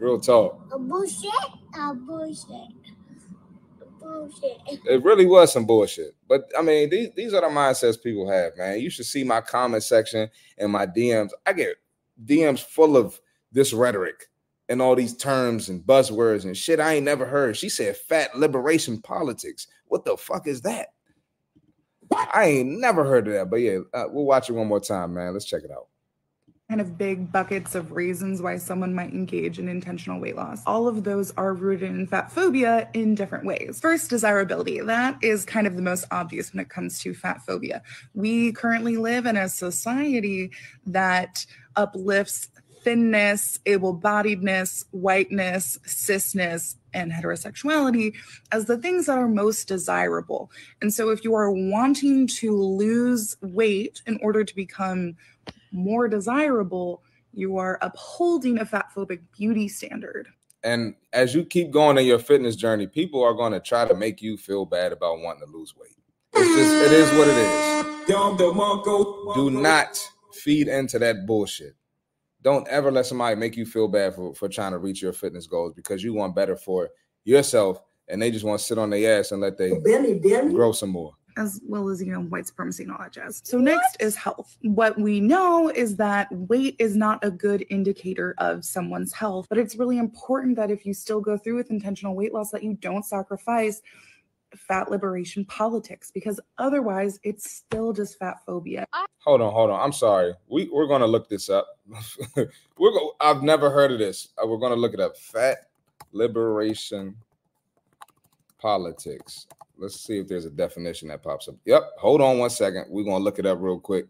Real 0.00 0.20
talk. 0.20 0.60
A 0.72 0.78
bullshit. 0.78 1.30
A 1.76 1.94
bullshit. 1.94 2.50
A 2.50 3.86
bullshit. 4.00 4.58
It 4.86 5.04
really 5.04 5.26
was 5.26 5.52
some 5.52 5.66
bullshit. 5.66 6.14
But 6.28 6.50
I 6.58 6.62
mean, 6.62 6.90
these, 6.90 7.10
these 7.14 7.34
are 7.34 7.40
the 7.40 7.48
mindsets 7.48 8.02
people 8.02 8.28
have, 8.30 8.56
man. 8.56 8.80
You 8.80 8.90
should 8.90 9.06
see 9.06 9.24
my 9.24 9.40
comment 9.40 9.82
section 9.82 10.28
and 10.58 10.72
my 10.72 10.86
DMs. 10.86 11.30
I 11.46 11.52
get 11.52 11.76
DMs 12.24 12.60
full 12.62 12.96
of 12.96 13.20
this 13.52 13.72
rhetoric 13.72 14.28
and 14.68 14.80
all 14.80 14.94
these 14.94 15.16
terms 15.16 15.68
and 15.68 15.82
buzzwords 15.82 16.44
and 16.44 16.56
shit 16.56 16.80
I 16.80 16.94
ain't 16.94 17.04
never 17.04 17.26
heard. 17.26 17.56
She 17.56 17.68
said 17.68 17.96
fat 17.96 18.36
liberation 18.36 19.00
politics. 19.02 19.66
What 19.86 20.04
the 20.04 20.16
fuck 20.16 20.46
is 20.46 20.62
that? 20.62 20.88
I 22.12 22.44
ain't 22.44 22.80
never 22.80 23.04
heard 23.04 23.28
of 23.28 23.34
that. 23.34 23.50
But 23.50 23.56
yeah, 23.56 23.78
uh, 23.94 24.04
we'll 24.08 24.24
watch 24.24 24.48
it 24.48 24.54
one 24.54 24.66
more 24.66 24.80
time, 24.80 25.14
man. 25.14 25.32
Let's 25.32 25.44
check 25.44 25.62
it 25.62 25.70
out. 25.70 25.88
Kind 26.70 26.80
of 26.80 26.96
big 26.96 27.32
buckets 27.32 27.74
of 27.74 27.90
reasons 27.90 28.40
why 28.40 28.56
someone 28.56 28.94
might 28.94 29.12
engage 29.12 29.58
in 29.58 29.68
intentional 29.68 30.20
weight 30.20 30.36
loss. 30.36 30.62
All 30.66 30.86
of 30.86 31.02
those 31.02 31.32
are 31.32 31.52
rooted 31.52 31.90
in 31.90 32.06
fat 32.06 32.30
phobia 32.30 32.88
in 32.94 33.16
different 33.16 33.44
ways. 33.44 33.80
First, 33.82 34.08
desirability. 34.08 34.80
That 34.80 35.18
is 35.20 35.44
kind 35.44 35.66
of 35.66 35.74
the 35.74 35.82
most 35.82 36.04
obvious 36.12 36.52
when 36.52 36.60
it 36.60 36.68
comes 36.68 37.00
to 37.00 37.12
fat 37.12 37.42
phobia. 37.44 37.82
We 38.14 38.52
currently 38.52 38.96
live 38.98 39.26
in 39.26 39.36
a 39.36 39.48
society 39.48 40.52
that 40.86 41.44
uplifts 41.74 42.50
thinness, 42.82 43.58
able 43.66 43.98
bodiedness, 43.98 44.84
whiteness, 44.92 45.76
cisness, 45.84 46.76
and 46.94 47.10
heterosexuality 47.10 48.14
as 48.52 48.66
the 48.66 48.78
things 48.78 49.06
that 49.06 49.18
are 49.18 49.28
most 49.28 49.66
desirable. 49.66 50.52
And 50.80 50.94
so, 50.94 51.10
if 51.10 51.24
you 51.24 51.34
are 51.34 51.50
wanting 51.50 52.28
to 52.28 52.56
lose 52.56 53.36
weight 53.42 54.02
in 54.06 54.20
order 54.22 54.44
to 54.44 54.54
become 54.54 55.16
more 55.72 56.08
desirable, 56.08 57.02
you 57.32 57.56
are 57.56 57.78
upholding 57.82 58.58
a 58.58 58.66
fat 58.66 58.86
phobic 58.94 59.20
beauty 59.36 59.68
standard. 59.68 60.28
And 60.62 60.94
as 61.12 61.34
you 61.34 61.44
keep 61.44 61.70
going 61.70 61.96
in 61.96 62.04
your 62.04 62.18
fitness 62.18 62.56
journey, 62.56 62.86
people 62.86 63.22
are 63.22 63.34
going 63.34 63.52
to 63.52 63.60
try 63.60 63.86
to 63.86 63.94
make 63.94 64.20
you 64.20 64.36
feel 64.36 64.66
bad 64.66 64.92
about 64.92 65.20
wanting 65.20 65.46
to 65.46 65.56
lose 65.56 65.74
weight. 65.76 65.96
It's 66.34 66.54
just, 66.54 66.74
it 66.74 66.92
is 66.92 67.10
what 67.18 67.28
it 67.28 67.36
is. 67.36 67.90
Do 69.34 69.50
not 69.50 69.98
feed 70.32 70.68
into 70.68 70.98
that 70.98 71.26
bullshit. 71.26 71.74
Don't 72.42 72.66
ever 72.68 72.90
let 72.90 73.06
somebody 73.06 73.36
make 73.36 73.56
you 73.56 73.66
feel 73.66 73.88
bad 73.88 74.14
for, 74.14 74.34
for 74.34 74.48
trying 74.48 74.72
to 74.72 74.78
reach 74.78 75.02
your 75.02 75.12
fitness 75.12 75.46
goals 75.46 75.72
because 75.74 76.02
you 76.02 76.14
want 76.14 76.34
better 76.34 76.56
for 76.56 76.90
yourself 77.24 77.82
and 78.08 78.20
they 78.20 78.30
just 78.30 78.44
want 78.44 78.58
to 78.58 78.64
sit 78.64 78.78
on 78.78 78.90
their 78.90 79.20
ass 79.20 79.32
and 79.32 79.40
let 79.40 79.56
they 79.56 79.70
grow 80.50 80.72
some 80.72 80.90
more. 80.90 81.12
As 81.36 81.60
well 81.66 81.88
as 81.88 82.02
you 82.02 82.12
know 82.12 82.22
white 82.22 82.46
supremacy 82.46 82.82
and 82.82 82.92
all 82.92 82.98
that 82.98 83.12
jazz. 83.12 83.40
So 83.44 83.58
next 83.58 83.96
is 84.00 84.16
health. 84.16 84.56
What 84.62 84.98
we 84.98 85.20
know 85.20 85.68
is 85.68 85.96
that 85.96 86.28
weight 86.32 86.76
is 86.78 86.96
not 86.96 87.22
a 87.22 87.30
good 87.30 87.64
indicator 87.70 88.34
of 88.38 88.64
someone's 88.64 89.12
health, 89.12 89.46
but 89.48 89.58
it's 89.58 89.76
really 89.76 89.98
important 89.98 90.56
that 90.56 90.70
if 90.70 90.84
you 90.84 90.94
still 90.94 91.20
go 91.20 91.36
through 91.36 91.56
with 91.56 91.70
intentional 91.70 92.14
weight 92.14 92.32
loss 92.34 92.50
that 92.50 92.62
you 92.62 92.74
don't 92.74 93.04
sacrifice 93.04 93.82
fat 94.56 94.90
liberation 94.90 95.44
politics 95.44 96.10
because 96.10 96.40
otherwise 96.58 97.20
it's 97.22 97.50
still 97.50 97.92
just 97.92 98.18
fat 98.18 98.38
phobia. 98.44 98.86
Hold 99.24 99.40
on, 99.42 99.52
hold 99.52 99.70
on. 99.70 99.80
I'm 99.80 99.92
sorry. 99.92 100.34
We 100.48 100.68
we're 100.72 100.86
gonna 100.86 101.06
look 101.06 101.28
this 101.28 101.48
up. 101.48 101.78
we're 102.36 102.92
go, 102.92 103.12
I've 103.20 103.42
never 103.42 103.70
heard 103.70 103.92
of 103.92 103.98
this. 103.98 104.28
Uh, 104.42 104.46
We're 104.46 104.58
gonna 104.58 104.76
look 104.76 104.94
it 104.94 105.00
up. 105.00 105.16
Fat 105.16 105.66
liberation 106.12 107.16
politics. 108.58 109.46
Let's 109.80 109.98
see 109.98 110.18
if 110.18 110.28
there's 110.28 110.44
a 110.44 110.50
definition 110.50 111.08
that 111.08 111.22
pops 111.22 111.48
up. 111.48 111.54
Yep. 111.64 111.82
Hold 111.98 112.20
on 112.20 112.38
one 112.38 112.50
second. 112.50 112.84
We're 112.90 113.04
gonna 113.04 113.24
look 113.24 113.38
it 113.38 113.46
up 113.46 113.58
real 113.60 113.80
quick. 113.80 114.08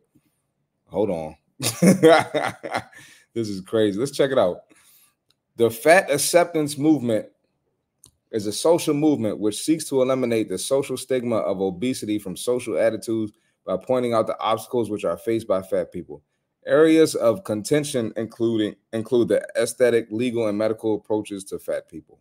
Hold 0.87 1.11
on. 1.11 1.37
this 1.61 3.49
is 3.49 3.61
crazy. 3.61 3.97
Let's 3.97 4.11
check 4.11 4.33
it 4.33 4.39
out. 4.39 4.63
The 5.57 5.71
fat 5.71 6.11
acceptance 6.11 6.77
movement 6.77 7.27
is 8.33 8.47
a 8.47 8.53
social 8.53 8.95
movement 8.95 9.39
which 9.39 9.63
seeks 9.63 9.85
to 9.91 10.03
eliminate 10.03 10.49
the 10.49 10.59
social 10.59 10.97
stigma 10.97 11.37
of 11.37 11.61
obesity 11.61 12.19
from 12.19 12.37
social 12.37 12.77
attitudes 12.77 13.33
by 13.65 13.77
pointing 13.77 14.13
out 14.13 14.27
the 14.27 14.39
obstacles 14.41 14.91
which 14.91 15.05
are 15.05 15.17
faced 15.17 15.47
by 15.47 15.63
fat 15.63 15.93
people. 15.93 16.23
Areas 16.67 17.15
of 17.15 17.45
contention 17.45 18.13
including 18.17 18.75
include 18.93 19.29
the 19.29 19.47
aesthetic, 19.57 20.09
legal, 20.11 20.49
and 20.49 20.59
medical 20.59 20.97
approaches 20.97 21.45
to 21.45 21.61
fat 21.61 21.89
people. 21.89 22.19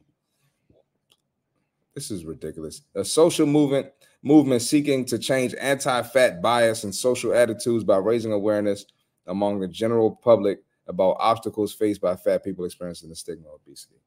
This 2.00 2.12
is 2.12 2.24
ridiculous. 2.24 2.84
A 2.96 3.04
social 3.04 3.46
movement 3.46 3.88
movement 4.24 4.62
seeking 4.62 5.04
to 5.04 5.20
change 5.20 5.54
anti-fat 5.60 6.42
bias 6.42 6.86
and 6.86 6.96
social 6.96 7.34
attitudes 7.34 7.84
by 7.84 7.98
raising 7.98 8.32
awareness 8.32 8.86
among 9.28 9.60
the 9.60 9.68
general 9.68 10.16
public 10.16 10.60
about 10.88 11.18
obstacles 11.20 11.74
faced 11.74 12.00
by 12.00 12.16
fat 12.16 12.42
people 12.42 12.64
experiencing 12.64 13.10
the 13.10 13.18
stigma 13.18 13.50
of 13.50 13.56
obesity. 13.56 13.98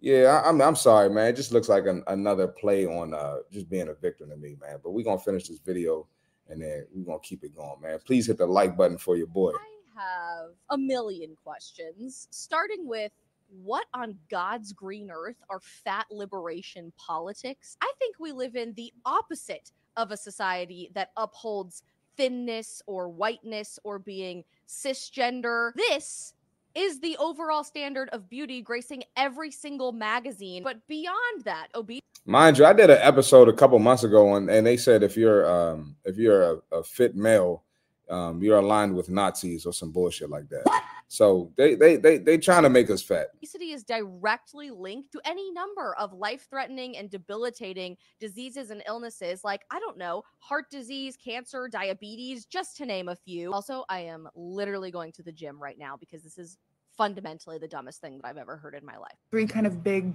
Yeah, 0.00 0.42
I, 0.44 0.48
I'm 0.48 0.60
I'm 0.60 0.74
sorry, 0.74 1.08
man. 1.08 1.28
It 1.28 1.36
just 1.36 1.52
looks 1.52 1.68
like 1.68 1.86
an, 1.86 2.02
another 2.08 2.48
play 2.48 2.84
on 2.84 3.14
uh 3.14 3.36
just 3.52 3.70
being 3.70 3.86
a 3.90 3.94
victim 3.94 4.30
to 4.30 4.36
me, 4.36 4.56
man. 4.60 4.80
But 4.82 4.90
we're 4.90 5.04
gonna 5.04 5.20
finish 5.20 5.46
this 5.46 5.60
video 5.60 6.08
and 6.48 6.60
then 6.60 6.84
we're 6.92 7.04
gonna 7.04 7.20
keep 7.22 7.44
it 7.44 7.54
going, 7.54 7.80
man. 7.80 8.00
Please 8.04 8.26
hit 8.26 8.38
the 8.38 8.46
like 8.46 8.76
button 8.76 8.98
for 8.98 9.16
your 9.16 9.28
boy. 9.28 9.52
I 9.52 10.02
have 10.02 10.50
a 10.70 10.76
million 10.76 11.36
questions, 11.44 12.26
starting 12.32 12.88
with 12.88 13.12
what 13.48 13.86
on 13.94 14.16
God's 14.30 14.72
green 14.72 15.10
earth 15.10 15.36
are 15.50 15.60
fat 15.60 16.06
liberation 16.10 16.92
politics? 16.96 17.76
I 17.80 17.92
think 17.98 18.16
we 18.18 18.32
live 18.32 18.56
in 18.56 18.72
the 18.74 18.92
opposite 19.04 19.72
of 19.96 20.10
a 20.10 20.16
society 20.16 20.90
that 20.94 21.10
upholds 21.16 21.82
thinness 22.16 22.82
or 22.86 23.08
whiteness 23.08 23.78
or 23.84 23.98
being 23.98 24.44
cisgender. 24.68 25.72
This 25.74 26.34
is 26.74 27.00
the 27.00 27.16
overall 27.18 27.64
standard 27.64 28.08
of 28.10 28.28
beauty 28.28 28.60
gracing 28.60 29.04
every 29.16 29.50
single 29.50 29.92
magazine. 29.92 30.62
But 30.62 30.86
beyond 30.86 31.44
that, 31.44 31.68
obesity 31.74 32.02
Mind 32.28 32.58
you, 32.58 32.66
I 32.66 32.72
did 32.72 32.90
an 32.90 32.98
episode 33.00 33.48
a 33.48 33.52
couple 33.52 33.78
months 33.78 34.02
ago, 34.02 34.34
and, 34.34 34.50
and 34.50 34.66
they 34.66 34.76
said 34.76 35.04
if 35.04 35.16
you're 35.16 35.48
um 35.48 35.94
if 36.04 36.16
you're 36.16 36.42
a, 36.42 36.78
a 36.78 36.82
fit 36.82 37.14
male, 37.14 37.62
um 38.10 38.42
you're 38.42 38.58
aligned 38.58 38.94
with 38.94 39.08
Nazis 39.08 39.66
or 39.66 39.72
some 39.72 39.90
bullshit 39.90 40.30
like 40.30 40.48
that. 40.48 40.64
So 41.08 41.52
they 41.56 41.74
they 41.74 41.96
they 41.96 42.18
they 42.18 42.36
trying 42.36 42.64
to 42.64 42.68
make 42.68 42.90
us 42.90 43.00
fat. 43.02 43.28
Obesity 43.36 43.70
is 43.70 43.84
directly 43.84 44.70
linked 44.70 45.12
to 45.12 45.20
any 45.24 45.52
number 45.52 45.94
of 45.98 46.12
life 46.12 46.48
threatening 46.50 46.96
and 46.96 47.08
debilitating 47.08 47.96
diseases 48.18 48.70
and 48.70 48.82
illnesses, 48.88 49.44
like, 49.44 49.62
I 49.70 49.78
don't 49.78 49.96
know, 49.96 50.24
heart 50.40 50.68
disease, 50.70 51.16
cancer, 51.16 51.68
diabetes, 51.68 52.44
just 52.44 52.76
to 52.78 52.86
name 52.86 53.08
a 53.08 53.14
few. 53.14 53.52
Also, 53.52 53.84
I 53.88 54.00
am 54.00 54.28
literally 54.34 54.90
going 54.90 55.12
to 55.12 55.22
the 55.22 55.32
gym 55.32 55.62
right 55.62 55.78
now 55.78 55.96
because 55.96 56.24
this 56.24 56.38
is 56.38 56.58
fundamentally 56.96 57.58
the 57.58 57.68
dumbest 57.68 58.00
thing 58.00 58.18
that 58.18 58.26
I've 58.26 58.36
ever 58.36 58.56
heard 58.56 58.74
in 58.74 58.84
my 58.84 58.96
life. 58.96 59.16
Three 59.30 59.46
kind 59.46 59.66
of 59.66 59.84
big 59.84 60.12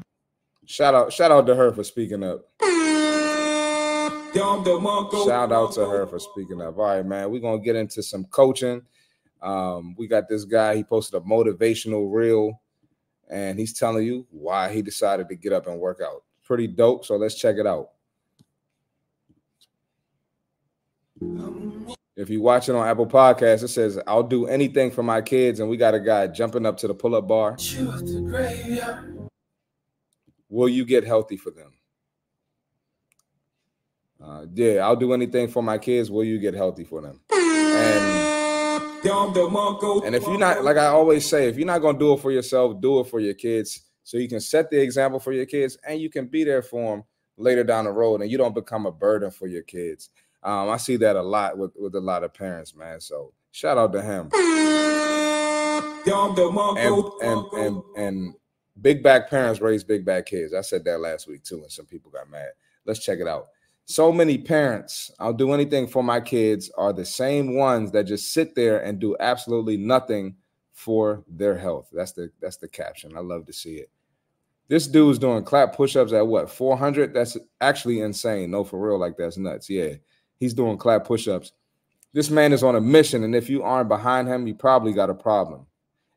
Shout 0.66 0.94
out 0.94 1.12
shout 1.12 1.32
out 1.32 1.48
to 1.48 1.56
her 1.56 1.72
for 1.74 1.84
speaking 1.84 2.24
up. 2.24 2.46
Shout 5.26 5.52
out 5.52 5.74
to 5.74 5.88
her 5.88 6.08
for 6.08 6.20
speaking 6.20 6.62
up. 6.62 6.78
All 6.78 6.86
right, 6.86 7.06
man. 7.06 7.32
We're 7.32 7.42
gonna 7.42 7.60
get 7.62 7.76
into 7.76 8.02
some 8.02 8.26
coaching. 8.26 8.82
Um, 9.42 9.96
we 9.98 10.08
got 10.08 10.30
this 10.30 10.46
guy, 10.46 10.76
he 10.76 10.84
posted 10.84 11.22
a 11.22 11.26
motivational 11.26 12.14
reel, 12.14 12.62
and 13.30 13.58
he's 13.58 13.74
telling 13.74 14.06
you 14.06 14.28
why 14.30 14.72
he 14.72 14.82
decided 14.82 15.28
to 15.30 15.36
get 15.36 15.52
up 15.52 15.68
and 15.68 15.80
work 15.80 16.00
out. 16.04 16.24
Pretty 16.44 16.68
dope. 16.68 17.06
So 17.06 17.16
let's 17.16 17.36
check 17.36 17.56
it 17.58 17.66
out. 17.66 17.90
If 22.16 22.30
you're 22.30 22.42
watching 22.42 22.76
on 22.76 22.88
Apple 22.88 23.08
Podcasts, 23.08 23.64
it 23.64 23.70
says, 23.70 24.00
I'll 24.06 24.22
do 24.24 24.46
anything 24.46 24.92
for 24.92 25.02
my 25.02 25.22
kids. 25.22 25.60
And 25.60 25.70
we 25.70 25.78
got 25.78 25.94
a 25.94 26.00
guy 26.00 26.28
jumping 26.28 26.66
up 26.66 26.78
to 26.78 26.88
the 26.88 26.94
pull-up 26.94 27.28
bar. 27.28 27.58
Will 30.50 30.70
you 30.70 30.86
get 30.86 31.06
healthy 31.06 31.38
for 31.38 31.52
them? 31.52 31.72
Uh, 34.24 34.46
yeah, 34.54 34.86
I'll 34.86 34.96
do 34.96 35.14
anything 35.14 35.48
for 35.48 35.64
my 35.64 35.78
kids. 35.78 36.12
Will 36.12 36.24
you 36.24 36.40
get 36.40 36.54
healthy 36.54 36.84
for 36.84 37.02
them? 37.02 37.22
And, 37.32 39.06
and 40.06 40.16
if 40.16 40.24
you're 40.24 40.38
not, 40.38 40.64
like 40.64 40.78
I 40.78 40.88
always 40.88 41.28
say, 41.28 41.48
if 41.48 41.58
you're 41.58 41.66
not 41.66 41.80
going 41.82 41.96
to 41.96 42.00
do 42.00 42.14
it 42.14 42.20
for 42.20 42.32
yourself, 42.32 42.80
do 42.80 43.00
it 43.00 43.08
for 43.08 43.20
your 43.20 43.34
kids 43.34 43.82
so 44.04 44.18
you 44.18 44.28
can 44.30 44.40
set 44.40 44.70
the 44.70 44.80
example 44.80 45.20
for 45.20 45.32
your 45.32 45.46
kids 45.46 45.78
and 45.88 46.00
you 46.00 46.10
can 46.10 46.28
be 46.28 46.44
there 46.44 46.62
for 46.62 46.96
them 46.96 47.04
later 47.38 47.64
down 47.64 47.86
the 47.86 47.92
road 47.92 48.22
and 48.22 48.30
you 48.30 48.38
don't 48.38 48.54
become 48.54 48.86
a 48.86 48.92
burden 48.92 49.32
for 49.32 49.48
your 49.48 49.64
kids. 49.64 50.10
Um, 50.44 50.70
I 50.70 50.78
see 50.78 50.98
that 50.98 51.16
a 51.16 51.22
lot 51.22 51.58
with 51.58 51.72
with 51.80 51.96
a 51.96 52.00
lot 52.00 52.24
of 52.24 52.34
parents, 52.34 52.76
man. 52.76 53.00
So 53.00 53.34
shout 53.52 53.78
out 53.78 53.94
to 53.94 54.02
him. 54.02 54.30
And 56.78 57.06
and 57.22 57.46
and, 57.54 57.84
and 57.96 58.34
big 58.82 59.04
back 59.04 59.30
parents 59.30 59.62
raise 59.62 59.84
big 59.84 60.04
back 60.04 60.26
kids. 60.26 60.54
I 60.54 60.62
said 60.62 60.84
that 60.86 61.00
last 61.00 61.28
week 61.28 61.44
too, 61.44 61.62
and 61.62 61.72
some 61.72 61.86
people 61.86 62.12
got 62.12 62.30
mad. 62.30 62.50
Let's 62.86 63.04
check 63.04 63.20
it 63.20 63.28
out. 63.28 63.48
So 63.86 64.12
many 64.12 64.38
parents, 64.38 65.12
I'll 65.20 65.34
do 65.34 65.52
anything 65.52 65.88
for 65.88 66.04
my 66.04 66.22
kids, 66.22 66.72
are 66.78 66.94
the 66.94 67.06
same 67.06 67.56
ones 67.56 67.92
that 67.92 68.06
just 68.06 68.34
sit 68.34 68.56
there 68.56 68.84
and 68.84 69.00
do 69.00 69.18
absolutely 69.20 69.78
nothing 69.78 70.36
for 70.72 71.24
their 71.28 71.58
health. 71.58 71.90
That's 71.92 72.14
the 72.14 72.32
that's 72.42 72.58
the 72.58 72.68
caption. 72.68 73.16
I 73.16 73.20
love 73.20 73.46
to 73.48 73.54
see 73.54 73.76
it. 73.76 73.90
This 74.68 74.88
dude's 74.88 75.20
doing 75.20 75.44
clap 75.44 75.76
push-ups 75.76 76.14
at 76.14 76.26
what 76.26 76.50
400? 76.50 77.14
That's 77.14 77.38
actually 77.60 78.00
insane. 78.00 78.52
No, 78.52 78.64
for 78.64 78.80
real, 78.80 78.98
like 78.98 79.18
that's 79.18 79.38
nuts. 79.38 79.70
Yeah, 79.70 79.96
he's 80.40 80.54
doing 80.54 80.78
clap 80.78 81.04
push-ups. 81.04 81.52
This 82.14 82.30
man 82.30 82.54
is 82.54 82.64
on 82.64 82.76
a 82.76 82.82
mission, 82.82 83.24
and 83.24 83.36
if 83.36 83.50
you 83.50 83.64
aren't 83.64 83.90
behind 83.90 84.28
him, 84.28 84.48
you 84.48 84.56
probably 84.56 84.94
got 84.94 85.10
a 85.10 85.14
problem. 85.14 85.66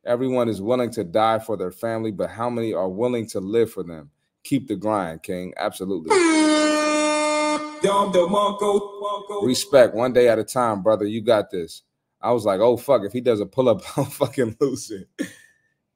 Everyone 0.07 0.49
is 0.49 0.63
willing 0.63 0.91
to 0.91 1.05
die 1.05 1.39
for 1.39 1.57
their 1.57 1.73
family, 1.73 2.11
but 2.11 2.31
how 2.31 2.49
many 2.51 2.73
are 2.73 2.89
willing 2.89 3.27
to 3.29 3.41
live 3.41 3.73
for 3.73 3.83
them? 3.83 4.11
Keep 4.45 4.69
the 4.69 4.77
grind, 4.77 5.23
King. 5.23 5.55
Absolutely. 5.57 6.15
Respect 9.47 9.95
one 9.95 10.13
day 10.13 10.29
at 10.29 10.39
a 10.39 10.45
time, 10.45 10.83
brother. 10.83 11.07
You 11.07 11.21
got 11.21 11.51
this. 11.51 11.83
I 12.21 12.33
was 12.33 12.45
like, 12.45 12.61
oh 12.61 12.77
fuck, 12.77 13.03
if 13.05 13.13
he 13.13 13.21
does 13.21 13.41
a 13.41 13.47
pull-up, 13.47 13.83
I'm 13.99 14.07
fucking 14.07 14.57
lose 14.61 14.91
it. 14.91 15.09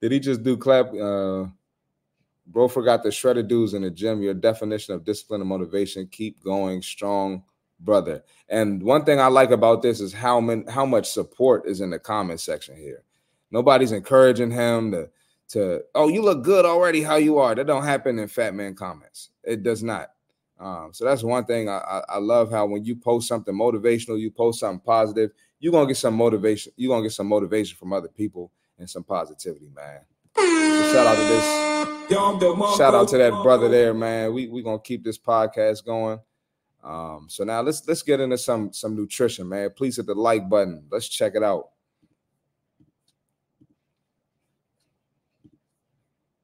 Did 0.01 0.13
he 0.13 0.21
just 0.21 0.43
do 0.43 0.57
clap? 0.57 0.93
Uh 0.95 1.47
bro 2.49 2.67
forgot 2.67 3.03
the 3.03 3.11
shredded 3.11 3.49
dudes 3.49 3.75
in 3.75 3.83
the 3.83 3.91
gym. 3.91 4.23
Your 4.23 4.35
definition 4.35 4.95
of 4.95 5.05
discipline 5.05 5.41
and 5.41 5.49
motivation. 5.49 6.09
Keep 6.11 6.43
going 6.43 6.83
strong, 6.83 7.45
brother. 7.81 8.25
And 8.49 8.83
one 8.83 9.05
thing 9.05 9.21
I 9.21 9.27
like 9.27 9.51
about 9.51 9.83
this 9.83 10.01
is 10.01 10.13
how 10.13 10.41
many, 10.41 10.65
how 10.71 10.87
much 10.87 11.11
support 11.11 11.67
is 11.67 11.81
in 11.81 11.91
the 11.91 11.99
comment 11.99 12.41
section 12.41 12.77
here. 12.77 13.05
Nobody's 13.51 13.93
encouraging 13.93 14.51
him 14.51 14.91
to 14.93 15.09
to 15.51 15.83
oh 15.95 16.09
you 16.09 16.23
look 16.23 16.45
good 16.45 16.65
already 16.65 17.03
how 17.03 17.17
you 17.17 17.39
are. 17.39 17.55
That 17.55 17.67
don't 17.67 17.85
happen 17.85 18.19
in 18.19 18.29
Fat 18.29 18.55
Man 18.55 18.75
comments. 18.75 19.31
It 19.43 19.63
does 19.63 19.83
not. 19.83 20.11
Um, 20.61 20.91
so 20.93 21.05
that's 21.05 21.23
one 21.23 21.45
thing 21.45 21.69
I, 21.69 21.79
I, 21.79 22.03
I 22.09 22.19
love 22.19 22.51
how 22.51 22.67
when 22.67 22.85
you 22.85 22.97
post 22.97 23.29
something 23.29 23.55
motivational, 23.55 24.19
you 24.19 24.31
post 24.31 24.61
something 24.61 24.81
positive, 24.81 25.31
you're 25.61 25.73
gonna 25.73 25.87
get 25.87 25.97
some 25.97 26.15
motivation. 26.15 26.73
You're 26.77 26.95
gonna 26.95 27.05
get 27.05 27.13
some 27.13 27.29
motivation 27.29 27.77
from 27.77 27.93
other 27.93 28.09
people 28.09 28.53
and 28.79 28.89
some 28.89 29.05
positivity, 29.05 29.71
man. 29.75 30.01
So 30.37 30.93
shout 30.93 31.07
out 31.07 31.17
to 31.17 31.23
this. 31.23 32.77
Shout 32.77 32.95
out 32.95 33.09
to 33.09 33.19
that 33.19 33.43
brother 33.43 33.69
there, 33.69 33.95
man. 33.95 34.33
We 34.33 34.49
we 34.49 34.63
gonna 34.63 34.79
keep 34.79 35.05
this 35.05 35.19
podcast 35.19 35.85
going. 35.85 36.21
Um, 36.83 37.27
so 37.29 37.45
now 37.45 37.61
let's 37.61 37.87
let's 37.87 38.03
get 38.03 38.21
into 38.21 38.39
some 38.39 38.73
some 38.73 38.97
nutrition, 38.97 39.49
man. 39.49 39.71
Please 39.77 39.97
hit 39.97 40.07
the 40.07 40.15
like 40.15 40.49
button. 40.49 40.85
Let's 40.91 41.09
check 41.09 41.35
it 41.35 41.43
out. 41.43 41.71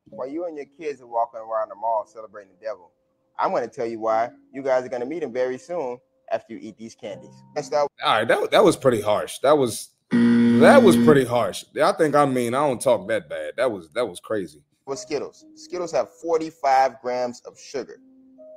While 0.06 0.28
you 0.28 0.44
and 0.46 0.56
your 0.56 0.66
kids 0.66 1.00
are 1.00 1.06
walking 1.06 1.40
around 1.40 1.70
the 1.70 1.74
mall 1.74 2.04
celebrating 2.06 2.52
the 2.58 2.64
devil, 2.64 2.92
I'm 3.38 3.50
going 3.50 3.68
to 3.68 3.74
tell 3.74 3.86
you 3.86 4.00
why 4.00 4.30
you 4.52 4.62
guys 4.62 4.84
are 4.84 4.88
going 4.88 5.00
to 5.00 5.06
meet 5.06 5.22
him 5.22 5.32
very 5.32 5.58
soon 5.58 5.98
after 6.30 6.54
you 6.54 6.60
eat 6.62 6.76
these 6.76 6.94
candies. 6.94 7.34
Let's 7.54 7.68
start 7.68 7.90
All 8.04 8.18
right, 8.18 8.28
that, 8.28 8.50
that 8.50 8.64
was 8.64 8.76
pretty 8.76 9.00
harsh. 9.00 9.38
That 9.42 9.58
was 9.58 9.90
that 10.10 10.82
was 10.82 10.96
pretty 10.96 11.24
harsh. 11.24 11.64
I 11.82 11.92
think 11.92 12.14
I 12.14 12.24
mean 12.24 12.54
I 12.54 12.66
don't 12.66 12.80
talk 12.80 13.08
that 13.08 13.28
bad. 13.28 13.54
That 13.56 13.70
was 13.70 13.90
that 13.94 14.06
was 14.06 14.20
crazy. 14.20 14.62
with 14.86 14.98
Skittles. 14.98 15.44
Skittles 15.54 15.92
have 15.92 16.08
45 16.22 17.00
grams 17.00 17.40
of 17.40 17.58
sugar. 17.58 17.98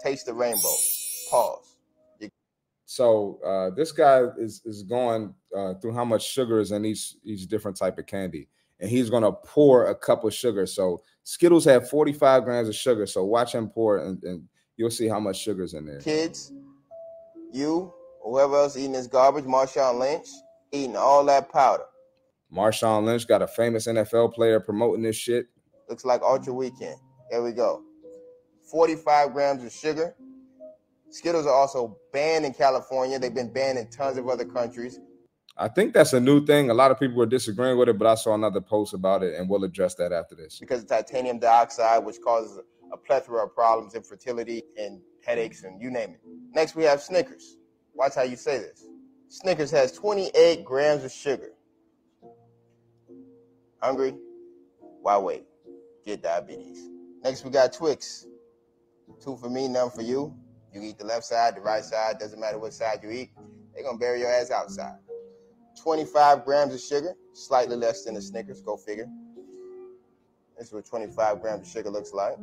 Taste 0.03 0.27
the 0.27 0.33
rainbow. 0.33 0.73
Pause. 1.29 1.77
So 2.89 3.39
uh, 3.45 3.75
this 3.75 3.91
guy 3.91 4.21
is 4.37 4.61
is 4.65 4.83
going 4.83 5.33
uh, 5.55 5.73
through 5.75 5.93
how 5.93 6.05
much 6.05 6.25
sugar 6.25 6.59
is 6.59 6.71
in 6.71 6.85
each 6.85 7.15
each 7.23 7.47
different 7.47 7.75
type 7.75 7.97
of 7.97 8.05
candy, 8.05 8.47
and 8.79 8.89
he's 8.89 9.09
gonna 9.09 9.31
pour 9.31 9.87
a 9.87 9.95
cup 9.95 10.23
of 10.23 10.33
sugar. 10.33 10.65
So 10.65 11.01
Skittles 11.23 11.65
have 11.65 11.89
45 11.89 12.45
grams 12.45 12.69
of 12.69 12.75
sugar. 12.75 13.05
So 13.05 13.25
watch 13.25 13.53
him 13.53 13.67
pour, 13.67 13.97
and, 13.97 14.23
and 14.23 14.47
you'll 14.77 14.91
see 14.91 15.07
how 15.07 15.19
much 15.19 15.41
sugar's 15.41 15.73
in 15.73 15.85
there. 15.85 15.99
Kids, 15.99 16.53
you, 17.51 17.93
whoever 18.23 18.55
else 18.55 18.77
eating 18.77 18.93
this 18.93 19.07
garbage, 19.07 19.45
Marshawn 19.45 19.99
Lynch, 19.99 20.27
eating 20.71 20.95
all 20.95 21.25
that 21.25 21.51
powder. 21.51 21.83
Marshawn 22.53 23.03
Lynch 23.03 23.27
got 23.27 23.41
a 23.41 23.47
famous 23.47 23.87
NFL 23.87 24.33
player 24.33 24.59
promoting 24.59 25.03
this 25.03 25.15
shit. 25.15 25.47
Looks 25.89 26.05
like 26.05 26.21
Ultra 26.21 26.53
Weekend. 26.53 26.97
Here 27.29 27.43
we 27.43 27.51
go. 27.51 27.83
45 28.71 29.33
grams 29.33 29.63
of 29.63 29.71
sugar. 29.71 30.15
Skittles 31.09 31.45
are 31.45 31.53
also 31.53 31.97
banned 32.11 32.45
in 32.45 32.53
California. 32.53 33.17
They've 33.17 33.33
been 33.33 33.51
banned 33.51 33.77
in 33.77 33.89
tons 33.89 34.17
of 34.17 34.27
other 34.27 34.45
countries. 34.45 34.99
I 35.57 35.67
think 35.67 35.93
that's 35.93 36.13
a 36.13 36.19
new 36.19 36.45
thing. 36.45 36.69
A 36.69 36.73
lot 36.73 36.91
of 36.91 36.99
people 36.99 37.21
are 37.21 37.27
disagreeing 37.27 37.77
with 37.77 37.89
it, 37.89 37.97
but 37.97 38.07
I 38.07 38.15
saw 38.15 38.35
another 38.35 38.61
post 38.61 38.93
about 38.93 39.23
it, 39.23 39.35
and 39.35 39.49
we'll 39.49 39.63
address 39.63 39.95
that 39.95 40.11
after 40.11 40.35
this. 40.35 40.59
because 40.59 40.83
of 40.83 40.89
titanium 40.89 41.39
dioxide, 41.39 42.05
which 42.05 42.17
causes 42.23 42.59
plethora 43.07 43.45
of 43.45 43.55
problems, 43.55 43.95
infertility, 43.95 44.61
and 44.77 44.99
headaches, 45.25 45.63
and 45.63 45.81
you 45.81 45.89
name 45.89 46.11
it. 46.11 46.19
Next, 46.53 46.75
we 46.75 46.83
have 46.83 47.01
Snickers. 47.01 47.57
Watch 47.95 48.15
how 48.15 48.23
you 48.23 48.35
say 48.35 48.59
this. 48.59 48.85
Snickers 49.29 49.71
has 49.71 49.91
28 49.93 50.63
grams 50.63 51.03
of 51.03 51.11
sugar. 51.11 51.51
Hungry? 53.81 54.15
Why 55.01 55.17
wait? 55.17 55.45
Get 56.05 56.21
diabetes. 56.21 56.89
Next, 57.23 57.43
we 57.43 57.49
got 57.49 57.73
Twix. 57.73 58.27
Two 59.23 59.37
for 59.37 59.49
me, 59.49 59.67
none 59.67 59.89
for 59.89 60.01
you. 60.01 60.35
You 60.73 60.81
eat 60.83 60.97
the 60.97 61.05
left 61.05 61.23
side, 61.25 61.55
the 61.55 61.61
right 61.61 61.83
side, 61.83 62.19
doesn't 62.19 62.39
matter 62.39 62.59
what 62.59 62.73
side 62.73 62.99
you 63.01 63.09
eat. 63.09 63.31
They're 63.73 63.83
gonna 63.83 63.97
bury 63.97 64.19
your 64.19 64.29
ass 64.29 64.51
outside. 64.51 64.97
25 65.81 66.43
grams 66.43 66.73
of 66.73 66.81
sugar, 66.81 67.13
slightly 67.33 67.75
less 67.75 68.03
than 68.03 68.15
the 68.15 68.21
Snickers, 68.21 68.61
go 68.61 68.75
figure. 68.77 69.07
This 70.57 70.67
is 70.67 70.73
what 70.73 70.85
25 70.85 71.41
grams 71.41 71.67
of 71.67 71.71
sugar 71.71 71.89
looks 71.89 72.13
like 72.13 72.37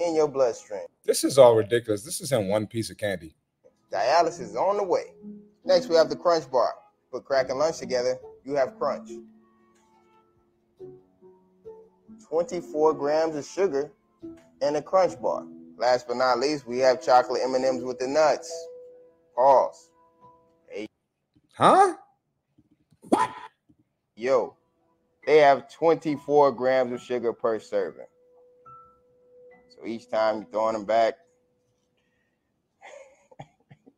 in 0.00 0.14
your 0.14 0.28
bloodstream. 0.28 0.82
This 1.04 1.24
is 1.24 1.38
all 1.38 1.54
ridiculous. 1.54 2.02
This 2.02 2.20
is 2.20 2.32
in 2.32 2.48
one 2.48 2.66
piece 2.66 2.90
of 2.90 2.96
candy. 2.96 3.34
Dialysis 3.92 4.40
is 4.40 4.56
on 4.56 4.76
the 4.76 4.84
way. 4.84 5.12
Next, 5.64 5.88
we 5.88 5.96
have 5.96 6.08
the 6.08 6.16
Crunch 6.16 6.50
Bar. 6.50 6.74
Put 7.12 7.24
crack 7.24 7.50
and 7.50 7.58
lunch 7.58 7.78
together, 7.78 8.16
you 8.44 8.54
have 8.54 8.78
Crunch. 8.78 9.10
24 12.28 12.94
grams 12.94 13.36
of 13.36 13.44
sugar 13.44 13.90
in 14.62 14.76
a 14.76 14.82
Crunch 14.82 15.20
Bar. 15.20 15.44
Last 15.76 16.06
but 16.06 16.16
not 16.16 16.38
least, 16.38 16.66
we 16.66 16.78
have 16.78 17.02
chocolate 17.02 17.42
M&Ms 17.44 17.82
with 17.84 17.98
the 17.98 18.06
nuts. 18.06 18.52
Pause. 19.34 19.90
Hey, 20.68 20.86
Huh? 21.54 21.94
yo, 24.14 24.54
they 25.26 25.38
have 25.38 25.72
24 25.72 26.52
grams 26.52 26.92
of 26.92 27.00
sugar 27.00 27.32
per 27.32 27.58
serving. 27.58 28.04
So 29.80 29.86
each 29.86 30.10
time 30.10 30.36
you're 30.36 30.50
throwing 30.50 30.74
them 30.74 30.84
back, 30.84 31.14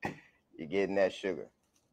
you're 0.57 0.69
getting 0.69 0.95
that 0.97 1.13
sugar. 1.13 1.49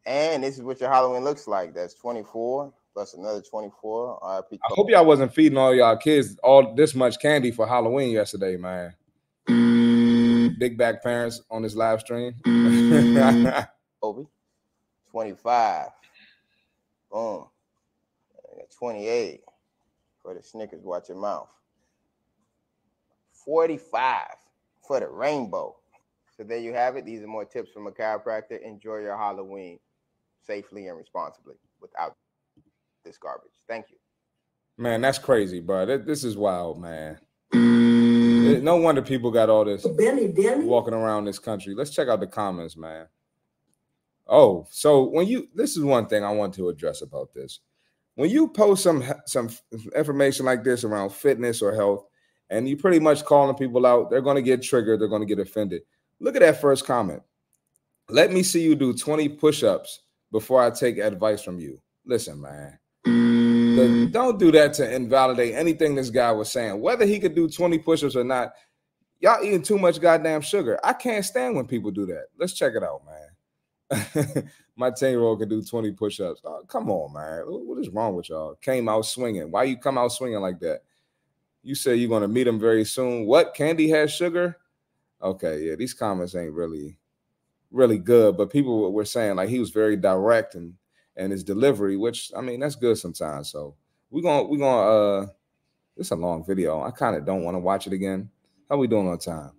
And 0.05 0.43
this 0.43 0.57
is 0.57 0.63
what 0.63 0.79
your 0.79 0.89
Halloween 0.89 1.23
looks 1.23 1.47
like. 1.47 1.73
That's 1.73 1.95
24 1.95 2.71
plus 2.93 3.13
another 3.15 3.41
24. 3.41 4.19
RIP. 4.21 4.59
I 4.63 4.73
hope 4.75 4.89
y'all 4.89 5.05
wasn't 5.05 5.33
feeding 5.33 5.57
all 5.57 5.73
y'all 5.73 5.97
kids 5.97 6.37
all 6.43 6.75
this 6.75 6.93
much 6.93 7.19
candy 7.19 7.51
for 7.51 7.67
Halloween 7.67 8.11
yesterday, 8.11 8.57
man. 8.57 8.93
Big 10.59 10.77
back 10.77 11.01
parents 11.01 11.41
on 11.49 11.63
this 11.63 11.75
live 11.75 12.01
stream. 12.01 12.35
Kobe. 14.01 14.25
25. 15.11 15.87
Boom. 17.11 17.45
28 18.77 19.41
for 20.21 20.33
the 20.35 20.43
Snickers. 20.43 20.83
Watch 20.83 21.09
your 21.09 21.17
mouth. 21.17 21.49
45 23.45 24.25
for 24.87 24.99
the 24.99 25.07
rainbow. 25.07 25.75
So 26.35 26.43
there 26.43 26.57
you 26.59 26.73
have 26.73 26.95
it. 26.95 27.05
These 27.05 27.21
are 27.23 27.27
more 27.27 27.45
tips 27.45 27.71
from 27.71 27.87
a 27.87 27.91
chiropractor. 27.91 28.61
Enjoy 28.61 28.97
your 28.99 29.17
Halloween 29.17 29.79
safely 30.45 30.87
and 30.87 30.97
responsibly 30.97 31.55
without 31.81 32.15
this 33.03 33.17
garbage. 33.17 33.51
Thank 33.67 33.87
you. 33.91 33.97
man, 34.77 35.01
that's 35.01 35.17
crazy, 35.19 35.59
bro. 35.59 35.85
This 35.85 36.23
is 36.23 36.37
wild, 36.37 36.79
man. 36.81 37.19
Eh, 37.53 38.59
No 38.61 38.77
wonder 38.77 39.01
people 39.01 39.31
got 39.31 39.49
all 39.49 39.65
this 39.65 39.85
Benny, 39.87 40.27
Benny. 40.27 40.65
walking 40.65 40.93
around 40.93 41.25
this 41.25 41.39
country. 41.39 41.75
Let's 41.75 41.91
check 41.91 42.07
out 42.07 42.19
the 42.19 42.27
comments, 42.27 42.77
man. 42.77 43.07
Oh, 44.27 44.67
so 44.69 45.03
when 45.09 45.27
you 45.27 45.47
this 45.55 45.75
is 45.75 45.83
one 45.83 46.07
thing 46.07 46.23
I 46.23 46.31
want 46.31 46.53
to 46.55 46.69
address 46.69 47.01
about 47.01 47.33
this. 47.33 47.59
When 48.15 48.29
you 48.29 48.47
post 48.49 48.83
some 48.83 49.03
some 49.25 49.49
information 49.95 50.45
like 50.45 50.63
this 50.63 50.83
around 50.83 51.11
fitness 51.13 51.61
or 51.61 51.73
health, 51.73 52.05
and 52.49 52.67
you're 52.67 52.77
pretty 52.77 52.99
much 52.99 53.23
calling 53.25 53.55
people 53.55 53.85
out, 53.85 54.09
they're 54.09 54.21
going 54.21 54.35
to 54.35 54.41
get 54.41 54.61
triggered. 54.63 54.99
They're 54.99 55.07
going 55.07 55.21
to 55.21 55.25
get 55.35 55.39
offended. 55.39 55.83
Look 56.19 56.35
at 56.35 56.41
that 56.41 56.59
first 56.61 56.85
comment. 56.85 57.21
Let 58.09 58.31
me 58.31 58.43
see 58.43 58.61
you 58.63 58.75
do 58.75 58.93
20 58.93 59.29
push-ups 59.29 60.01
before 60.31 60.61
I 60.61 60.69
take 60.71 60.97
advice 60.97 61.43
from 61.43 61.59
you. 61.59 61.79
Listen, 62.05 62.41
man. 62.41 62.79
the- 63.03 64.09
don't 64.11 64.39
do 64.39 64.51
that 64.51 64.73
to 64.73 64.93
invalidate 64.93 65.53
anything 65.55 65.95
this 65.95 66.09
guy 66.09 66.31
was 66.31 66.51
saying. 66.51 66.81
Whether 66.81 67.05
he 67.05 67.19
could 67.19 67.35
do 67.35 67.47
20 67.47 67.77
push-ups 67.79 68.15
or 68.15 68.23
not, 68.23 68.53
y'all 69.19 69.43
eating 69.43 69.61
too 69.61 69.77
much 69.77 70.01
goddamn 70.01 70.41
sugar. 70.41 70.79
I 70.83 70.93
can't 70.93 71.23
stand 71.23 71.55
when 71.55 71.67
people 71.67 71.91
do 71.91 72.05
that. 72.07 72.25
Let's 72.37 72.53
check 72.53 72.73
it 72.75 72.83
out, 72.83 73.03
man. 73.05 73.29
My 74.75 74.91
10 74.91 75.11
year 75.11 75.21
old 75.21 75.39
can 75.39 75.49
do 75.49 75.61
20 75.61 75.91
push 75.91 76.19
ups. 76.19 76.41
Oh, 76.45 76.63
come 76.67 76.89
on, 76.89 77.13
man. 77.13 77.43
What 77.45 77.79
is 77.79 77.89
wrong 77.89 78.15
with 78.15 78.29
y'all? 78.29 78.55
Came 78.61 78.87
out 78.87 79.05
swinging. 79.05 79.51
Why 79.51 79.63
you 79.63 79.77
come 79.77 79.97
out 79.97 80.11
swinging 80.11 80.39
like 80.39 80.59
that? 80.61 80.81
You 81.69 81.75
say 81.75 81.93
you're 81.93 82.09
going 82.09 82.23
to 82.23 82.27
meet 82.27 82.47
him 82.47 82.59
very 82.59 82.83
soon. 82.83 83.27
What? 83.27 83.53
Candy 83.53 83.87
has 83.89 84.11
sugar? 84.11 84.57
Okay, 85.21 85.67
yeah, 85.67 85.75
these 85.75 85.93
comments 85.93 86.33
ain't 86.33 86.51
really, 86.51 86.97
really 87.69 87.99
good. 87.99 88.37
But 88.37 88.49
people 88.49 88.91
were 88.91 89.05
saying 89.05 89.35
like 89.35 89.49
he 89.49 89.59
was 89.59 89.69
very 89.69 89.95
direct 89.95 90.55
and 90.55 90.73
and 91.15 91.31
his 91.31 91.43
delivery, 91.43 91.95
which 91.95 92.31
I 92.35 92.41
mean 92.41 92.59
that's 92.59 92.73
good 92.73 92.97
sometimes. 92.97 93.51
So 93.51 93.75
we're 94.09 94.23
gonna 94.23 94.45
we're 94.45 94.57
gonna 94.57 94.87
uh 95.21 95.27
it's 95.95 96.09
a 96.09 96.15
long 96.15 96.43
video. 96.43 96.81
I 96.81 96.89
kind 96.89 97.15
of 97.15 97.23
don't 97.23 97.43
want 97.43 97.53
to 97.53 97.59
watch 97.59 97.85
it 97.85 97.93
again. 97.93 98.31
How 98.67 98.77
we 98.77 98.87
doing 98.87 99.07
on 99.07 99.19
time? 99.19 99.51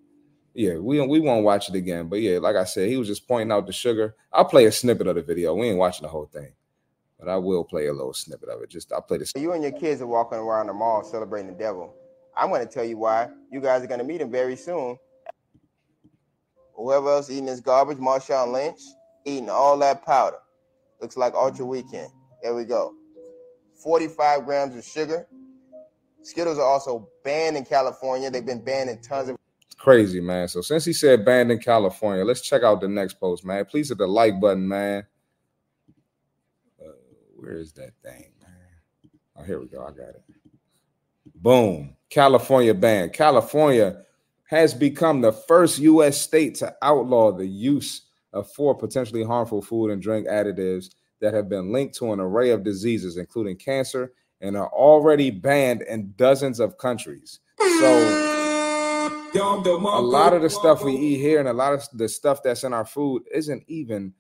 Yeah, 0.53 0.79
we 0.79 1.01
we 1.07 1.21
won't 1.21 1.45
watch 1.45 1.69
it 1.69 1.77
again. 1.77 2.09
But 2.09 2.23
yeah, 2.23 2.39
like 2.39 2.57
I 2.57 2.65
said, 2.65 2.89
he 2.89 2.97
was 2.97 3.07
just 3.07 3.29
pointing 3.29 3.53
out 3.53 3.69
the 3.69 3.73
sugar. 3.73 4.17
I'll 4.33 4.47
play 4.47 4.65
a 4.65 4.73
snippet 4.73 5.07
of 5.07 5.15
the 5.15 5.23
video. 5.23 5.55
We 5.55 5.69
ain't 5.69 5.79
watching 5.79 6.03
the 6.03 6.09
whole 6.09 6.27
thing, 6.27 6.55
but 7.21 7.29
I 7.29 7.37
will 7.37 7.63
play 7.63 7.87
a 7.87 7.93
little 7.93 8.15
snippet 8.15 8.49
of 8.49 8.63
it. 8.63 8.69
Just 8.69 8.93
I'll 8.93 9.01
play 9.01 9.19
this. 9.19 9.33
You 9.37 9.53
and 9.53 9.63
your 9.63 9.71
kids 9.71 10.03
are 10.03 10.09
walking 10.09 10.39
around 10.39 10.67
the 10.67 10.73
mall 10.73 11.05
celebrating 11.05 11.53
the 11.53 11.57
devil. 11.57 11.95
I'm 12.41 12.49
going 12.49 12.67
to 12.67 12.73
tell 12.73 12.85
you 12.85 12.97
why. 12.97 13.29
You 13.53 13.61
guys 13.61 13.83
are 13.83 13.87
going 13.87 14.01
to 14.01 14.07
meet 14.07 14.23
him 14.23 14.31
very 14.31 14.57
soon. 14.57 14.97
Whoever 16.75 17.11
else 17.11 17.29
eating 17.29 17.45
this 17.45 17.61
garbage, 17.61 17.99
Marshawn 17.99 18.53
Lynch, 18.53 18.81
eating 19.27 19.51
all 19.51 19.77
that 19.79 20.05
powder. 20.07 20.39
Looks 21.03 21.19
like 21.19 21.35
Ultra 21.35 21.67
Weekend. 21.67 22.11
There 22.43 22.55
we 22.55 22.65
go. 22.65 22.95
45 23.83 24.47
grams 24.47 24.75
of 24.75 24.83
sugar. 24.83 25.27
Skittles 26.23 26.59
are 26.59 26.65
also 26.65 27.11
banned 27.25 27.59
in 27.59 27.67
California. 27.67 28.31
They've 28.31 28.45
been 28.45 28.65
banned 28.65 28.89
in 28.89 29.03
tons 29.03 29.29
of 29.29 29.37
crazy, 29.77 30.21
man. 30.21 30.49
So 30.49 30.63
since 30.63 30.85
he 30.85 30.93
said 30.95 31.25
banned 31.25 31.53
in 31.53 31.59
California, 31.59 32.25
let's 32.25 32.41
check 32.41 32.63
out 32.63 32.81
the 32.81 32.89
next 32.89 33.21
post, 33.21 33.45
man. 33.45 33.65
Please 33.67 33.91
hit 33.91 33.99
the 33.99 34.07
like 34.07 34.41
button, 34.41 34.67
man. 34.67 35.07
Uh, 36.81 36.93
where 37.37 37.59
is 37.59 37.73
that 37.73 37.93
thing, 38.03 38.33
man? 38.41 39.13
Oh, 39.37 39.43
here 39.43 39.61
we 39.61 39.67
go. 39.67 39.83
I 39.83 39.91
got 39.91 40.11
it. 40.11 40.23
Boom. 41.35 41.97
California 42.11 42.75
ban. 42.75 43.11
California 43.11 44.03
has 44.45 44.75
become 44.75 45.21
the 45.21 45.33
first 45.33 45.79
U.S. 45.79 46.21
state 46.21 46.57
to 46.57 46.75
outlaw 46.83 47.31
the 47.31 47.47
use 47.47 48.03
of 48.33 48.51
four 48.53 48.75
potentially 48.75 49.25
harmful 49.25 49.63
food 49.63 49.91
and 49.91 50.03
drink 50.03 50.27
additives 50.27 50.91
that 51.21 51.35
have 51.35 51.49
been 51.49 51.73
linked 51.73 51.95
to 51.97 52.13
an 52.13 52.21
array 52.21 52.51
of 52.51 52.65
diseases, 52.65 53.17
including 53.17 53.57
cancer, 53.57 54.13
and 54.41 54.57
are 54.57 54.69
already 54.69 55.31
banned 55.31 55.83
in 55.83 56.13
dozens 56.17 56.59
of 56.59 56.79
countries. 56.79 57.41
So 57.59 58.41
a 59.35 60.01
lot 60.01 60.33
of 60.33 60.43
the 60.43 60.51
stuff 60.51 60.83
we 60.83 60.97
eat 60.97 61.19
here 61.19 61.39
and 61.39 61.49
a 61.49 61.53
lot 61.53 61.73
of 61.73 61.87
the 61.93 62.09
stuff 62.09 62.43
that's 62.43 62.65
in 62.65 62.73
our 62.73 62.87
food 62.87 63.23
isn't 63.33 63.63
even 63.69 64.13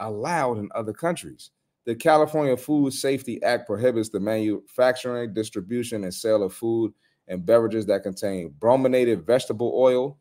allowed 0.00 0.58
in 0.58 0.68
other 0.74 0.92
countries. 0.92 1.50
The 1.84 1.94
California 1.94 2.56
Food 2.56 2.92
Safety 2.92 3.40
Act 3.44 3.66
prohibits 3.66 4.08
the 4.08 4.18
manufacturing, 4.18 5.32
distribution, 5.32 6.02
and 6.02 6.12
sale 6.12 6.42
of 6.42 6.52
food 6.52 6.92
and 7.28 7.44
beverages 7.44 7.86
that 7.86 8.02
contain 8.02 8.54
brominated 8.58 9.26
vegetable 9.26 9.72
oil, 9.76 10.18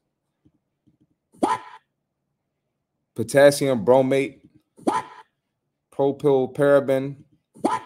potassium 3.16 3.86
bromate, 3.86 4.42
propyl 5.94 6.54
propylparaben, 6.54 7.16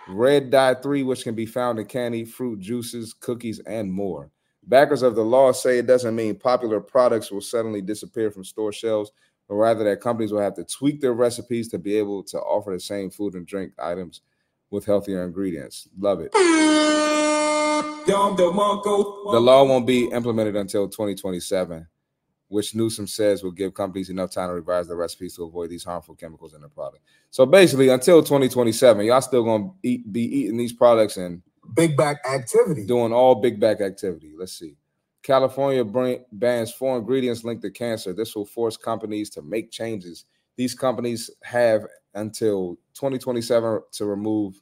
red 0.07 0.49
dye 0.49 0.73
3, 0.73 1.03
which 1.03 1.23
can 1.23 1.35
be 1.35 1.45
found 1.45 1.79
in 1.79 1.85
candy, 1.85 2.25
fruit 2.25 2.59
juices, 2.59 3.13
cookies, 3.13 3.59
and 3.59 3.91
more. 3.91 4.31
Backers 4.63 5.01
of 5.01 5.15
the 5.15 5.23
law 5.23 5.51
say 5.51 5.79
it 5.79 5.87
doesn't 5.87 6.15
mean 6.15 6.35
popular 6.35 6.79
products 6.79 7.31
will 7.31 7.41
suddenly 7.41 7.81
disappear 7.81 8.29
from 8.29 8.43
store 8.43 8.71
shelves, 8.71 9.11
but 9.47 9.55
rather 9.55 9.83
that 9.83 10.01
companies 10.01 10.31
will 10.31 10.41
have 10.41 10.53
to 10.55 10.63
tweak 10.63 11.01
their 11.01 11.13
recipes 11.13 11.67
to 11.69 11.79
be 11.79 11.97
able 11.97 12.23
to 12.23 12.39
offer 12.39 12.71
the 12.71 12.79
same 12.79 13.09
food 13.09 13.33
and 13.33 13.47
drink 13.47 13.73
items 13.79 14.21
with 14.71 14.85
healthier 14.85 15.23
ingredients. 15.23 15.87
Love 15.97 16.21
it. 16.21 16.31
The 18.05 19.39
law 19.39 19.63
won't 19.63 19.85
be 19.85 20.05
implemented 20.05 20.55
until 20.55 20.87
2027, 20.87 21.87
which 22.47 22.73
Newsom 22.75 23.07
says 23.07 23.43
will 23.43 23.51
give 23.51 23.73
companies 23.73 24.09
enough 24.09 24.31
time 24.31 24.49
to 24.49 24.53
revise 24.53 24.87
their 24.87 24.97
recipes 24.97 25.35
to 25.35 25.43
avoid 25.43 25.69
these 25.69 25.83
harmful 25.83 26.15
chemicals 26.15 26.53
in 26.53 26.61
their 26.61 26.69
product. 26.69 27.03
So 27.29 27.45
basically, 27.45 27.89
until 27.89 28.23
2027, 28.23 29.05
y'all 29.05 29.21
still 29.21 29.43
gonna 29.43 29.69
eat, 29.83 30.11
be 30.11 30.23
eating 30.23 30.57
these 30.57 30.73
products 30.73 31.17
and 31.17 31.41
big 31.75 31.95
back 31.95 32.17
activity, 32.29 32.85
doing 32.85 33.13
all 33.13 33.35
big 33.35 33.59
back 33.59 33.81
activity. 33.81 34.33
Let's 34.37 34.53
see. 34.57 34.75
California 35.21 35.83
bans 36.31 36.71
four 36.71 36.97
ingredients 36.97 37.43
linked 37.43 37.61
to 37.63 37.69
cancer. 37.69 38.13
This 38.13 38.35
will 38.35 38.45
force 38.45 38.77
companies 38.77 39.29
to 39.31 39.41
make 39.41 39.69
changes. 39.69 40.25
These 40.55 40.73
companies 40.73 41.29
have 41.43 41.85
until 42.13 42.75
2027 42.95 43.81
to 43.93 44.05
remove 44.05 44.61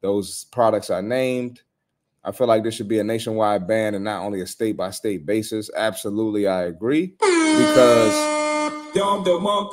those 0.00 0.44
products 0.44 0.90
I 0.90 1.00
named. 1.00 1.62
I 2.24 2.32
feel 2.32 2.48
like 2.48 2.64
this 2.64 2.74
should 2.74 2.88
be 2.88 2.98
a 2.98 3.04
nationwide 3.04 3.68
ban 3.68 3.94
and 3.94 4.04
not 4.04 4.24
only 4.24 4.40
a 4.40 4.46
state 4.46 4.76
by 4.76 4.90
state 4.90 5.24
basis. 5.24 5.70
Absolutely, 5.76 6.46
I 6.48 6.64
agree 6.64 7.14
because 7.18 8.36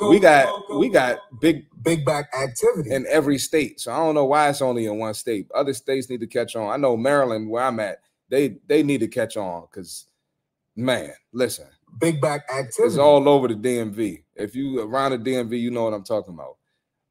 we 0.08 0.20
got 0.20 0.76
we 0.76 0.88
got 0.88 1.18
big 1.40 1.66
big 1.82 2.04
back 2.04 2.30
activity 2.34 2.92
in 2.92 3.06
every 3.08 3.38
state. 3.38 3.80
So 3.80 3.92
I 3.92 3.96
don't 3.96 4.14
know 4.14 4.24
why 4.24 4.48
it's 4.48 4.62
only 4.62 4.86
in 4.86 4.98
one 4.98 5.14
state. 5.14 5.50
Other 5.54 5.74
states 5.74 6.08
need 6.08 6.20
to 6.20 6.26
catch 6.26 6.54
on. 6.56 6.70
I 6.70 6.76
know 6.76 6.96
Maryland, 6.96 7.48
where 7.50 7.64
I'm 7.64 7.80
at, 7.80 7.98
they 8.28 8.56
they 8.66 8.82
need 8.82 9.00
to 9.00 9.08
catch 9.08 9.36
on 9.36 9.66
because 9.70 10.06
man, 10.76 11.12
listen, 11.32 11.66
big 11.98 12.20
back 12.20 12.42
activity. 12.50 12.82
it's 12.84 12.98
all 12.98 13.28
over 13.28 13.48
the 13.48 13.54
DMV. 13.54 14.22
If 14.36 14.54
you 14.54 14.80
around 14.80 15.12
the 15.12 15.18
DMV, 15.18 15.60
you 15.60 15.70
know 15.70 15.84
what 15.84 15.94
I'm 15.94 16.04
talking 16.04 16.34
about. 16.34 16.56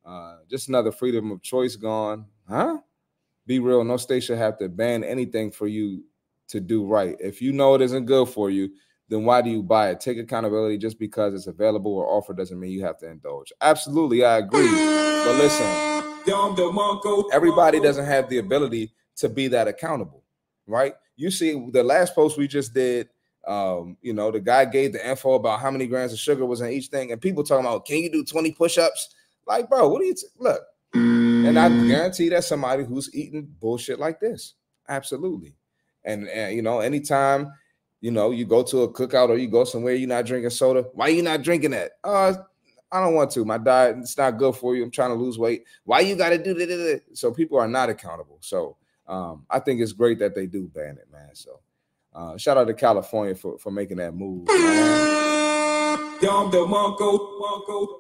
Uh, 0.06 0.38
just 0.50 0.68
another 0.68 0.92
freedom 0.92 1.32
of 1.32 1.42
choice 1.42 1.76
gone, 1.76 2.26
huh? 2.48 2.78
Be 3.46 3.60
real. 3.60 3.84
No 3.84 3.98
state 3.98 4.24
should 4.24 4.38
have 4.38 4.58
to 4.60 4.70
ban 4.70 5.04
anything 5.04 5.52
for 5.52 5.68
you 5.68 6.04
to 6.50 6.60
do 6.60 6.86
right. 6.86 7.16
If 7.20 7.42
you 7.42 7.52
know 7.52 7.76
it 7.76 7.82
isn't 7.82 8.06
good 8.06 8.28
for 8.30 8.50
you, 8.50 8.70
then 9.10 9.26
why 9.26 9.42
do 9.42 9.50
you 9.50 9.62
buy 9.64 9.90
it? 9.90 10.00
Take 10.00 10.18
accountability. 10.18 10.78
Just 10.78 11.00
because 11.00 11.34
it's 11.34 11.48
available 11.48 11.94
or 11.94 12.08
offered 12.08 12.38
doesn't 12.38 12.60
mean 12.60 12.72
you 12.72 12.84
have 12.84 12.98
to 13.00 13.10
indulge. 13.10 13.52
Absolutely, 13.62 14.24
I 14.26 14.40
agree. 14.40 14.72
But 14.72 15.38
listen, 15.38 15.66
everybody 17.32 17.80
doesn't 17.80 18.06
have 18.06 18.30
the 18.30 18.40
ability 18.40 18.94
to 19.18 19.30
be 19.30 19.48
that 19.50 19.68
accountable, 19.68 20.24
right? 20.68 20.94
You 21.16 21.32
see, 21.32 21.70
the 21.72 21.84
last 21.84 22.16
post 22.16 22.38
we 22.38 22.48
just 22.48 22.74
did, 22.74 23.10
um, 23.48 23.98
you 24.02 24.14
know, 24.14 24.32
the 24.32 24.40
guy 24.40 24.66
gave 24.66 24.94
the 24.94 25.08
info 25.08 25.34
about 25.34 25.60
how 25.60 25.70
many 25.70 25.86
grams 25.86 26.14
of 26.14 26.20
sugar 26.20 26.46
was 26.46 26.62
in 26.62 26.72
each 26.72 26.88
thing, 26.88 27.12
and 27.12 27.22
people 27.22 27.44
talking 27.44 27.66
about, 27.66 27.86
can 27.86 27.98
you 27.98 28.12
do 28.12 28.24
20 28.24 28.52
push-ups? 28.54 29.14
Like, 29.46 29.70
bro, 29.70 29.90
what 29.90 30.00
do 30.00 30.06
you 30.06 30.16
t- 30.16 30.28
look? 30.40 30.62
And 30.94 31.58
I 31.60 31.70
guarantee 31.88 32.30
that's 32.30 32.48
somebody 32.48 32.84
who's 32.84 33.14
eating 33.14 33.48
bullshit 33.60 34.00
like 34.00 34.20
this. 34.20 34.54
Absolutely. 34.88 35.56
And, 36.06 36.28
and 36.28 36.56
you 36.56 36.62
know, 36.62 36.80
anytime 36.80 37.52
you 38.02 38.12
know 38.12 38.32
you 38.32 38.46
go 38.46 38.64
to 38.64 38.82
a 38.82 38.94
cookout 38.94 39.30
or 39.30 39.38
you 39.38 39.48
go 39.48 39.64
somewhere 39.64 39.94
you're 39.96 40.08
not 40.08 40.26
drinking 40.26 40.50
soda, 40.52 40.86
why 40.94 41.08
you 41.08 41.22
not 41.22 41.42
drinking 41.42 41.72
that? 41.72 41.92
Uh, 42.04 42.34
I 42.92 43.02
don't 43.02 43.16
want 43.16 43.32
to. 43.32 43.44
My 43.44 43.58
diet 43.58 43.98
it's 43.98 44.18
not 44.18 44.38
good 44.38 44.56
for 44.56 44.76
you. 44.76 44.84
I'm 44.84 44.92
trying 44.92 45.10
to 45.10 45.16
lose 45.16 45.40
weight. 45.40 45.64
Why 45.84 46.02
you 46.02 46.16
got 46.16 46.30
to 46.30 46.38
do 46.38 46.54
that? 46.54 47.02
So 47.14 47.32
people 47.32 47.58
are 47.58 47.68
not 47.68 47.90
accountable. 47.90 48.38
So 48.42 48.78
um, 49.08 49.46
I 49.50 49.60
think 49.60 49.82
it's 49.82 49.94
great 49.94 50.20
that 50.20 50.36
they 50.36 50.46
do 50.46 50.70
ban 50.74 50.98
it, 50.98 51.08
man. 51.12 51.34
So 51.34 51.60
uh, 52.14 52.38
shout 52.38 52.58
out 52.58 52.68
to 52.68 52.74
California 52.74 53.36
for 53.36 53.58
for 53.58 53.72
making 53.72 53.98
that 53.98 54.14
move. 54.14 54.48
man. 54.48 56.20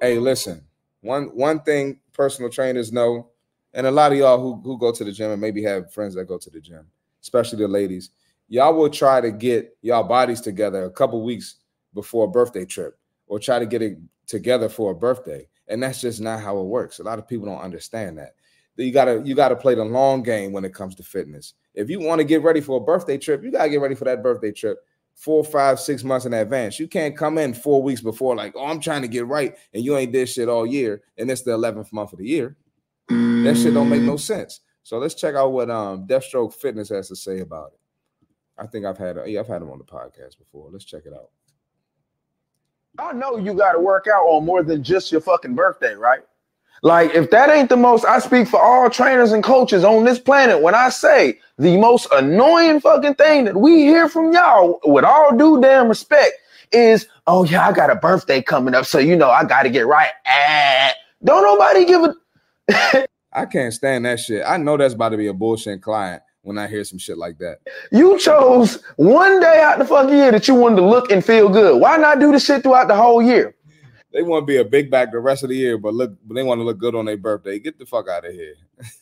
Hey, 0.02 0.20
listen. 0.20 0.64
One 1.04 1.26
one 1.36 1.60
thing 1.62 1.99
personal 2.14 2.49
trainers 2.49 2.93
know, 2.93 3.28
and 3.74 3.86
a 3.86 3.91
lot 3.91 4.14
of 4.14 4.18
y'all 4.18 4.41
who, 4.41 4.62
who 4.64 4.78
go 4.78 4.91
to 4.91 5.04
the 5.04 5.12
gym 5.12 5.32
and 5.32 5.41
maybe 5.41 5.62
have 5.64 5.91
friends 5.93 6.16
that 6.16 6.26
go 6.26 6.38
to 6.38 6.49
the 6.49 6.62
gym, 6.62 6.88
especially 7.22 7.60
the 7.60 7.68
ladies, 7.68 8.12
y'all 8.47 8.74
will 8.74 8.89
try 8.89 9.20
to 9.20 9.30
get 9.30 9.78
y'all 9.82 10.04
bodies 10.04 10.39
together 10.39 10.86
a 10.86 10.89
couple 10.89 11.22
weeks 11.22 11.58
before 11.93 12.26
a 12.26 12.30
birthday 12.30 12.64
trip 12.64 12.97
or 13.28 13.38
try 13.38 13.60
to 13.60 13.66
get 13.66 13.82
it 13.82 13.97
together 14.28 14.70
for 14.70 14.91
a 14.91 14.95
birthday. 14.95 15.45
And 15.68 15.84
that's 15.84 15.99
just 15.99 16.22
not 16.22 16.39
how 16.41 16.58
it 16.58 16.64
works. 16.64 16.99
A 16.99 17.04
lot 17.04 17.20
of 17.20 17.28
people 17.28 17.47
don't 17.47 17.62
understand 17.62 18.18
that. 18.18 18.36
You 18.78 18.91
gotta 18.91 19.22
you 19.26 19.36
gotta 19.36 19.58
play 19.58 19.76
the 19.76 19.84
long 19.84 20.24
game 20.24 20.54
when 20.54 20.64
it 20.64 20.74
comes 20.74 20.95
to 20.95 21.04
fitness. 21.04 21.54
If 21.76 21.89
you 21.89 21.99
want 21.99 22.20
to 22.20 22.26
get 22.26 22.43
ready 22.43 22.62
for 22.62 22.78
a 22.78 22.84
birthday 22.84 23.18
trip, 23.18 23.43
you 23.43 23.51
gotta 23.51 23.70
get 23.70 23.82
ready 23.82 23.95
for 23.95 24.06
that 24.06 24.24
birthday 24.24 24.54
trip 24.54 24.80
four, 25.16 25.43
five, 25.43 25.80
six 25.80 26.03
months 26.03 26.26
in 26.26 26.34
advance. 26.34 26.80
You 26.80 26.88
can't 26.88 27.18
come 27.18 27.38
in 27.38 27.53
four 27.53 27.82
weeks 27.82 28.01
before, 28.01 28.36
like, 28.36 28.53
oh, 28.55 28.66
I'm 28.66 28.80
trying 28.80 29.03
to 29.03 29.07
get 29.07 29.28
right, 29.28 29.55
and 29.74 29.84
you 29.84 29.95
ain't 29.97 30.11
did 30.11 30.28
shit 30.28 30.49
all 30.49 30.66
year, 30.66 31.01
and 31.18 31.30
it's 31.30 31.43
the 31.43 31.51
11th 31.51 31.93
month 31.93 32.14
of 32.14 32.20
the 32.20 32.28
year. 32.28 32.57
That 33.09 33.57
shit 33.57 33.74
don't 33.74 33.89
make 33.89 34.01
no 34.01 34.18
sense. 34.18 34.61
So 34.84 34.97
let's 34.97 35.16
check 35.16 35.36
out 35.36 35.51
what 35.51 35.70
um 35.70 36.07
Deathstroke 36.07 36.53
Fitness 36.53 36.89
has 36.89 37.07
to 37.09 37.16
say 37.16 37.39
about 37.39 37.72
it. 37.74 37.80
I 38.57 38.68
think 38.68 38.86
I've 38.86 38.97
had 38.97 39.18
yeah, 39.26 39.39
I've 39.39 39.47
had 39.47 39.61
him 39.61 39.72
on 39.72 39.78
the 39.78 39.84
podcast 39.84 40.38
before. 40.38 40.70
Let's 40.72 40.86
check 40.86 41.03
it 41.05 41.14
out. 41.14 41.30
I 42.99 43.11
know 43.14 43.38
you 43.38 43.53
got 43.53 43.74
to 43.74 43.80
work 43.80 44.07
out 44.07 44.24
on 44.26 44.45
more 44.45 44.61
than 44.61 44.84
just 44.84 45.11
your 45.11 45.22
fucking 45.22 45.55
birthday, 45.55 45.95
right? 45.95 46.22
Like, 46.84 47.16
if 47.16 47.30
that 47.32 47.50
ain't 47.50 47.70
the 47.70 47.78
most, 47.78 48.04
I 48.04 48.20
speak 48.20 48.48
for 48.48 48.62
all 48.62 48.90
trainers 48.90 49.32
and 49.32 49.42
coaches 49.42 49.86
on 49.86 50.04
this 50.04 50.20
planet 50.20 50.62
when 50.62 50.76
I 50.76 50.90
say 50.90 51.40
the 51.58 51.78
most 51.78 52.08
annoying 52.12 52.82
fucking 52.82 53.16
thing 53.16 53.46
that 53.46 53.56
we 53.56 53.84
hear 53.84 54.10
from 54.10 54.34
y'all, 54.34 54.82
with 54.84 55.06
all 55.06 55.36
due 55.36 55.62
damn 55.62 55.88
respect, 55.88 56.34
is, 56.74 57.08
oh, 57.26 57.46
yeah, 57.46 57.66
I 57.66 57.72
got 57.72 57.90
a 57.90 57.96
birthday 57.96 58.42
coming 58.42 58.76
up. 58.76 58.86
So, 58.86 59.00
you 59.00 59.16
know, 59.16 59.30
I 59.30 59.46
got 59.46 59.64
to 59.64 59.70
get 59.70 59.88
right. 59.88 60.12
Ah. 60.28 60.92
Don't 61.24 61.44
nobody 61.44 61.86
give 61.86 62.04
a 62.04 63.08
I 63.34 63.46
can't 63.46 63.74
stand 63.74 64.06
that 64.06 64.20
shit. 64.20 64.44
I 64.46 64.58
know 64.58 64.76
that's 64.76 64.94
about 64.94 65.10
to 65.10 65.18
be 65.18 65.28
a 65.28 65.34
bullshit 65.34 65.82
client 65.82 66.22
when 66.42 66.58
I 66.58 66.68
hear 66.68 66.84
some 66.84 67.00
shit 67.00 67.18
like 67.18 67.38
that. 67.38 67.60
You 67.92 68.20
chose 68.20 68.84
one 68.98 69.40
day 69.40 69.62
out 69.64 69.80
the 69.80 69.86
fucking 69.86 70.16
year 70.16 70.32
that 70.32 70.50
you 70.50 70.56
wanted 70.56 70.78
to 70.78 70.86
look 70.86 71.12
and 71.12 71.24
feel 71.24 71.48
good. 71.48 71.80
Why 71.80 71.96
not 71.96 72.20
do 72.20 72.34
the 72.34 72.40
shit 72.40 72.64
throughout 72.64 72.90
the 72.90 72.96
whole 72.96 73.22
year? 73.22 73.56
They 74.14 74.22
want 74.22 74.43
to 74.43 74.45
be 74.45 74.57
a 74.57 74.66
big 74.66 74.91
back 74.91 75.11
the 75.11 75.20
rest 75.20 75.43
of 75.43 75.49
the 75.49 75.55
year, 75.55 75.78
but 75.78 75.93
look, 75.93 76.14
but 76.26 76.36
they 76.36 76.43
want 76.43 76.59
to 76.59 76.64
look 76.64 76.78
good 76.78 76.95
on 76.95 77.05
their 77.05 77.18
birthday. 77.18 77.59
Get 77.59 77.80
the 77.80 77.86
fuck 77.86 78.07
out 78.07 78.26
of 78.26 78.34
here. 78.34 78.55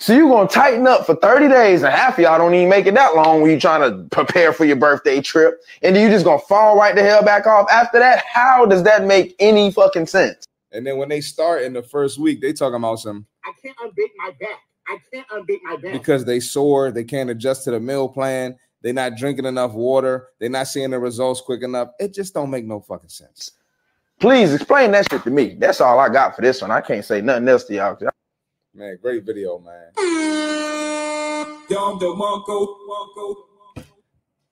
So 0.00 0.12
you're 0.12 0.28
gonna 0.28 0.48
tighten 0.48 0.86
up 0.86 1.06
for 1.06 1.14
30 1.14 1.48
days, 1.48 1.82
and 1.82 1.92
half 1.92 2.18
of 2.18 2.24
y'all 2.24 2.36
don't 2.36 2.54
even 2.54 2.68
make 2.68 2.86
it 2.86 2.94
that 2.94 3.14
long 3.14 3.40
when 3.40 3.50
you 3.50 3.60
trying 3.60 3.80
to 3.90 4.06
prepare 4.10 4.52
for 4.52 4.64
your 4.64 4.76
birthday 4.76 5.20
trip, 5.20 5.62
and 5.82 5.96
you 5.96 6.08
just 6.08 6.24
gonna 6.24 6.40
fall 6.40 6.76
right 6.76 6.94
the 6.94 7.02
hell 7.02 7.22
back 7.22 7.46
off 7.46 7.66
after 7.70 7.98
that. 8.00 8.24
How 8.26 8.66
does 8.66 8.82
that 8.82 9.04
make 9.06 9.34
any 9.38 9.70
fucking 9.70 10.06
sense? 10.06 10.44
And 10.72 10.86
then 10.86 10.98
when 10.98 11.08
they 11.08 11.20
start 11.20 11.62
in 11.62 11.72
the 11.72 11.82
first 11.82 12.18
week, 12.18 12.40
they 12.40 12.52
talking 12.52 12.76
about 12.76 12.98
some 12.98 13.24
I 13.44 13.52
can't 13.62 13.76
unbake 13.82 14.12
my 14.18 14.32
back. 14.40 14.58
I 14.88 14.98
can't 15.12 15.26
unbake 15.30 15.62
my 15.62 15.76
back. 15.76 15.92
because 15.92 16.24
they 16.24 16.40
sore, 16.40 16.90
they 16.90 17.04
can't 17.04 17.30
adjust 17.30 17.64
to 17.64 17.70
the 17.70 17.80
meal 17.80 18.08
plan, 18.08 18.56
they're 18.84 18.92
not 18.92 19.16
drinking 19.16 19.46
enough 19.46 19.72
water, 19.72 20.28
they're 20.38 20.50
not 20.50 20.68
seeing 20.68 20.90
the 20.90 20.98
results 20.98 21.40
quick 21.40 21.62
enough. 21.62 21.88
It 21.98 22.12
just 22.12 22.34
don't 22.34 22.50
make 22.50 22.66
no 22.66 22.80
fucking 22.80 23.08
sense. 23.08 23.52
Please 24.20 24.52
explain 24.52 24.90
that 24.90 25.10
shit 25.10 25.24
to 25.24 25.30
me. 25.30 25.56
That's 25.58 25.80
all 25.80 25.98
I 25.98 26.10
got 26.10 26.36
for 26.36 26.42
this 26.42 26.60
one. 26.60 26.70
I 26.70 26.82
can't 26.82 27.02
say 27.02 27.22
nothing 27.22 27.48
else 27.48 27.64
to 27.64 27.74
y'all. 27.74 27.98
Man, 28.74 28.98
great 29.00 29.24
video, 29.24 29.58
man. 29.58 29.90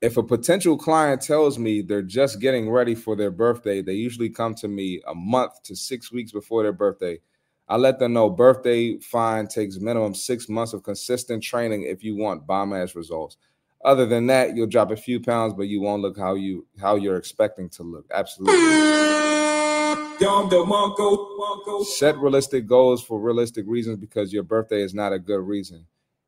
If 0.01 0.17
a 0.17 0.23
potential 0.23 0.79
client 0.79 1.21
tells 1.21 1.59
me 1.59 1.83
they're 1.83 2.01
just 2.01 2.41
getting 2.41 2.71
ready 2.71 2.95
for 2.95 3.15
their 3.15 3.29
birthday, 3.29 3.83
they 3.83 3.93
usually 3.93 4.29
come 4.29 4.55
to 4.55 4.67
me 4.67 4.99
a 5.07 5.13
month 5.13 5.61
to 5.65 5.75
six 5.75 6.11
weeks 6.11 6.31
before 6.31 6.63
their 6.63 6.73
birthday. 6.73 7.19
I 7.67 7.77
let 7.77 7.99
them 7.99 8.13
know 8.13 8.31
birthday 8.31 8.97
fine 8.97 9.47
takes 9.47 9.77
minimum 9.77 10.15
six 10.15 10.49
months 10.49 10.73
of 10.73 10.81
consistent 10.81 11.43
training 11.43 11.83
if 11.83 12.03
you 12.03 12.15
want 12.15 12.47
bomb 12.47 12.73
ass 12.73 12.95
results. 12.95 13.37
Other 13.83 14.05
than 14.05 14.27
that, 14.27 14.55
you'll 14.55 14.67
drop 14.67 14.91
a 14.91 14.95
few 14.95 15.19
pounds, 15.19 15.53
but 15.53 15.63
you 15.63 15.81
won't 15.81 16.01
look 16.01 16.17
how 16.17 16.35
you 16.35 16.65
how 16.79 16.95
you're 16.95 17.17
expecting 17.17 17.69
to 17.69 17.83
look. 17.83 18.05
Absolutely. 18.13 18.55
Set 21.83 22.17
realistic 22.17 22.65
goals 22.65 23.03
for 23.03 23.19
realistic 23.19 23.65
reasons 23.67 23.97
because 23.97 24.31
your 24.31 24.43
birthday 24.43 24.81
is 24.81 24.93
not 24.93 25.11
a 25.11 25.19
good 25.19 25.41
reason. 25.41 25.85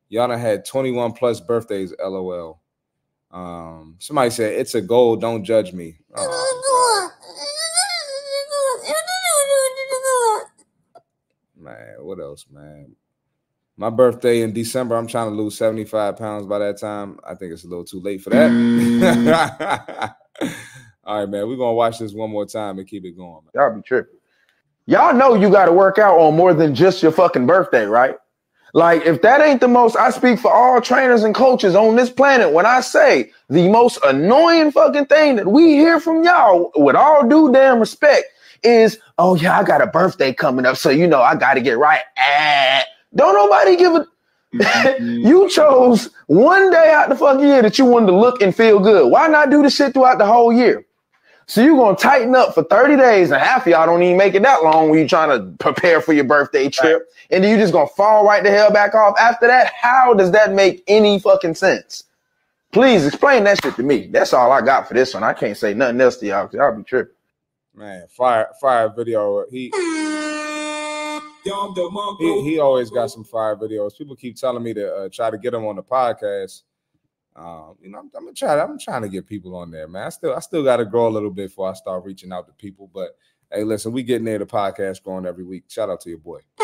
Y'all 0.08 0.28
done 0.28 0.38
had 0.38 0.64
21 0.64 1.12
plus 1.12 1.40
birthdays, 1.40 1.94
lol. 1.98 2.60
Um, 3.30 3.96
somebody 3.98 4.30
said 4.30 4.52
it's 4.52 4.74
a 4.74 4.80
goal, 4.80 5.16
don't 5.16 5.42
judge 5.44 5.72
me. 5.72 5.98
Oh, 6.14 7.10
man, 11.56 11.96
what 12.00 12.20
else, 12.20 12.46
man? 12.50 12.94
My 13.78 13.90
birthday 13.90 14.40
in 14.40 14.52
December, 14.54 14.96
I'm 14.96 15.06
trying 15.06 15.28
to 15.30 15.36
lose 15.36 15.56
75 15.56 16.16
pounds 16.16 16.46
by 16.46 16.58
that 16.60 16.78
time. 16.78 17.20
I 17.26 17.34
think 17.34 17.52
it's 17.52 17.64
a 17.64 17.68
little 17.68 17.84
too 17.84 18.00
late 18.00 18.22
for 18.22 18.30
that. 18.30 20.16
All 21.04 21.20
right, 21.20 21.28
man. 21.28 21.46
We're 21.46 21.56
gonna 21.56 21.74
watch 21.74 21.98
this 21.98 22.14
one 22.14 22.30
more 22.30 22.46
time 22.46 22.78
and 22.78 22.88
keep 22.88 23.04
it 23.04 23.16
going. 23.16 23.44
Man. 23.44 23.50
Y'all 23.54 23.76
be 23.76 23.82
tripping. 23.82 24.16
Y'all 24.86 25.14
know 25.14 25.34
you 25.34 25.50
got 25.50 25.66
to 25.66 25.72
work 25.72 25.98
out 25.98 26.18
on 26.18 26.36
more 26.36 26.54
than 26.54 26.74
just 26.74 27.02
your 27.02 27.12
fucking 27.12 27.46
birthday, 27.46 27.84
right? 27.84 28.16
Like, 28.72 29.04
if 29.04 29.20
that 29.22 29.40
ain't 29.40 29.60
the 29.60 29.68
most, 29.68 29.96
I 29.96 30.10
speak 30.10 30.38
for 30.38 30.52
all 30.52 30.80
trainers 30.80 31.24
and 31.24 31.34
coaches 31.34 31.74
on 31.74 31.96
this 31.96 32.10
planet 32.10 32.52
when 32.52 32.66
I 32.66 32.80
say 32.80 33.32
the 33.48 33.68
most 33.68 33.98
annoying 34.04 34.70
fucking 34.70 35.06
thing 35.06 35.36
that 35.36 35.48
we 35.48 35.72
hear 35.72 35.98
from 35.98 36.22
y'all, 36.22 36.70
with 36.76 36.94
all 36.94 37.26
due 37.26 37.52
damn 37.52 37.80
respect, 37.80 38.26
is, 38.62 38.98
oh, 39.18 39.34
yeah, 39.34 39.58
I 39.58 39.64
got 39.64 39.82
a 39.82 39.86
birthday 39.86 40.32
coming 40.32 40.66
up. 40.66 40.76
So, 40.76 40.90
you 40.90 41.06
know, 41.06 41.20
I 41.20 41.34
got 41.34 41.54
to 41.54 41.60
get 41.60 41.78
right. 41.78 42.02
Ah. 42.18 42.82
Don't 43.16 43.34
nobody 43.34 43.76
give 43.76 43.94
a. 43.94 44.06
Mm-hmm. 44.54 45.26
you 45.26 45.50
chose 45.50 46.10
one 46.26 46.70
day 46.70 46.92
out 46.92 47.08
the 47.08 47.16
fucking 47.16 47.44
year 47.44 47.62
that 47.62 47.78
you 47.78 47.84
wanted 47.84 48.06
to 48.06 48.16
look 48.16 48.40
and 48.40 48.54
feel 48.54 48.78
good. 48.78 49.10
Why 49.10 49.26
not 49.26 49.50
do 49.50 49.62
the 49.62 49.70
shit 49.70 49.92
throughout 49.92 50.18
the 50.18 50.26
whole 50.26 50.52
year? 50.52 50.84
So 51.48 51.62
you're 51.62 51.76
gonna 51.76 51.96
tighten 51.96 52.34
up 52.34 52.54
for 52.54 52.64
30 52.64 52.96
days, 52.96 53.30
and 53.30 53.40
half 53.40 53.66
of 53.66 53.68
y'all 53.68 53.86
don't 53.86 54.02
even 54.02 54.16
make 54.16 54.34
it 54.34 54.42
that 54.42 54.64
long 54.64 54.90
when 54.90 54.98
you're 54.98 55.08
trying 55.08 55.30
to 55.30 55.56
prepare 55.58 56.00
for 56.00 56.12
your 56.12 56.24
birthday 56.24 56.68
trip, 56.68 57.08
and 57.30 57.42
then 57.42 57.50
you're 57.50 57.60
just 57.60 57.72
gonna 57.72 57.86
fall 57.86 58.26
right 58.26 58.42
the 58.42 58.50
hell 58.50 58.72
back 58.72 58.94
off 58.94 59.16
after 59.18 59.46
that. 59.46 59.72
How 59.72 60.12
does 60.12 60.32
that 60.32 60.52
make 60.52 60.82
any 60.88 61.20
fucking 61.20 61.54
sense? 61.54 62.04
Please 62.72 63.06
explain 63.06 63.44
that 63.44 63.62
shit 63.62 63.76
to 63.76 63.82
me. 63.84 64.08
That's 64.08 64.32
all 64.32 64.50
I 64.50 64.60
got 64.60 64.88
for 64.88 64.94
this 64.94 65.14
one. 65.14 65.22
I 65.22 65.32
can't 65.34 65.56
say 65.56 65.72
nothing 65.72 66.00
else 66.00 66.16
to 66.18 66.26
y'all 66.26 66.46
because 66.46 66.58
y'all 66.58 66.76
be 66.76 66.82
tripping. 66.82 67.14
Man, 67.74 68.06
fire, 68.08 68.48
fire 68.60 68.88
video. 68.88 69.44
He, 69.50 69.70
he 72.18 72.50
he 72.50 72.58
always 72.58 72.90
got 72.90 73.10
some 73.10 73.24
fire 73.24 73.56
videos. 73.56 73.96
People 73.96 74.16
keep 74.16 74.36
telling 74.36 74.62
me 74.62 74.74
to 74.74 74.94
uh, 74.94 75.08
try 75.12 75.30
to 75.30 75.38
get 75.38 75.54
him 75.54 75.66
on 75.66 75.76
the 75.76 75.82
podcast. 75.82 76.62
Um, 77.36 77.76
you 77.82 77.90
know, 77.90 77.98
I'm, 77.98 78.10
I'm 78.16 78.24
gonna 78.24 78.34
try. 78.34 78.58
I'm 78.58 78.78
trying 78.78 79.02
to 79.02 79.08
get 79.08 79.26
people 79.26 79.54
on 79.56 79.70
there, 79.70 79.86
man. 79.88 80.06
I 80.06 80.08
still, 80.08 80.34
I 80.34 80.40
still 80.40 80.64
got 80.64 80.78
to 80.78 80.84
grow 80.84 81.06
a 81.06 81.10
little 81.10 81.30
bit 81.30 81.48
before 81.48 81.70
I 81.70 81.74
start 81.74 82.04
reaching 82.04 82.32
out 82.32 82.46
to 82.46 82.52
people. 82.54 82.90
But 82.92 83.16
hey, 83.52 83.62
listen, 83.64 83.92
we 83.92 84.02
getting 84.02 84.24
there. 84.24 84.38
The 84.38 84.46
podcast 84.46 85.02
growing 85.02 85.26
every 85.26 85.44
week. 85.44 85.64
Shout 85.68 85.90
out 85.90 86.00
to 86.02 86.08
your 86.08 86.18
boy. 86.18 86.40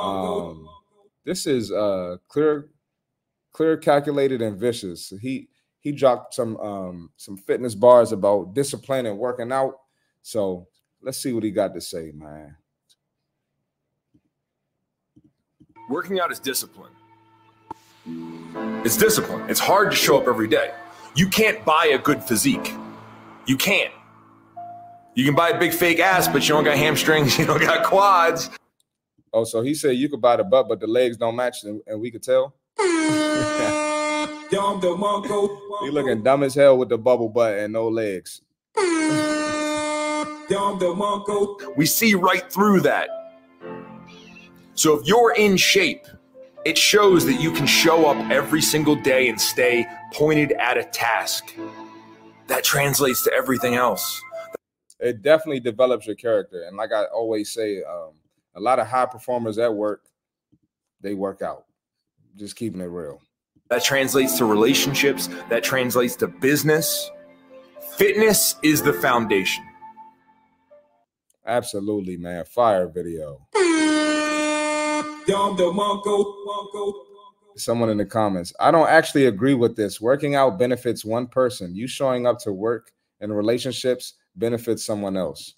um, 0.00 0.68
this 1.24 1.46
is 1.46 1.72
uh 1.72 2.16
clear, 2.28 2.70
clear, 3.52 3.76
calculated, 3.76 4.42
and 4.42 4.58
vicious. 4.58 5.12
He 5.20 5.48
he 5.80 5.92
dropped 5.92 6.34
some 6.34 6.56
um 6.58 7.10
some 7.16 7.36
fitness 7.36 7.74
bars 7.74 8.12
about 8.12 8.54
discipline 8.54 9.06
and 9.06 9.18
working 9.18 9.52
out. 9.52 9.74
So 10.22 10.68
let's 11.02 11.18
see 11.18 11.32
what 11.32 11.42
he 11.42 11.50
got 11.50 11.74
to 11.74 11.80
say, 11.80 12.12
man. 12.14 12.56
Working 15.88 16.20
out 16.20 16.30
is 16.30 16.38
discipline. 16.38 16.92
It's 18.84 18.96
discipline. 18.96 19.48
It's 19.50 19.60
hard 19.60 19.90
to 19.90 19.96
show 19.96 20.20
up 20.20 20.26
every 20.26 20.48
day. 20.48 20.72
You 21.14 21.28
can't 21.28 21.64
buy 21.64 21.90
a 21.92 21.98
good 21.98 22.22
physique. 22.22 22.72
You 23.46 23.56
can't. 23.56 23.92
You 25.14 25.24
can 25.24 25.34
buy 25.34 25.50
a 25.50 25.58
big 25.58 25.72
fake 25.72 25.98
ass, 25.98 26.28
but 26.28 26.48
you 26.48 26.54
don't 26.54 26.64
got 26.64 26.76
hamstrings, 26.76 27.36
you 27.40 27.44
don't 27.46 27.60
got 27.60 27.84
quads. 27.84 28.50
Oh, 29.32 29.44
so 29.44 29.62
he 29.62 29.74
said 29.74 29.96
you 29.96 30.08
could 30.08 30.20
buy 30.20 30.36
the 30.36 30.44
butt, 30.44 30.68
but 30.68 30.80
the 30.80 30.86
legs 30.86 31.16
don't 31.16 31.36
match, 31.36 31.64
and, 31.64 31.80
and 31.86 32.00
we 32.00 32.10
could 32.10 32.22
tell. 32.22 32.54
he 34.48 35.90
looking 35.90 36.22
dumb 36.22 36.42
as 36.42 36.54
hell 36.54 36.78
with 36.78 36.88
the 36.88 36.98
bubble 36.98 37.28
butt 37.28 37.58
and 37.58 37.72
no 37.72 37.88
legs. 37.88 38.42
We 41.76 41.86
see 41.86 42.14
right 42.14 42.50
through 42.52 42.80
that. 42.80 43.08
So 44.74 44.98
if 44.98 45.06
you're 45.06 45.34
in 45.34 45.56
shape, 45.56 46.06
it 46.64 46.76
shows 46.76 47.24
that 47.26 47.40
you 47.40 47.52
can 47.52 47.66
show 47.66 48.06
up 48.06 48.30
every 48.30 48.60
single 48.60 48.96
day 48.96 49.28
and 49.28 49.40
stay 49.40 49.86
pointed 50.12 50.52
at 50.52 50.76
a 50.76 50.84
task. 50.84 51.54
That 52.48 52.64
translates 52.64 53.22
to 53.24 53.32
everything 53.32 53.76
else. 53.76 54.20
It 54.98 55.22
definitely 55.22 55.60
develops 55.60 56.06
your 56.06 56.16
character, 56.16 56.64
and 56.64 56.76
like 56.76 56.92
I 56.92 57.04
always 57.04 57.50
say, 57.50 57.82
um, 57.82 58.10
a 58.54 58.60
lot 58.60 58.78
of 58.78 58.86
high 58.86 59.06
performers 59.06 59.56
at 59.56 59.72
work, 59.72 60.02
they 61.00 61.14
work 61.14 61.40
out. 61.40 61.64
Just 62.36 62.56
keeping 62.56 62.80
it 62.80 62.86
real. 62.86 63.22
That 63.68 63.82
translates 63.82 64.36
to 64.38 64.44
relationships, 64.44 65.28
that 65.48 65.62
translates 65.62 66.16
to 66.16 66.26
business. 66.26 67.10
Fitness 67.96 68.56
is 68.62 68.82
the 68.82 68.92
foundation. 68.92 69.64
Absolutely, 71.46 72.16
man. 72.16 72.44
Fire 72.44 72.88
video. 72.88 73.46
Someone 77.56 77.90
in 77.90 77.98
the 77.98 78.06
comments. 78.06 78.52
I 78.60 78.70
don't 78.70 78.88
actually 78.88 79.26
agree 79.26 79.54
with 79.54 79.76
this. 79.76 80.00
Working 80.00 80.34
out 80.34 80.58
benefits 80.58 81.04
one 81.04 81.26
person. 81.26 81.74
You 81.74 81.86
showing 81.86 82.26
up 82.26 82.38
to 82.40 82.52
work 82.52 82.92
and 83.20 83.36
relationships 83.36 84.14
benefits 84.36 84.84
someone 84.84 85.16
else. 85.16 85.52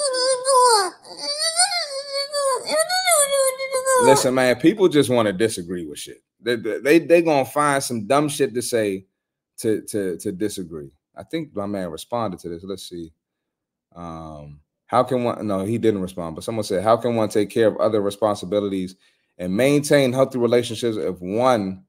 Listen, 4.02 4.34
man, 4.34 4.56
people 4.56 4.88
just 4.88 5.10
want 5.10 5.26
to 5.26 5.32
disagree 5.32 5.86
with 5.86 5.98
shit. 5.98 6.22
They 6.40 6.56
they 6.56 6.98
they 6.98 7.22
gonna 7.22 7.44
find 7.44 7.82
some 7.82 8.06
dumb 8.06 8.28
shit 8.28 8.52
to 8.54 8.62
say 8.62 9.06
to 9.58 9.82
to 9.82 10.16
to 10.18 10.32
disagree. 10.32 10.90
I 11.16 11.22
think 11.22 11.54
my 11.54 11.66
man 11.66 11.90
responded 11.90 12.40
to 12.40 12.48
this. 12.48 12.64
Let's 12.64 12.88
see. 12.88 13.12
Um, 13.94 14.60
how 14.92 15.02
can 15.02 15.24
one? 15.24 15.46
No, 15.46 15.64
he 15.64 15.78
didn't 15.78 16.02
respond. 16.02 16.34
But 16.34 16.44
someone 16.44 16.64
said, 16.64 16.84
"How 16.84 16.98
can 16.98 17.16
one 17.16 17.30
take 17.30 17.48
care 17.48 17.66
of 17.66 17.78
other 17.78 18.02
responsibilities 18.02 18.94
and 19.38 19.56
maintain 19.56 20.12
healthy 20.12 20.38
relationships 20.38 20.98
if 20.98 21.18
one 21.18 21.84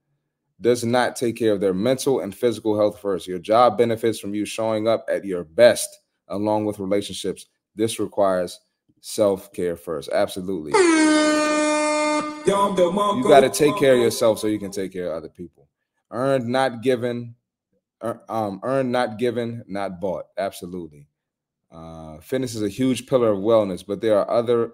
does 0.62 0.86
not 0.86 1.18
take 1.18 1.36
care 1.36 1.52
of 1.52 1.60
their 1.60 1.74
mental 1.74 2.22
and 2.22 2.34
physical 2.34 2.78
health 2.78 3.00
first? 3.02 3.28
Your 3.28 3.40
job 3.40 3.78
benefits 3.78 4.20
from 4.20 4.34
you 4.34 4.46
showing 4.46 4.88
up 4.88 5.06
at 5.10 5.26
your 5.26 5.44
best, 5.44 6.00
along 6.30 6.64
with 6.64 6.80
relationships. 6.80 7.48
This 7.76 8.00
requires 8.00 8.62
self 9.02 9.52
care 9.52 9.76
first. 9.76 10.10
Absolutely." 10.14 10.72
You 13.18 13.24
got 13.28 13.42
to 13.42 13.50
take 13.50 13.76
care 13.76 13.96
of 13.96 14.00
yourself 14.00 14.40
so 14.40 14.48
you 14.48 14.60
can 14.60 14.72
take 14.72 14.94
care 14.94 15.12
of 15.12 15.18
other 15.18 15.30
people. 15.30 15.68
Earned, 16.10 16.48
not 16.48 16.82
given. 16.82 17.36
Um, 18.02 18.62
earned, 18.64 18.94
not 18.94 19.18
given, 19.18 19.64
not 19.68 20.00
bought. 20.00 20.26
Absolutely. 20.38 21.08
Uh, 21.74 22.20
fitness 22.20 22.54
is 22.54 22.62
a 22.62 22.70
huge 22.70 23.08
pillar 23.08 23.32
of 23.32 23.40
wellness, 23.40 23.84
but 23.86 24.00
there 24.00 24.18
are 24.18 24.30
other 24.30 24.74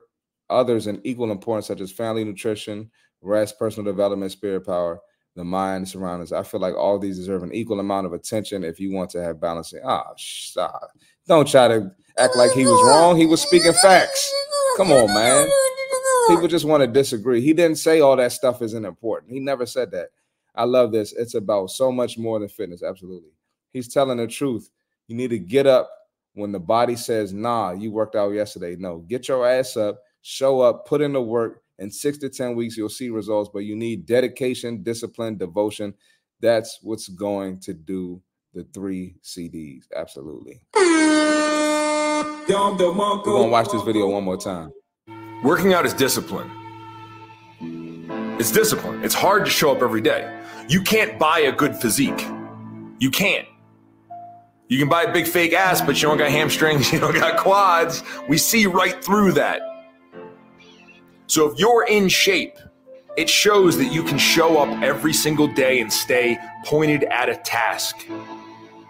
others 0.50 0.88
in 0.88 1.00
equal 1.04 1.32
importance, 1.32 1.68
such 1.68 1.80
as 1.80 1.92
family 1.92 2.24
nutrition, 2.24 2.90
rest, 3.22 3.58
personal 3.58 3.90
development, 3.90 4.32
spirit 4.32 4.66
power, 4.66 5.00
the 5.36 5.44
mind, 5.44 5.88
surroundings. 5.88 6.34
I 6.34 6.44
feel 6.44 6.60
like 6.60 6.76
all 6.76 7.00
these 7.00 7.18
deserve 7.18 7.44
an 7.44 7.54
equal 7.54 7.80
amount 7.80 8.08
of 8.08 8.14
attention 8.14 8.64
if 8.64 8.80
you 8.80 8.92
want 8.92 9.10
to 9.12 9.24
have 9.24 9.40
balancing. 9.40 9.82
Ah, 9.86 10.08
stop. 10.18 10.92
Don't 11.28 11.48
try 11.48 11.68
to 11.68 11.92
act 12.18 12.36
like 12.36 12.52
he 12.52 12.66
was 12.66 12.84
wrong. 12.88 13.16
He 13.16 13.26
was 13.26 13.42
speaking 13.42 13.74
facts. 13.74 14.34
Come 14.76 14.92
on, 14.92 15.14
man. 15.14 15.48
People 16.28 16.48
just 16.48 16.66
want 16.66 16.82
to 16.82 16.88
disagree. 16.88 17.42
He 17.42 17.54
didn't 17.54 17.78
say 17.78 18.02
all 18.02 18.16
that 18.16 18.32
stuff 18.32 18.62
isn't 18.62 18.86
important. 18.86 19.32
He 19.32 19.40
never 19.40 19.66
said 19.66 19.92
that. 19.92 20.10
I 20.56 20.66
love 20.66 20.92
this. 20.92 21.14
It's 21.14 21.36
about 21.36 21.70
so 21.70 21.92
much 21.92 22.18
more 22.18 22.40
than 22.40 22.50
fitness. 22.50 22.84
Absolutely. 22.84 23.32
He's 23.72 23.88
telling 23.88 24.18
the 24.18 24.28
truth. 24.28 24.70
You 25.08 25.16
need 25.16 25.30
to 25.30 25.40
get 25.40 25.68
up 25.68 25.90
when 26.40 26.52
the 26.52 26.60
body 26.60 26.96
says, 26.96 27.34
nah, 27.34 27.72
you 27.72 27.92
worked 27.92 28.16
out 28.16 28.32
yesterday. 28.32 28.76
No, 28.78 29.00
get 29.00 29.28
your 29.28 29.48
ass 29.48 29.78
up, 29.78 30.02
show 30.22 30.62
up, 30.62 30.86
put 30.86 31.02
in 31.02 31.14
the 31.14 31.22
work. 31.22 31.62
In 31.78 31.90
six 31.90 32.18
to 32.18 32.30
10 32.30 32.56
weeks, 32.56 32.76
you'll 32.76 32.90
see 32.90 33.10
results, 33.10 33.50
but 33.54 33.60
you 33.60 33.76
need 33.76 34.06
dedication, 34.06 34.84
discipline, 34.84 35.38
devotion. 35.38 35.94
That's 36.42 36.80
what's 36.82 37.08
going 37.08 37.60
to 37.62 37.74
do 37.74 38.22
the 38.54 38.66
three 38.74 39.16
CDs. 39.24 39.84
Absolutely. 39.96 40.62
We're 43.26 43.34
going 43.34 43.48
to 43.48 43.50
watch 43.50 43.70
this 43.72 43.82
video 43.84 44.08
one 44.08 44.24
more 44.24 44.38
time. 44.38 44.72
Working 45.44 45.74
out 45.74 45.86
is 45.86 45.94
discipline. 45.94 46.52
It's 48.40 48.52
discipline. 48.52 49.04
It's 49.04 49.14
hard 49.14 49.46
to 49.46 49.52
show 49.52 49.72
up 49.72 49.82
every 49.82 50.02
day. 50.02 50.30
You 50.68 50.82
can't 50.82 51.18
buy 51.18 51.40
a 51.40 51.52
good 51.52 51.76
physique. 51.76 52.26
You 53.00 53.10
can't. 53.12 53.48
You 54.70 54.78
can 54.78 54.88
buy 54.88 55.02
a 55.02 55.12
big 55.12 55.28
fake 55.28 55.54
ass, 55.54 55.82
but 55.82 56.00
you 56.00 56.08
don't 56.08 56.20
got 56.20 56.30
hamstrings, 56.30 56.94
you 56.94 57.00
don't 57.00 57.16
got 57.16 57.38
quads. 57.38 58.04
We 58.28 58.38
see 58.38 58.68
right 58.68 59.04
through 59.04 59.32
that. 59.34 59.62
So 61.26 61.50
if 61.50 61.58
you're 61.58 61.88
in 61.88 62.08
shape, 62.08 62.56
it 63.18 63.30
shows 63.30 63.78
that 63.78 63.92
you 63.92 64.04
can 64.04 64.20
show 64.20 64.60
up 64.60 64.84
every 64.84 65.12
single 65.12 65.48
day 65.48 65.82
and 65.82 65.92
stay 65.92 66.38
pointed 66.66 67.04
at 67.06 67.30
a 67.30 67.38
task. 67.38 68.08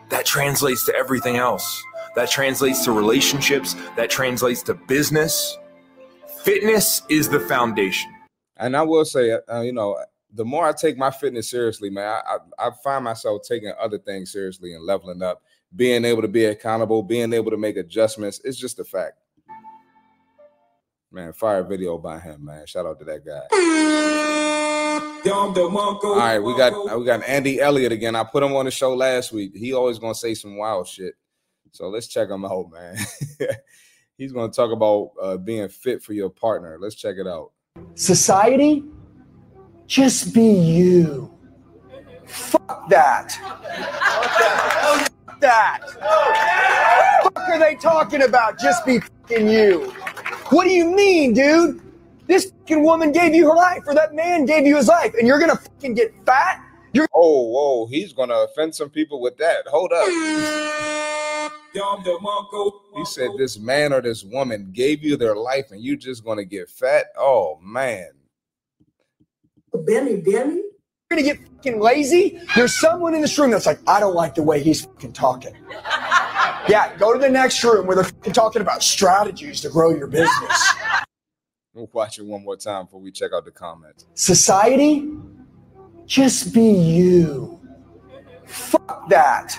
That 0.10 0.26
translates 0.26 0.86
to 0.86 0.96
everything 0.96 1.38
else. 1.38 1.82
That 2.16 2.30
translates 2.30 2.84
to 2.84 2.92
relationships, 2.92 3.76
that 3.96 4.10
translates 4.10 4.62
to 4.64 4.74
business. 4.74 5.58
Fitness 6.44 7.04
is 7.08 7.30
the 7.30 7.40
foundation. 7.40 8.14
And 8.58 8.76
I 8.76 8.82
will 8.82 9.06
say, 9.06 9.32
uh, 9.48 9.62
you 9.62 9.72
know, 9.72 9.98
the 10.34 10.44
more 10.44 10.68
I 10.68 10.74
take 10.74 10.98
my 10.98 11.10
fitness 11.10 11.50
seriously, 11.50 11.90
man, 11.90 12.06
I, 12.06 12.38
I, 12.58 12.68
I 12.68 12.72
find 12.84 13.06
myself 13.06 13.44
taking 13.48 13.72
other 13.80 13.98
things 13.98 14.32
seriously 14.32 14.74
and 14.74 14.84
leveling 14.84 15.22
up, 15.22 15.42
being 15.76 16.06
able 16.06 16.22
to 16.22 16.28
be 16.28 16.46
accountable, 16.46 17.04
being 17.04 17.34
able 17.34 17.52
to 17.52 17.58
make 17.58 17.78
adjustments. 17.78 18.42
It's 18.44 18.58
just 18.58 18.80
a 18.80 18.84
fact. 18.84 19.18
Man, 21.12 21.34
fire 21.34 21.64
video 21.64 21.98
by 21.98 22.20
him, 22.20 22.46
man. 22.46 22.66
Shout 22.68 22.86
out 22.86 23.00
to 23.00 23.06
that 23.06 23.26
guy. 23.26 23.42
All 26.10 26.18
right, 26.18 26.40
we 26.40 26.56
got 26.56 26.98
we 26.98 27.06
got 27.06 27.28
Andy 27.28 27.60
Elliott 27.60 27.92
again. 27.92 28.16
I 28.16 28.24
put 28.24 28.44
him 28.44 28.56
on 28.56 28.66
the 28.66 28.72
show 28.72 28.96
last 28.96 29.32
week. 29.32 29.56
He 29.56 29.74
always 29.74 30.00
gonna 30.00 30.16
say 30.16 30.34
some 30.34 30.56
wild 30.58 30.88
shit. 30.88 31.16
So 31.72 31.90
let's 31.90 32.08
check 32.08 32.30
him 32.30 32.46
out, 32.46 32.72
man. 32.72 32.98
He's 34.18 34.32
gonna 34.32 34.52
talk 34.52 34.72
about 34.72 35.12
uh, 35.22 35.38
being 35.38 35.68
fit 35.68 36.04
for 36.04 36.14
your 36.14 36.30
partner. 36.30 36.78
Let's 36.80 36.96
check 36.96 37.16
it 37.18 37.28
out. 37.28 37.52
Society, 37.96 38.84
just 39.88 40.34
be 40.34 40.48
you. 40.48 41.34
Fuck 42.28 42.88
that. 42.90 43.36
Fuck 45.40 45.42
that. 45.42 47.24
Fuck 47.24 47.50
are 47.50 47.60
they 47.60 47.76
talking 47.76 48.24
about? 48.24 48.60
Just 48.60 48.86
be 48.86 49.00
fucking 49.00 49.48
you. 49.48 49.92
What 50.50 50.66
do 50.66 50.72
you 50.72 50.94
mean, 50.96 51.34
dude? 51.34 51.82
This 52.28 52.52
fucking 52.52 52.84
woman 52.84 53.12
gave 53.12 53.34
you 53.34 53.50
her 53.50 53.56
life, 53.56 53.84
or 53.88 53.96
that 53.96 54.14
man 54.14 54.46
gave 54.46 54.66
you 54.66 54.78
his 54.78 54.88
life, 54.88 55.14
and 55.18 55.28
you're 55.28 55.40
gonna 55.40 55.56
fucking 55.56 55.96
get 55.96 56.14
fat? 56.26 56.64
You're 56.94 57.08
Oh, 57.14 57.44
whoa, 57.44 57.86
he's 57.88 58.14
gonna 58.14 58.36
offend 58.36 58.76
some 58.76 58.90
people 58.90 59.22
with 59.22 59.38
that. 59.38 59.68
Hold 59.68 59.92
up. 59.94 60.08
He 62.96 63.06
said 63.06 63.30
this 63.38 63.60
man 63.60 63.94
or 63.94 64.02
this 64.02 64.24
woman 64.24 64.72
gave 64.74 65.04
you 65.04 65.16
their 65.16 65.36
life 65.36 65.70
and 65.72 65.84
you're 65.84 65.96
just 65.96 66.26
gonna 66.26 66.44
get 66.46 66.68
fat. 66.70 67.08
Oh 67.18 67.60
man. 67.62 68.10
Benny, 69.86 70.18
Benny. 70.18 70.64
You're 71.12 71.24
gonna 71.24 71.36
get 71.36 71.48
fucking 71.56 71.80
lazy. 71.80 72.40
There's 72.56 72.80
someone 72.80 73.16
in 73.16 73.22
this 73.22 73.36
room 73.40 73.50
that's 73.50 73.66
like, 73.66 73.80
I 73.88 74.00
don't 74.00 74.14
like 74.14 74.36
the 74.36 74.44
way 74.44 74.62
he's 74.62 74.86
fucking 74.86 75.14
talking. 75.14 75.56
Yeah, 76.68 76.96
go 77.00 77.14
to 77.14 77.18
the 77.18 77.30
next 77.30 77.64
room 77.64 77.88
where 77.88 77.96
they're 77.96 78.06
fucking 78.06 78.34
talking 78.34 78.62
about 78.62 78.84
strategies 78.84 79.60
to 79.62 79.70
grow 79.70 79.90
your 79.90 80.08
business. 80.08 80.74
We'll 81.76 81.88
watch 81.94 82.18
it 82.18 82.26
one 82.26 82.44
more 82.44 82.58
time 82.58 82.86
before 82.86 83.00
we 83.00 83.12
check 83.12 83.32
out 83.34 83.46
the 83.46 83.52
comments. 83.52 84.06
Society, 84.16 85.08
just 86.06 86.52
be 86.54 86.72
you. 86.72 87.62
Fuck 88.46 89.08
that. 89.08 89.52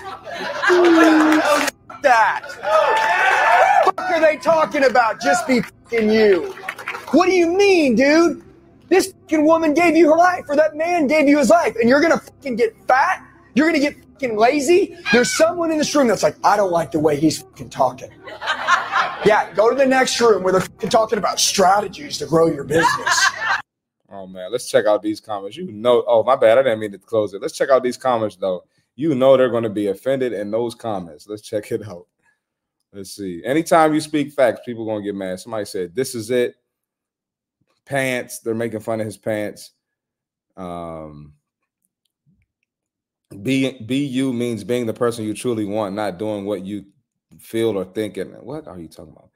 Fuck 0.67 2.01
that. 2.03 3.85
Fuck 3.85 4.11
are 4.11 4.19
they 4.19 4.37
talking 4.37 4.83
about? 4.83 5.19
Just 5.21 5.47
be 5.47 5.61
fucking 5.61 6.11
you. 6.11 6.53
What 7.11 7.25
do 7.27 7.31
you 7.31 7.57
mean, 7.57 7.95
dude? 7.95 8.43
This 8.91 9.13
fucking 9.13 9.45
woman 9.45 9.73
gave 9.73 9.95
you 9.95 10.11
her 10.11 10.17
life, 10.17 10.43
or 10.49 10.57
that 10.57 10.75
man 10.75 11.07
gave 11.07 11.25
you 11.25 11.39
his 11.39 11.49
life, 11.49 11.77
and 11.79 11.87
you're 11.87 12.01
gonna 12.01 12.19
fucking 12.19 12.57
get 12.57 12.75
fat? 12.89 13.25
You're 13.55 13.65
gonna 13.65 13.79
get 13.79 13.95
fucking 14.03 14.37
lazy? 14.37 14.97
There's 15.13 15.31
someone 15.31 15.71
in 15.71 15.77
this 15.77 15.95
room 15.95 16.09
that's 16.09 16.23
like, 16.23 16.35
I 16.43 16.57
don't 16.57 16.73
like 16.73 16.91
the 16.91 16.99
way 16.99 17.17
he's 17.17 17.41
fucking 17.41 17.69
talking. 17.69 18.11
Yeah, 19.23 19.53
go 19.53 19.69
to 19.69 19.75
the 19.75 19.85
next 19.85 20.19
room 20.19 20.41
where 20.41 20.51
they're 20.51 20.89
talking 20.89 21.19
about 21.19 21.39
strategies 21.39 22.17
to 22.17 22.25
grow 22.25 22.47
your 22.47 22.63
business. 22.63 23.29
Oh 24.13 24.27
man, 24.27 24.51
let's 24.51 24.69
check 24.69 24.85
out 24.87 25.01
these 25.01 25.21
comments. 25.21 25.55
You 25.55 25.71
know, 25.71 26.03
oh 26.05 26.21
my 26.21 26.35
bad, 26.35 26.57
I 26.57 26.63
didn't 26.63 26.81
mean 26.81 26.91
to 26.91 26.97
close 26.97 27.33
it. 27.33 27.41
Let's 27.41 27.55
check 27.55 27.69
out 27.69 27.81
these 27.81 27.95
comments 27.95 28.35
though. 28.35 28.65
You 28.95 29.15
know 29.15 29.37
they're 29.37 29.49
going 29.49 29.63
to 29.63 29.69
be 29.69 29.87
offended 29.87 30.33
in 30.33 30.51
those 30.51 30.75
comments. 30.75 31.27
Let's 31.29 31.41
check 31.43 31.71
it 31.71 31.87
out. 31.87 32.07
Let's 32.91 33.11
see. 33.11 33.41
Anytime 33.45 33.93
you 33.93 34.01
speak 34.01 34.33
facts, 34.33 34.59
people 34.65 34.83
going 34.83 35.01
to 35.01 35.05
get 35.05 35.15
mad. 35.15 35.39
Somebody 35.39 35.63
said, 35.63 35.95
"This 35.95 36.13
is 36.13 36.29
it." 36.29 36.55
Pants. 37.85 38.39
They're 38.39 38.55
making 38.55 38.79
fun 38.81 38.99
of 38.99 39.05
his 39.05 39.17
pants. 39.17 39.71
Um, 40.57 41.33
be 43.41 43.79
be 43.83 43.97
you 43.97 44.33
means 44.33 44.63
being 44.63 44.85
the 44.85 44.93
person 44.93 45.25
you 45.25 45.33
truly 45.33 45.65
want, 45.65 45.95
not 45.95 46.19
doing 46.19 46.45
what 46.45 46.65
you 46.65 46.85
feel 47.39 47.77
or 47.77 47.85
think. 47.85 48.17
And 48.17 48.33
what 48.43 48.67
are 48.67 48.79
you 48.79 48.87
talking 48.87 49.13
about, 49.13 49.29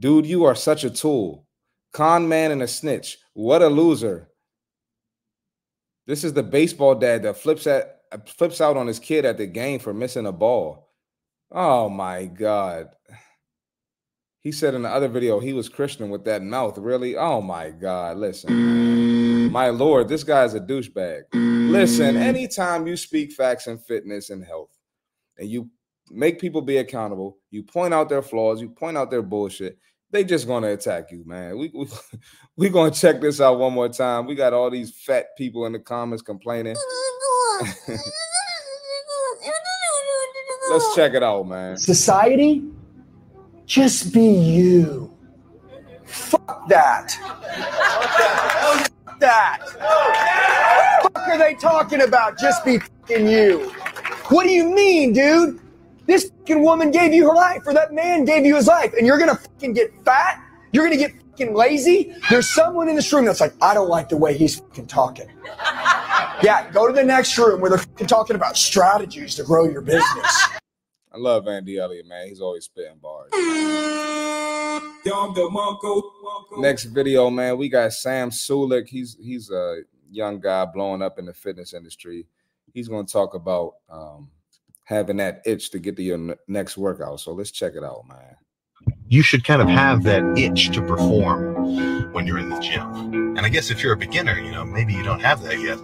dude? 0.00 0.26
You 0.26 0.44
are 0.44 0.54
such 0.54 0.84
a 0.84 0.90
tool, 0.90 1.46
con 1.92 2.28
man 2.28 2.50
and 2.50 2.62
a 2.62 2.68
snitch. 2.68 3.18
What 3.34 3.62
a 3.62 3.68
loser. 3.68 4.28
This 6.06 6.24
is 6.24 6.32
the 6.32 6.42
baseball 6.42 6.94
dad 6.94 7.22
that 7.22 7.36
flips 7.36 7.66
at 7.66 8.00
flips 8.26 8.60
out 8.60 8.76
on 8.76 8.86
his 8.86 8.98
kid 8.98 9.24
at 9.24 9.38
the 9.38 9.46
game 9.46 9.78
for 9.78 9.94
missing 9.94 10.26
a 10.26 10.32
ball. 10.32 10.90
Oh 11.50 11.88
my 11.88 12.24
god. 12.24 12.88
He 14.42 14.50
said 14.50 14.74
in 14.74 14.82
the 14.82 14.88
other 14.88 15.06
video 15.06 15.38
he 15.38 15.52
was 15.52 15.68
Christian 15.68 16.10
with 16.10 16.24
that 16.24 16.42
mouth. 16.42 16.76
Really? 16.76 17.16
Oh 17.16 17.40
my 17.40 17.70
god. 17.70 18.16
Listen. 18.16 19.50
My 19.52 19.68
lord, 19.68 20.08
this 20.08 20.24
guy's 20.24 20.54
a 20.54 20.60
douchebag. 20.60 21.22
Listen, 21.32 22.16
anytime 22.16 22.86
you 22.86 22.96
speak 22.96 23.32
facts 23.32 23.68
and 23.68 23.80
fitness 23.84 24.30
and 24.30 24.44
health 24.44 24.70
and 25.38 25.48
you 25.48 25.70
make 26.10 26.40
people 26.40 26.60
be 26.60 26.78
accountable, 26.78 27.38
you 27.50 27.62
point 27.62 27.94
out 27.94 28.08
their 28.08 28.22
flaws, 28.22 28.60
you 28.60 28.68
point 28.68 28.96
out 28.96 29.10
their 29.10 29.22
bullshit, 29.22 29.78
they 30.10 30.24
just 30.24 30.48
gonna 30.48 30.72
attack 30.72 31.12
you, 31.12 31.22
man. 31.24 31.56
We 31.56 31.70
we 31.72 31.86
we 32.56 32.68
gonna 32.68 32.90
check 32.90 33.20
this 33.20 33.40
out 33.40 33.60
one 33.60 33.72
more 33.72 33.88
time. 33.88 34.26
We 34.26 34.34
got 34.34 34.52
all 34.52 34.70
these 34.70 34.90
fat 34.90 35.36
people 35.38 35.66
in 35.66 35.72
the 35.72 35.78
comments 35.78 36.22
complaining. 36.22 36.76
Let's 40.70 40.94
check 40.94 41.14
it 41.14 41.22
out, 41.22 41.46
man. 41.46 41.76
Society, 41.76 42.64
just 43.72 44.12
be 44.12 44.20
you. 44.22 45.10
Fuck 46.04 46.68
that. 46.68 47.10
Fuck 48.60 49.18
that. 49.18 49.60
Fuck 51.02 51.26
are 51.26 51.38
they 51.38 51.54
talking 51.54 52.02
about? 52.02 52.38
Just 52.38 52.66
be 52.66 52.80
fucking 52.80 53.26
you. 53.26 53.70
What 54.28 54.44
do 54.44 54.50
you 54.50 54.68
mean, 54.68 55.14
dude? 55.14 55.58
This 56.04 56.30
fucking 56.30 56.62
woman 56.62 56.90
gave 56.90 57.14
you 57.14 57.30
her 57.30 57.34
life, 57.34 57.62
or 57.64 57.72
that 57.72 57.94
man 57.94 58.26
gave 58.26 58.44
you 58.44 58.56
his 58.56 58.66
life, 58.66 58.92
and 58.92 59.06
you're 59.06 59.16
gonna 59.18 59.36
fucking 59.36 59.72
get 59.72 59.90
fat? 60.04 60.38
You're 60.72 60.84
gonna 60.84 60.98
get 60.98 61.14
fucking 61.30 61.54
lazy? 61.54 62.14
There's 62.28 62.50
someone 62.50 62.90
in 62.90 62.94
this 62.94 63.10
room 63.10 63.24
that's 63.24 63.40
like, 63.40 63.54
I 63.62 63.72
don't 63.72 63.88
like 63.88 64.10
the 64.10 64.18
way 64.18 64.36
he's 64.36 64.56
fucking 64.60 64.88
talking. 64.88 65.30
Yeah, 66.42 66.70
go 66.72 66.86
to 66.86 66.92
the 66.92 67.04
next 67.04 67.38
room 67.38 67.62
where 67.62 67.70
they're 67.70 67.78
fucking 67.78 68.06
talking 68.06 68.36
about 68.36 68.58
strategies 68.58 69.34
to 69.36 69.44
grow 69.44 69.64
your 69.64 69.80
business. 69.80 70.48
I 71.14 71.18
love 71.18 71.46
Andy 71.46 71.78
Elliott, 71.78 72.06
man. 72.06 72.26
He's 72.28 72.40
always 72.40 72.64
spitting 72.64 72.98
bars. 73.02 73.30
Next 76.58 76.84
video, 76.84 77.28
man. 77.28 77.58
We 77.58 77.68
got 77.68 77.92
Sam 77.92 78.30
Sulek. 78.30 78.88
He's 78.88 79.16
he's 79.20 79.50
a 79.50 79.82
young 80.10 80.40
guy 80.40 80.64
blowing 80.64 81.02
up 81.02 81.18
in 81.18 81.26
the 81.26 81.34
fitness 81.34 81.74
industry. 81.74 82.26
He's 82.72 82.88
going 82.88 83.04
to 83.04 83.12
talk 83.12 83.34
about 83.34 83.74
um, 83.90 84.30
having 84.84 85.18
that 85.18 85.42
itch 85.44 85.70
to 85.72 85.78
get 85.78 85.96
to 85.96 86.02
your 86.02 86.16
n- 86.16 86.36
next 86.48 86.78
workout. 86.78 87.20
So 87.20 87.32
let's 87.32 87.50
check 87.50 87.74
it 87.74 87.84
out, 87.84 88.04
man. 88.08 88.36
You 89.12 89.22
should 89.22 89.44
kind 89.44 89.60
of 89.60 89.68
have 89.68 90.04
that 90.04 90.22
itch 90.38 90.70
to 90.70 90.80
perform 90.80 92.12
when 92.14 92.26
you're 92.26 92.38
in 92.38 92.48
the 92.48 92.58
gym. 92.60 93.36
And 93.36 93.40
I 93.40 93.50
guess 93.50 93.70
if 93.70 93.82
you're 93.82 93.92
a 93.92 93.96
beginner, 93.96 94.38
you 94.38 94.50
know, 94.50 94.64
maybe 94.64 94.94
you 94.94 95.02
don't 95.02 95.20
have 95.20 95.42
that 95.42 95.60
yet 95.60 95.78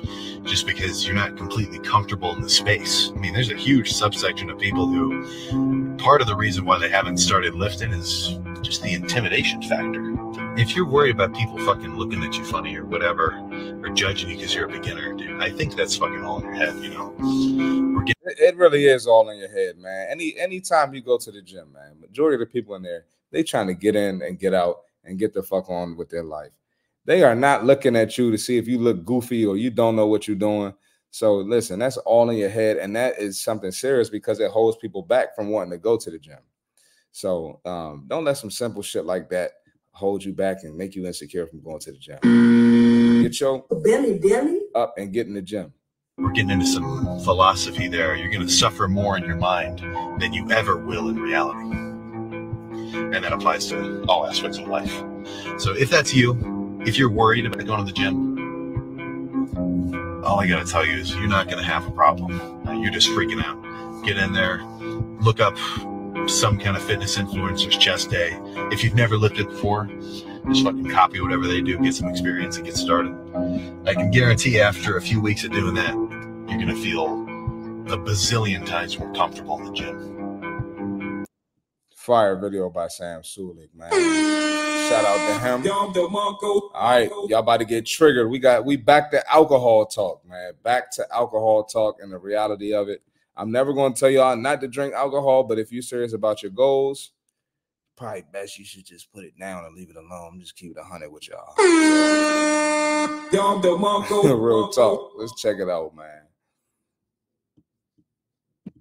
just 0.45 0.67
because 0.67 1.07
you're 1.07 1.15
not 1.15 1.37
completely 1.37 1.79
comfortable 1.81 2.35
in 2.35 2.41
the 2.41 2.49
space. 2.49 3.11
I 3.15 3.19
mean, 3.19 3.35
there's 3.35 3.51
a 3.51 3.55
huge 3.55 3.93
subsection 3.93 4.49
of 4.49 4.59
people 4.59 4.87
who 4.87 5.95
part 5.99 6.23
of 6.23 6.27
the 6.27 6.35
reason 6.35 6.65
why 6.65 6.79
they 6.79 6.89
haven't 6.89 7.19
started 7.19 7.55
lifting 7.55 7.93
is 7.93 8.39
just 8.63 8.83
the 8.83 8.95
intimidation 8.95 9.61
factor. 9.61 10.15
If 10.57 10.75
you're 10.75 10.89
worried 10.89 11.15
about 11.15 11.35
people 11.35 11.59
fucking 11.67 11.97
looking 11.97 12.25
at 12.25 12.35
you 12.35 12.47
funny 12.47 12.79
or 12.79 12.87
whatever, 12.87 13.39
or 13.83 13.91
judging 13.91 14.31
you 14.31 14.37
because 14.37 14.55
you're 14.55 14.71
a 14.71 14.73
beginner, 14.73 15.13
dude, 15.13 15.43
I 15.43 15.51
think 15.51 15.77
that's 15.77 15.99
fucking 15.99 16.25
all 16.25 16.39
in 16.39 16.45
your 16.45 16.55
head, 16.55 16.77
you 16.83 16.89
know? 16.95 17.15
It, 18.09 18.39
it 18.39 18.57
really 18.57 18.87
is 18.87 19.07
all 19.07 19.29
in 19.31 19.39
your 19.39 19.51
head, 19.51 19.79
man. 19.79 20.09
Any 20.11 20.37
anytime 20.39 20.95
you 20.95 21.01
go 21.01 21.19
to 21.19 21.31
the 21.31 21.43
gym, 21.43 21.73
man, 21.73 22.01
majority 22.01 22.35
of 22.35 22.41
the 22.41 22.47
people 22.53 22.75
in 22.75 22.83
there, 22.83 23.05
they 23.31 23.43
trying 23.43 23.67
to 23.69 23.75
get 23.75 23.97
in 23.97 24.23
and 24.23 24.39
get 24.39 24.55
out 24.55 24.81
and 25.05 25.19
get 25.19 25.33
the 25.33 25.43
fuck 25.43 25.71
on 25.71 25.97
with 25.97 26.09
their 26.11 26.25
life. 26.25 26.53
They 27.05 27.23
are 27.23 27.35
not 27.35 27.65
looking 27.65 27.97
at 27.97 28.19
you 28.19 28.31
to 28.31 28.39
see 28.39 28.59
if 28.59 28.69
you 28.69 28.79
look 28.79 29.05
goofy 29.05 29.47
or 29.47 29.57
you 29.57 29.71
don't 29.71 29.97
know 29.97 30.07
what 30.07 30.29
you're 30.29 30.37
doing. 30.37 30.75
So 31.11 31.37
listen, 31.37 31.79
that's 31.79 31.97
all 31.99 32.29
in 32.31 32.37
your 32.37 32.51
head, 32.51 32.77
and 32.77 32.95
that 32.97 33.19
is 33.19 33.41
something 33.41 33.71
serious 33.71 34.11
because 34.11 34.41
it 34.41 34.51
holds 34.51 34.77
people 34.77 35.03
back 35.03 35.35
from 35.35 35.49
wanting 35.49 35.71
to 35.71 35.79
go 35.79 35.97
to 35.97 36.11
the 36.11 36.19
gym. 36.19 36.39
So 37.13 37.61
um, 37.65 38.05
don't 38.09 38.25
let 38.25 38.37
some 38.37 38.51
simple 38.51 38.83
shit 38.83 39.07
like 39.07 39.31
that 39.31 39.53
hold 39.93 40.23
you 40.23 40.33
back 40.33 40.59
and 40.63 40.77
make 40.77 40.95
you 40.95 41.07
insecure 41.07 41.47
from 41.47 41.63
going 41.63 41.81
to 41.81 41.93
the 41.93 41.99
gym. 41.99 43.23
Get 43.23 43.41
your 43.41 43.65
belly, 43.83 44.19
belly. 44.19 44.61
up 44.75 44.95
and 44.97 45.13
get 45.13 45.27
in 45.27 45.35
the 45.35 45.43
gym. 45.43 45.73
We're 46.19 46.33
getting 46.33 46.51
into 46.51 46.67
some 46.67 47.21
philosophy 47.21 47.87
there. 47.87 48.17
You're 48.17 48.31
going 48.31 48.47
to 48.47 48.53
suffer 48.53 48.89
more 48.89 49.17
in 49.17 49.25
your 49.25 49.37
mind 49.37 49.79
than 50.21 50.33
you 50.33 50.51
ever 50.51 50.77
will 50.77 51.09
in 51.09 51.17
reality. 51.17 51.61
And 51.61 53.15
that 53.15 53.33
applies 53.33 53.69
to 53.69 54.05
all 54.09 54.27
aspects 54.27 54.59
of 54.59 54.67
life. 54.67 54.93
So 55.59 55.73
if 55.75 55.91
that's 55.91 56.13
you, 56.13 56.83
if 56.85 56.99
you're 56.99 57.11
worried 57.11 57.47
about 57.47 57.65
going 57.65 57.79
to 57.79 57.85
the 57.85 57.93
gym, 57.93 58.37
all 60.25 60.41
I 60.41 60.49
got 60.49 60.67
to 60.67 60.71
tell 60.71 60.85
you 60.85 60.99
is 60.99 61.15
you're 61.15 61.29
not 61.29 61.47
going 61.47 61.59
to 61.59 61.65
have 61.65 61.87
a 61.87 61.91
problem. 61.93 62.41
You're 62.83 62.93
just 62.93 63.09
freaking 63.11 63.43
out. 63.43 64.05
Get 64.05 64.19
in 64.19 64.33
there, 64.33 64.63
look 65.21 65.41
up 65.41 65.57
some 66.27 66.59
kind 66.59 66.77
of 66.77 66.83
fitness 66.83 67.17
influencer's 67.17 67.77
chest 67.77 68.11
day. 68.11 68.39
If 68.73 68.83
you've 68.83 68.95
never 68.95 69.17
lifted 69.17 69.49
before, 69.49 69.89
just 70.49 70.65
fucking 70.65 70.91
copy 70.91 71.21
whatever 71.21 71.47
they 71.47 71.61
do, 71.61 71.79
get 71.79 71.95
some 71.95 72.09
experience, 72.09 72.57
and 72.57 72.67
get 72.67 72.77
started. 72.77 73.13
I 73.87 73.95
can 73.95 74.11
guarantee 74.11 74.61
after 74.61 74.97
a 74.97 75.01
few 75.01 75.21
weeks 75.21 75.45
of 75.45 75.53
doing 75.53 75.75
that, 75.75 75.95
you're 76.49 76.69
to 76.69 76.75
feel 76.75 77.07
a 77.93 77.97
bazillion 77.97 78.67
times 78.67 78.99
more 78.99 79.13
comfortable 79.15 79.59
in 79.59 79.65
the 79.67 79.73
gym. 79.73 81.25
Fire 81.95 82.37
video 82.37 82.71
by 82.71 82.89
Sam 82.89 83.23
Sulek, 83.23 83.69
man. 83.75 83.91
Shout 84.89 85.05
out 85.05 85.17
to 85.27 85.47
him. 85.47 85.63
All 85.67 86.73
right, 86.75 87.11
y'all 87.29 87.41
about 87.41 87.59
to 87.59 87.67
get 87.67 87.85
triggered. 87.85 88.31
We 88.31 88.39
got 88.39 88.65
we 88.65 88.77
back 88.77 89.11
to 89.11 89.33
alcohol 89.33 89.85
talk, 89.87 90.27
man. 90.27 90.53
Back 90.63 90.91
to 90.93 91.07
alcohol 91.13 91.65
talk 91.65 91.99
and 92.01 92.11
the 92.11 92.19
reality 92.19 92.73
of 92.73 92.89
it. 92.89 93.03
I'm 93.39 93.53
never 93.53 93.73
going 93.73 93.95
to 93.95 94.01
tell 94.01 94.11
y'all 94.11 94.37
not 94.37 94.61
to 94.63 94.69
drink 94.69 94.95
alcohol, 94.95 95.45
but 95.45 95.61
if 95.61 95.71
you're 95.71 95.81
serious 95.81 96.13
about 96.13 96.43
your 96.43 96.51
goals, 96.51 97.13
probably 97.97 98.25
best 98.33 98.59
you 98.59 98.65
should 98.65 98.85
just 98.85 99.13
put 99.13 99.25
it 99.25 99.39
down 99.39 99.65
and 99.65 99.77
leave 99.77 99.91
it 99.91 99.97
alone. 99.97 100.41
Just 100.41 100.57
keep 100.57 100.73
it 100.73 100.77
100 100.77 101.09
with 101.09 101.29
y'all. 101.29 101.55
Real 104.37 104.69
talk. 104.71 105.13
Let's 105.17 105.41
check 105.41 105.59
it 105.59 105.69
out, 105.69 105.95
man. 105.95 106.28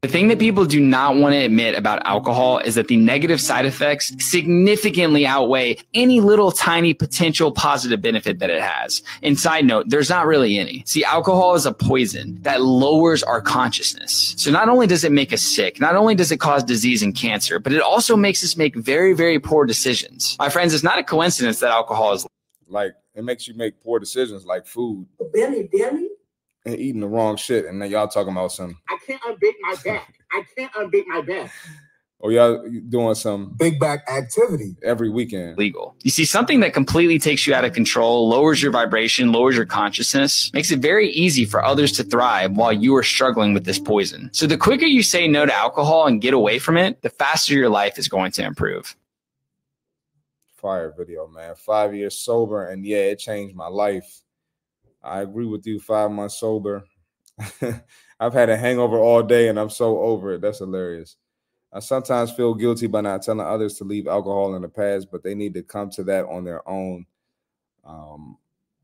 The 0.02 0.08
thing 0.08 0.28
that 0.28 0.38
people 0.38 0.66
do 0.66 0.80
not 0.80 1.16
want 1.16 1.34
to 1.34 1.39
admit 1.39 1.76
about 1.76 2.06
alcohol 2.06 2.60
is 2.60 2.76
that 2.76 2.88
the 2.88 2.98
negative 2.98 3.41
side 3.41 3.66
effects 3.66 4.14
significantly 4.24 5.26
outweigh 5.26 5.78
any 5.95 6.22
little 6.22 6.52
tiny 6.52 6.93
potential 6.93 7.52
positive 7.52 8.02
benefit 8.02 8.38
that 8.39 8.52
it 8.52 8.62
has. 8.62 9.02
And 9.24 9.39
side 9.39 9.66
note, 9.66 9.89
there's 9.89 10.10
not 10.10 10.28
really 10.28 10.60
any. 10.60 10.84
See, 10.86 11.04
alcohol 11.04 11.56
is 11.56 11.66
a 11.66 11.74
poison 11.74 12.38
that 12.43 12.62
lowers 12.62 13.24
our 13.24 13.41
consciousness. 13.41 14.36
So 14.38 14.52
not 14.52 14.70
only 14.70 14.86
does 14.86 15.04
it 15.04 15.12
make 15.12 15.34
us 15.34 15.41
sick, 15.41 15.80
not 15.80 15.95
only 15.95 16.14
does 16.14 16.32
it 16.32 16.39
cause 16.39 16.64
disease 16.64 17.02
and 17.02 17.16
cancer, 17.16 17.58
but 17.58 17.74
it 17.74 17.82
also 17.82 18.16
makes 18.16 18.43
us 18.43 18.56
make 18.56 18.76
very, 18.76 19.14
very 19.14 19.39
poor 19.39 19.66
decisions. 19.66 20.36
My 20.38 20.50
friends, 20.50 20.76
it's 20.76 20.84
not 20.84 21.00
a 21.00 21.04
coincidence 21.04 21.60
that 21.62 21.72
alcohol 21.72 22.14
is 22.14 22.28
Like 22.68 22.93
it 23.16 23.24
makes 23.24 23.48
you 23.48 23.56
make 23.56 23.82
poor 23.82 24.00
decisions 24.00 24.45
like 24.45 24.68
food 24.68 25.08
Belly, 25.34 25.70
belly. 25.72 26.10
And 26.68 26.80
eating 26.80 27.01
the 27.01 27.07
wrong 27.07 27.36
shit. 27.38 27.65
And 27.65 27.82
then 27.82 27.89
y'all 27.89 28.07
talking 28.07 28.32
about 28.34 28.51
some 28.51 28.78
I 28.89 28.97
can't 29.05 29.22
unbake 29.28 29.55
my 29.61 29.76
back. 29.84 30.13
I 30.32 30.43
can't 30.57 30.72
unbake 30.76 31.07
my 31.07 31.22
back. 31.22 31.51
or 32.20 32.32
y'all 32.32 32.63
doing 32.89 33.15
some 33.15 33.55
Big 33.57 33.80
back 33.80 34.03
activity. 34.09 34.76
every 34.84 35.09
weekend. 35.09 35.57
legal. 35.57 35.95
You 36.03 36.11
see, 36.11 36.26
something 36.26 36.59
that 36.61 36.74
completely 36.74 37.20
takes 37.20 37.45
you 37.47 37.53
out 37.53 37.63
of 37.63 37.74
control, 37.74 38.28
lowers 38.28 38.61
your 38.61 38.72
vibration, 38.72 39.32
lowers 39.32 39.55
your 39.55 39.65
consciousness, 39.65 40.51
makes 40.53 40.72
it 40.72 40.80
very 40.80 41.09
easy 41.11 41.45
for 41.45 41.63
others 41.63 41.91
to 41.93 42.03
thrive 42.03 42.51
while 42.57 42.74
you 42.74 42.95
are 42.95 43.03
struggling 43.03 43.53
with 43.53 43.65
this 43.65 43.80
poison. 43.80 44.30
So 44.34 44.47
the 44.47 44.57
quicker 44.57 44.86
you 44.86 45.03
say 45.03 45.28
no 45.28 45.45
to 45.45 45.53
alcohol 45.53 46.07
and 46.07 46.20
get 46.22 46.34
away 46.34 46.59
from 46.59 46.76
it, 46.78 47.01
the 47.03 47.09
faster 47.09 47.53
your 47.53 47.70
life 47.70 47.97
is 47.97 48.07
going 48.07 48.32
to 48.32 48.43
improve. 48.43 48.95
fire 50.55 50.91
video, 50.97 51.28
man. 51.28 51.53
Five 51.55 51.93
years 51.95 52.18
sober, 52.18 52.68
and 52.70 52.84
yeah, 52.86 52.97
it 53.13 53.20
changed 53.20 53.55
my 53.55 53.68
life. 53.68 54.22
I 55.08 55.22
agree 55.22 55.45
with 55.45 55.66
you. 55.66 55.80
Five 55.80 56.12
months 56.12 56.39
sober. 56.39 56.84
I've 58.20 58.34
had 58.34 58.49
a 58.49 58.58
hangover 58.58 58.97
all 58.97 59.24
day, 59.24 59.47
and 59.47 59.60
I'm 59.60 59.70
so 59.70 59.99
over 59.99 60.34
it. 60.34 60.41
That's 60.41 60.60
hilarious. 60.60 61.18
I 61.72 61.80
sometimes 61.80 62.32
feel 62.32 62.53
guilty 62.53 62.88
by 62.88 63.01
not 63.01 63.22
telling 63.22 63.45
others 63.45 63.76
to 63.76 63.84
leave 63.84 64.08
alcohol 64.08 64.55
in 64.55 64.62
the 64.62 64.70
past, 64.70 65.10
but 65.12 65.24
they 65.24 65.36
need 65.36 65.53
to 65.55 65.64
come 65.64 65.89
to 65.91 66.03
that 66.05 66.26
on 66.26 66.43
their 66.43 66.68
own. 66.68 67.05
Um, 67.86 68.38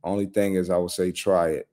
only 0.04 0.26
thing 0.28 0.56
is, 0.56 0.70
I 0.70 0.78
would 0.78 0.92
say 0.92 1.12
try 1.12 1.50
it. 1.50 1.70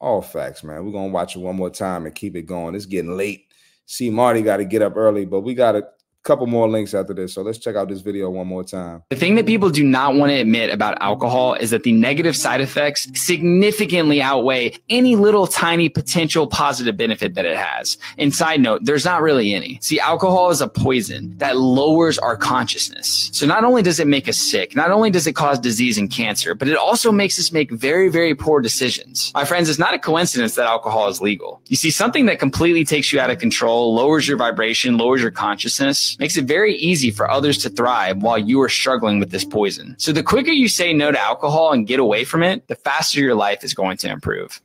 All 0.00 0.22
facts, 0.22 0.62
man. 0.62 0.84
We're 0.84 0.92
gonna 0.92 1.12
watch 1.12 1.36
it 1.36 1.40
one 1.40 1.56
more 1.56 1.70
time 1.70 2.06
and 2.06 2.14
keep 2.14 2.36
it 2.36 2.42
going. 2.42 2.74
It's 2.74 2.86
getting 2.86 3.16
late. 3.16 3.46
See, 3.86 4.10
Marty 4.10 4.42
got 4.42 4.58
to 4.58 4.64
get 4.64 4.82
up 4.82 4.96
early, 4.96 5.24
but 5.24 5.40
we 5.40 5.54
got 5.54 5.76
a 5.76 5.84
couple 6.26 6.46
more 6.46 6.68
links 6.68 6.92
after 6.92 7.14
this. 7.14 7.32
So 7.32 7.42
let's 7.42 7.58
check 7.58 7.76
out 7.76 7.88
this 7.88 8.00
video 8.00 8.28
one 8.28 8.46
more 8.46 8.64
time. 8.64 9.02
The 9.10 9.16
thing 9.16 9.36
that 9.36 9.46
people 9.46 9.70
do 9.70 9.84
not 9.84 10.14
want 10.14 10.30
to 10.30 10.36
admit 10.36 10.70
about 10.70 11.00
alcohol 11.00 11.54
is 11.54 11.70
that 11.70 11.84
the 11.84 11.92
negative 11.92 12.36
side 12.36 12.60
effects 12.60 13.08
significantly 13.14 14.20
outweigh 14.20 14.72
any 14.90 15.16
little 15.16 15.46
tiny 15.46 15.88
potential 15.88 16.46
positive 16.46 16.96
benefit 16.96 17.34
that 17.34 17.44
it 17.44 17.56
has. 17.56 17.96
And 18.18 18.34
side 18.34 18.60
note, 18.60 18.84
there's 18.84 19.04
not 19.04 19.22
really 19.22 19.54
any. 19.54 19.78
See, 19.80 20.00
alcohol 20.00 20.50
is 20.50 20.60
a 20.60 20.68
poison 20.68 21.36
that 21.38 21.56
lowers 21.56 22.18
our 22.18 22.36
consciousness. 22.36 23.30
So 23.32 23.46
not 23.46 23.64
only 23.64 23.82
does 23.82 24.00
it 24.00 24.06
make 24.06 24.28
us 24.28 24.36
sick, 24.36 24.74
not 24.74 24.90
only 24.90 25.10
does 25.10 25.26
it 25.26 25.34
cause 25.34 25.58
disease 25.58 25.96
and 25.96 26.10
cancer, 26.10 26.54
but 26.54 26.68
it 26.68 26.76
also 26.76 27.12
makes 27.12 27.38
us 27.38 27.52
make 27.52 27.70
very, 27.70 28.08
very 28.08 28.34
poor 28.34 28.60
decisions. 28.60 29.30
My 29.34 29.44
friends, 29.44 29.68
it's 29.68 29.78
not 29.78 29.94
a 29.94 29.98
coincidence 29.98 30.56
that 30.56 30.66
alcohol 30.66 31.08
is 31.08 31.20
legal. 31.20 31.60
You 31.66 31.76
see, 31.76 31.90
something 31.90 32.26
that 32.26 32.38
completely 32.38 32.84
takes 32.84 33.12
you 33.12 33.20
out 33.20 33.30
of 33.30 33.38
control, 33.38 33.94
lowers 33.94 34.26
your 34.26 34.36
vibration, 34.36 34.98
lowers 34.98 35.22
your 35.22 35.30
consciousness, 35.30 36.15
makes 36.18 36.36
it 36.36 36.44
very 36.44 36.74
easy 36.76 37.10
for 37.10 37.30
others 37.30 37.58
to 37.58 37.70
thrive 37.70 38.22
while 38.22 38.38
you 38.38 38.60
are 38.62 38.68
struggling 38.68 39.18
with 39.18 39.30
this 39.30 39.44
poison. 39.44 39.94
So 39.98 40.12
the 40.12 40.22
quicker 40.22 40.50
you 40.50 40.68
say 40.68 40.92
no 40.92 41.10
to 41.12 41.20
alcohol 41.20 41.72
and 41.72 41.86
get 41.86 42.00
away 42.00 42.24
from 42.24 42.42
it, 42.42 42.68
the 42.68 42.74
faster 42.74 43.20
your 43.20 43.34
life 43.34 43.64
is 43.64 43.74
going 43.74 43.96
to 43.98 44.10
improve. 44.10 44.60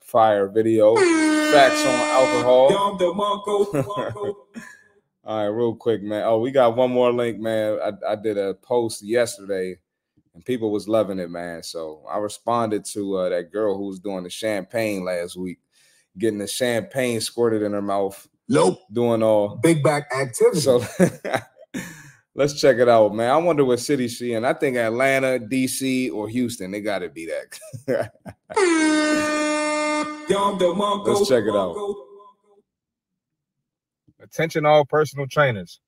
Fire 0.00 0.48
video. 0.48 0.96
Facts 0.96 1.84
on 1.84 1.94
alcohol. 1.94 2.68
All 5.24 5.42
right, 5.42 5.46
real 5.46 5.74
quick, 5.74 6.02
man. 6.02 6.22
Oh, 6.24 6.38
we 6.38 6.52
got 6.52 6.76
one 6.76 6.92
more 6.92 7.12
link, 7.12 7.40
man. 7.40 7.78
I, 7.82 8.12
I 8.12 8.14
did 8.14 8.38
a 8.38 8.54
post 8.54 9.02
yesterday 9.02 9.78
and 10.36 10.44
people 10.44 10.70
was 10.70 10.86
loving 10.86 11.18
it, 11.18 11.30
man. 11.30 11.62
So 11.62 12.02
I 12.08 12.18
responded 12.18 12.84
to 12.92 13.16
uh, 13.16 13.28
that 13.30 13.50
girl 13.50 13.76
who 13.76 13.86
was 13.86 13.98
doing 13.98 14.22
the 14.22 14.30
champagne 14.30 15.02
last 15.02 15.34
week, 15.34 15.58
getting 16.18 16.38
the 16.38 16.46
champagne 16.46 17.20
squirted 17.22 17.62
in 17.62 17.72
her 17.72 17.82
mouth. 17.82 18.28
Nope. 18.48 18.78
Doing 18.92 19.22
all 19.22 19.56
Big 19.56 19.82
back 19.82 20.08
activity. 20.16 20.60
so 20.60 20.84
let's 22.34 22.60
check 22.60 22.76
it 22.78 22.88
out, 22.88 23.14
man. 23.14 23.30
I 23.30 23.36
wonder 23.38 23.64
what 23.64 23.80
city 23.80 24.08
she 24.08 24.34
in. 24.34 24.44
I 24.44 24.52
think 24.52 24.76
Atlanta, 24.76 25.38
DC, 25.38 26.12
or 26.12 26.28
Houston. 26.28 26.70
They 26.70 26.80
gotta 26.80 27.08
be 27.08 27.26
that. 27.26 27.58
let's 31.06 31.28
check 31.28 31.44
it 31.44 31.54
out. 31.54 31.76
Attention 34.20 34.66
all 34.66 34.84
personal 34.84 35.26
trainers. 35.26 35.80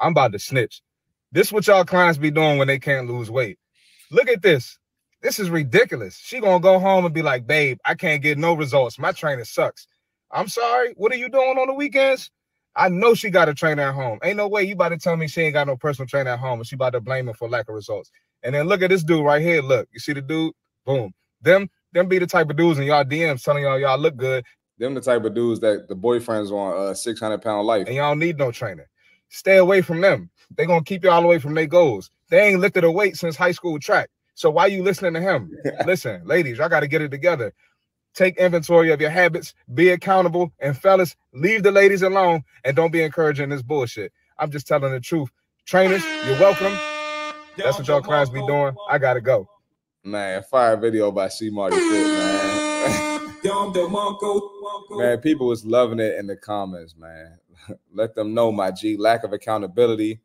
I'm 0.00 0.12
about 0.12 0.32
to 0.32 0.38
snitch. 0.38 0.82
This 1.32 1.52
what 1.52 1.66
y'all 1.66 1.84
clients 1.84 2.18
be 2.18 2.30
doing 2.30 2.58
when 2.58 2.68
they 2.68 2.78
can't 2.78 3.08
lose 3.08 3.30
weight. 3.30 3.58
Look 4.10 4.28
at 4.28 4.42
this. 4.42 4.78
This 5.22 5.38
is 5.38 5.50
ridiculous. 5.50 6.16
She 6.16 6.40
gonna 6.40 6.60
go 6.60 6.78
home 6.78 7.04
and 7.04 7.14
be 7.14 7.22
like, 7.22 7.46
babe, 7.46 7.78
I 7.84 7.94
can't 7.94 8.22
get 8.22 8.38
no 8.38 8.54
results. 8.54 8.98
My 8.98 9.12
trainer 9.12 9.44
sucks. 9.44 9.86
I'm 10.30 10.48
sorry. 10.48 10.94
What 10.96 11.12
are 11.12 11.16
you 11.16 11.28
doing 11.28 11.58
on 11.58 11.68
the 11.68 11.74
weekends? 11.74 12.30
I 12.74 12.88
know 12.90 13.14
she 13.14 13.30
got 13.30 13.48
a 13.48 13.54
trainer 13.54 13.82
at 13.84 13.94
home. 13.94 14.18
Ain't 14.22 14.36
no 14.36 14.48
way 14.48 14.64
you 14.64 14.74
about 14.74 14.90
to 14.90 14.98
tell 14.98 15.16
me 15.16 15.28
she 15.28 15.42
ain't 15.42 15.54
got 15.54 15.66
no 15.66 15.76
personal 15.76 16.06
trainer 16.06 16.30
at 16.30 16.38
home 16.38 16.60
and 16.60 16.66
she 16.66 16.74
about 16.74 16.90
to 16.92 17.00
blame 17.00 17.28
him 17.28 17.34
for 17.34 17.48
lack 17.48 17.68
of 17.68 17.74
results. 17.74 18.10
And 18.42 18.54
then 18.54 18.66
look 18.68 18.82
at 18.82 18.90
this 18.90 19.02
dude 19.02 19.24
right 19.24 19.40
here. 19.42 19.62
Look, 19.62 19.88
you 19.92 20.00
see 20.00 20.12
the 20.12 20.20
dude? 20.22 20.52
Boom. 20.84 21.12
Them, 21.40 21.70
them 21.92 22.08
be 22.08 22.18
the 22.18 22.26
type 22.26 22.50
of 22.50 22.56
dudes 22.56 22.78
in 22.78 22.84
y'all 22.84 23.04
DMs 23.04 23.42
telling 23.44 23.62
y'all 23.64 23.78
y'all 23.78 23.98
look 23.98 24.16
good 24.16 24.44
Them 24.78 24.94
the 24.94 25.00
type 25.00 25.24
of 25.24 25.34
dudes 25.34 25.60
that 25.60 25.88
the 25.88 25.94
boyfriend's 25.94 26.50
on 26.52 26.90
a 26.90 26.94
600 26.94 27.40
pound 27.42 27.66
life. 27.66 27.86
and 27.86 27.96
y'all 27.96 28.14
need 28.16 28.38
no 28.38 28.52
trainer. 28.52 28.88
Stay 29.30 29.56
away 29.56 29.80
from 29.80 30.00
them. 30.02 30.30
They're 30.56 30.66
gonna 30.66 30.84
keep 30.84 31.02
you 31.02 31.10
all 31.10 31.24
away 31.24 31.38
from 31.38 31.54
their 31.54 31.66
goals. 31.66 32.10
They 32.28 32.40
ain't 32.48 32.60
lifted 32.60 32.84
a 32.84 32.90
weight 32.90 33.16
since 33.16 33.36
high 33.36 33.52
school 33.52 33.78
track. 33.78 34.10
So 34.34 34.50
why 34.50 34.66
you 34.66 34.82
listening 34.82 35.14
to 35.14 35.20
him? 35.20 35.50
Listen, 35.86 36.22
ladies, 36.26 36.58
y'all 36.58 36.68
got 36.68 36.80
to 36.80 36.88
get 36.88 37.00
it 37.00 37.10
together. 37.10 37.54
Take 38.16 38.38
inventory 38.38 38.90
of 38.92 39.00
your 39.00 39.10
habits, 39.10 39.52
be 39.74 39.90
accountable, 39.90 40.50
and 40.58 40.76
fellas, 40.76 41.14
leave 41.34 41.62
the 41.62 41.70
ladies 41.70 42.00
alone 42.00 42.42
and 42.64 42.74
don't 42.74 42.90
be 42.90 43.02
encouraging 43.02 43.50
this 43.50 43.60
bullshit. 43.60 44.10
I'm 44.38 44.50
just 44.50 44.66
telling 44.66 44.90
the 44.90 45.00
truth. 45.00 45.28
Trainers, 45.66 46.02
you're 46.24 46.40
welcome. 46.40 46.72
That's 47.58 47.78
what 47.78 47.86
y'all 47.86 48.00
clients 48.00 48.30
be 48.30 48.40
doing. 48.46 48.74
I 48.88 48.96
gotta 48.96 49.20
go. 49.20 49.46
Man, 50.02 50.42
fire 50.44 50.78
video 50.78 51.10
by 51.12 51.28
C 51.28 51.50
Marty 51.50 51.76
man. 51.76 53.34
man, 54.92 55.18
people 55.18 55.48
was 55.48 55.66
loving 55.66 56.00
it 56.00 56.18
in 56.18 56.26
the 56.26 56.36
comments, 56.36 56.96
man. 56.96 57.38
Let 57.92 58.14
them 58.14 58.32
know, 58.32 58.50
my 58.50 58.70
G. 58.70 58.96
Lack 58.96 59.24
of 59.24 59.34
accountability. 59.34 60.20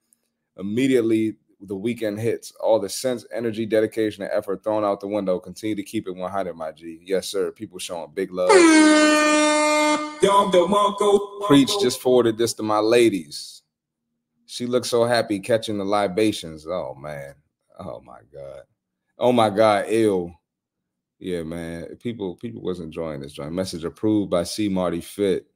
Immediately 0.58 1.36
the 1.62 1.76
weekend 1.76 2.20
hits. 2.20 2.52
All 2.60 2.80
the 2.80 2.90
sense, 2.90 3.26
energy, 3.34 3.66
dedication, 3.66 4.24
and 4.24 4.32
effort 4.34 4.64
thrown 4.64 4.84
out 4.84 5.00
the 5.00 5.08
window. 5.08 5.40
Continue 5.40 5.76
to 5.76 5.84
keep 5.84 6.08
it 6.08 6.16
100, 6.16 6.56
my 6.56 6.72
G. 6.72 7.00
Yes, 7.04 7.28
sir. 7.28 7.52
People 7.52 7.80
showing 7.80 8.12
big 8.14 8.32
love. 8.32 8.50
Preach 11.48 11.72
just 11.82 12.00
forwarded 12.00 12.38
this 12.38 12.54
to 12.54 12.64
my 12.64 12.80
ladies. 12.80 13.62
She 14.46 14.66
looks 14.66 14.90
so 14.90 15.06
happy 15.06 15.40
catching 15.40 15.78
the 15.78 15.86
libations. 15.86 16.68
Oh 16.68 16.94
man. 16.94 17.36
Oh 17.80 18.02
my 18.02 18.20
God. 18.34 18.64
Oh 19.18 19.32
my 19.32 19.50
God. 19.50 19.86
Ill. 19.88 20.34
Yeah, 21.20 21.44
man. 21.44 21.96
People 21.98 22.36
people 22.36 22.62
was 22.62 22.80
enjoying 22.80 23.22
this 23.22 23.34
joint. 23.34 23.54
Message 23.54 23.86
approved 23.86 24.30
by 24.30 24.44
C 24.44 24.68
Marty 24.68 25.02
Fit. 25.02 25.48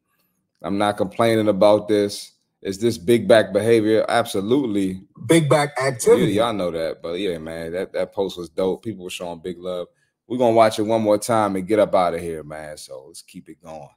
I'm 0.61 0.77
not 0.77 0.97
complaining 0.97 1.49
about 1.49 1.87
this. 1.87 2.31
Is 2.61 2.79
this 2.79 2.97
big 2.97 3.27
back 3.27 3.53
behavior? 3.53 4.05
Absolutely. 4.09 5.01
Big 5.27 5.49
back 5.49 5.79
activity. 5.79 6.33
Yeah, 6.33 6.45
y'all 6.45 6.53
know 6.53 6.71
that. 6.71 7.01
But 7.01 7.19
yeah, 7.19 7.37
man, 7.37 7.73
that, 7.73 7.93
that 7.93 8.13
post 8.13 8.37
was 8.37 8.49
dope. 8.49 8.83
People 8.83 9.03
were 9.03 9.09
showing 9.11 9.39
big 9.39 9.59
love. 9.59 9.87
We're 10.27 10.39
gonna 10.39 10.55
watch 10.55 10.79
it 10.79 10.83
one 10.83 11.03
more 11.03 11.19
time 11.19 11.55
and 11.55 11.67
get 11.67 11.79
up 11.79 11.93
out 11.93 12.15
of 12.15 12.21
here, 12.21 12.43
man. 12.43 12.77
So 12.77 13.05
let's 13.07 13.21
keep 13.21 13.47
it 13.49 13.61
going. 13.61 13.87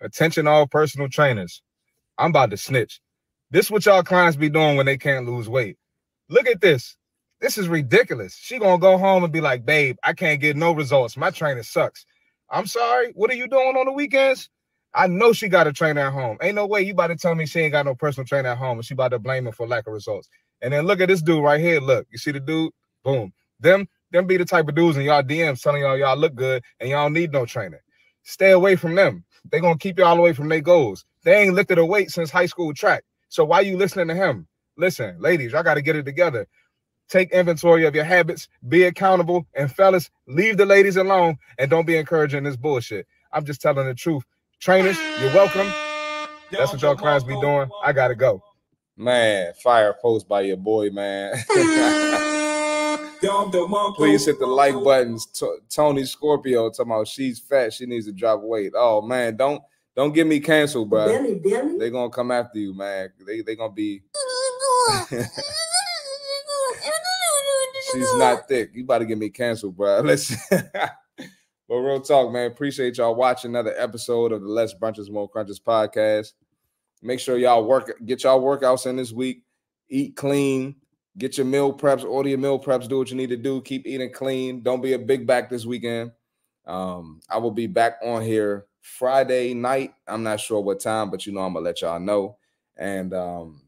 Attention, 0.00 0.46
all 0.46 0.66
personal 0.66 1.08
trainers. 1.08 1.62
I'm 2.16 2.30
about 2.30 2.50
to 2.50 2.56
snitch. 2.56 3.00
This 3.50 3.66
is 3.66 3.70
what 3.70 3.84
y'all 3.86 4.02
clients 4.02 4.36
be 4.36 4.48
doing 4.48 4.76
when 4.76 4.86
they 4.86 4.96
can't 4.96 5.26
lose 5.26 5.48
weight. 5.48 5.76
Look 6.28 6.48
at 6.48 6.60
this. 6.60 6.96
This 7.40 7.58
is 7.58 7.68
ridiculous. 7.68 8.34
She 8.34 8.58
gonna 8.58 8.78
go 8.78 8.96
home 8.96 9.24
and 9.24 9.32
be 9.32 9.42
like, 9.42 9.66
babe, 9.66 9.96
I 10.02 10.14
can't 10.14 10.40
get 10.40 10.56
no 10.56 10.72
results. 10.72 11.16
My 11.16 11.30
trainer 11.30 11.62
sucks. 11.62 12.06
I'm 12.50 12.66
sorry. 12.66 13.12
What 13.14 13.30
are 13.30 13.34
you 13.34 13.46
doing 13.46 13.76
on 13.76 13.86
the 13.86 13.92
weekends? 13.92 14.48
I 14.96 15.08
know 15.08 15.34
she 15.34 15.48
got 15.48 15.68
a 15.68 15.74
trainer 15.74 16.02
at 16.02 16.14
home. 16.14 16.38
Ain't 16.42 16.56
no 16.56 16.66
way 16.66 16.82
you 16.82 16.92
about 16.92 17.08
to 17.08 17.16
tell 17.16 17.34
me 17.34 17.46
she 17.46 17.60
ain't 17.60 17.72
got 17.72 17.86
no 17.86 17.94
personal 17.94 18.26
trainer 18.26 18.48
at 18.50 18.58
home 18.58 18.78
and 18.78 18.86
she 18.86 18.94
about 18.94 19.10
to 19.10 19.18
blame 19.20 19.46
him 19.46 19.52
for 19.52 19.68
lack 19.68 19.86
of 19.86 19.92
results. 19.92 20.28
And 20.62 20.72
then 20.72 20.86
look 20.86 21.00
at 21.02 21.08
this 21.08 21.22
dude 21.22 21.44
right 21.44 21.60
here. 21.60 21.80
Look, 21.80 22.08
you 22.10 22.18
see 22.18 22.32
the 22.32 22.40
dude? 22.40 22.72
Boom. 23.04 23.32
Them, 23.60 23.88
them 24.12 24.26
be 24.26 24.38
the 24.38 24.46
type 24.46 24.68
of 24.68 24.74
dudes 24.74 24.96
in 24.96 25.04
y'all 25.04 25.22
DMs 25.22 25.62
telling 25.62 25.82
y'all 25.82 25.98
y'all 25.98 26.16
look 26.16 26.34
good 26.34 26.64
and 26.80 26.90
y'all 26.90 27.10
need 27.10 27.32
no 27.32 27.46
trainer. 27.46 27.82
Stay 28.24 28.52
away 28.52 28.76
from 28.76 28.94
them. 28.96 29.24
They 29.52 29.60
gonna 29.60 29.78
keep 29.78 29.98
you 29.98 30.04
all 30.04 30.18
away 30.18 30.32
from 30.32 30.48
their 30.48 30.62
goals. 30.62 31.04
They 31.24 31.42
ain't 31.42 31.54
lifted 31.54 31.78
a 31.78 31.84
weight 31.86 32.10
since 32.10 32.30
high 32.30 32.46
school 32.46 32.74
track. 32.74 33.04
So 33.28 33.44
why 33.44 33.60
you 33.60 33.76
listening 33.76 34.08
to 34.08 34.14
him? 34.14 34.48
Listen, 34.78 35.16
ladies, 35.20 35.52
y'all 35.52 35.62
got 35.62 35.74
to 35.74 35.82
get 35.82 35.96
it 35.96 36.04
together. 36.04 36.46
Take 37.08 37.30
inventory 37.32 37.84
of 37.86 37.94
your 37.94 38.04
habits, 38.04 38.48
be 38.68 38.84
accountable, 38.84 39.46
and 39.54 39.70
fellas, 39.70 40.10
leave 40.26 40.56
the 40.56 40.66
ladies 40.66 40.96
alone 40.96 41.36
and 41.58 41.70
don't 41.70 41.86
be 41.86 41.96
encouraging 41.96 42.44
this 42.44 42.56
bullshit. 42.56 43.06
I'm 43.32 43.44
just 43.44 43.60
telling 43.60 43.86
the 43.86 43.94
truth. 43.94 44.24
Trainers, 44.60 44.98
you're 45.20 45.32
welcome. 45.34 45.70
That's 46.50 46.72
what 46.72 46.80
y'all 46.80 46.96
clients 46.96 47.24
be 47.24 47.38
doing. 47.40 47.68
I 47.84 47.92
gotta 47.92 48.14
go. 48.14 48.42
Man, 48.96 49.52
fire 49.62 49.94
post 50.00 50.26
by 50.26 50.40
your 50.42 50.56
boy, 50.56 50.90
man. 50.90 51.34
Please 53.96 54.24
hit 54.26 54.38
the 54.38 54.46
like 54.46 54.74
buttons. 54.82 55.26
T- 55.26 55.58
Tony 55.68 56.04
Scorpio 56.04 56.70
talking 56.70 56.92
about 56.92 57.06
she's 57.08 57.38
fat. 57.38 57.74
She 57.74 57.84
needs 57.86 58.06
to 58.06 58.12
drop 58.12 58.40
weight. 58.42 58.72
Oh 58.74 59.02
man, 59.02 59.36
don't 59.36 59.62
don't 59.94 60.14
get 60.14 60.26
me 60.26 60.40
canceled, 60.40 60.88
bro. 60.88 61.06
They're 61.78 61.90
gonna 61.90 62.10
come 62.10 62.30
after 62.30 62.58
you, 62.58 62.74
man. 62.74 63.10
They 63.26 63.42
they 63.42 63.56
gonna 63.56 63.72
be. 63.72 64.02
she's 67.92 68.14
not 68.16 68.48
thick. 68.48 68.70
You 68.72 68.84
about 68.84 68.98
to 68.98 69.04
get 69.04 69.18
me 69.18 69.28
canceled, 69.28 69.76
bro. 69.76 70.00
Listen. 70.00 70.38
But 71.68 71.76
real 71.76 72.00
talk, 72.00 72.32
man. 72.32 72.50
Appreciate 72.50 72.98
y'all 72.98 73.14
watching 73.14 73.50
another 73.50 73.74
episode 73.76 74.32
of 74.32 74.40
the 74.40 74.48
Less 74.48 74.72
Brunches 74.74 75.10
More 75.10 75.28
Crunches 75.28 75.58
podcast. 75.58 76.32
Make 77.02 77.18
sure 77.18 77.38
y'all 77.38 77.64
work, 77.64 77.92
get 78.04 78.22
y'all 78.22 78.40
workouts 78.40 78.86
in 78.86 78.96
this 78.96 79.12
week. 79.12 79.42
Eat 79.88 80.16
clean. 80.16 80.76
Get 81.18 81.38
your 81.38 81.46
meal 81.46 81.76
preps. 81.76 82.04
Order 82.04 82.28
your 82.28 82.38
meal 82.38 82.58
preps. 82.58 82.88
Do 82.88 82.98
what 82.98 83.10
you 83.10 83.16
need 83.16 83.30
to 83.30 83.36
do. 83.36 83.62
Keep 83.62 83.86
eating 83.86 84.12
clean. 84.12 84.62
Don't 84.62 84.82
be 84.82 84.92
a 84.92 84.98
big 84.98 85.26
back 85.26 85.48
this 85.48 85.64
weekend. 85.64 86.12
Um, 86.66 87.20
I 87.28 87.38
will 87.38 87.50
be 87.50 87.66
back 87.66 87.98
on 88.04 88.22
here 88.22 88.66
Friday 88.82 89.54
night. 89.54 89.94
I'm 90.06 90.22
not 90.22 90.40
sure 90.40 90.60
what 90.60 90.80
time, 90.80 91.10
but 91.10 91.26
you 91.26 91.32
know 91.32 91.40
I'm 91.40 91.54
gonna 91.54 91.64
let 91.64 91.82
y'all 91.82 92.00
know. 92.00 92.36
And 92.76 93.14
um, 93.14 93.62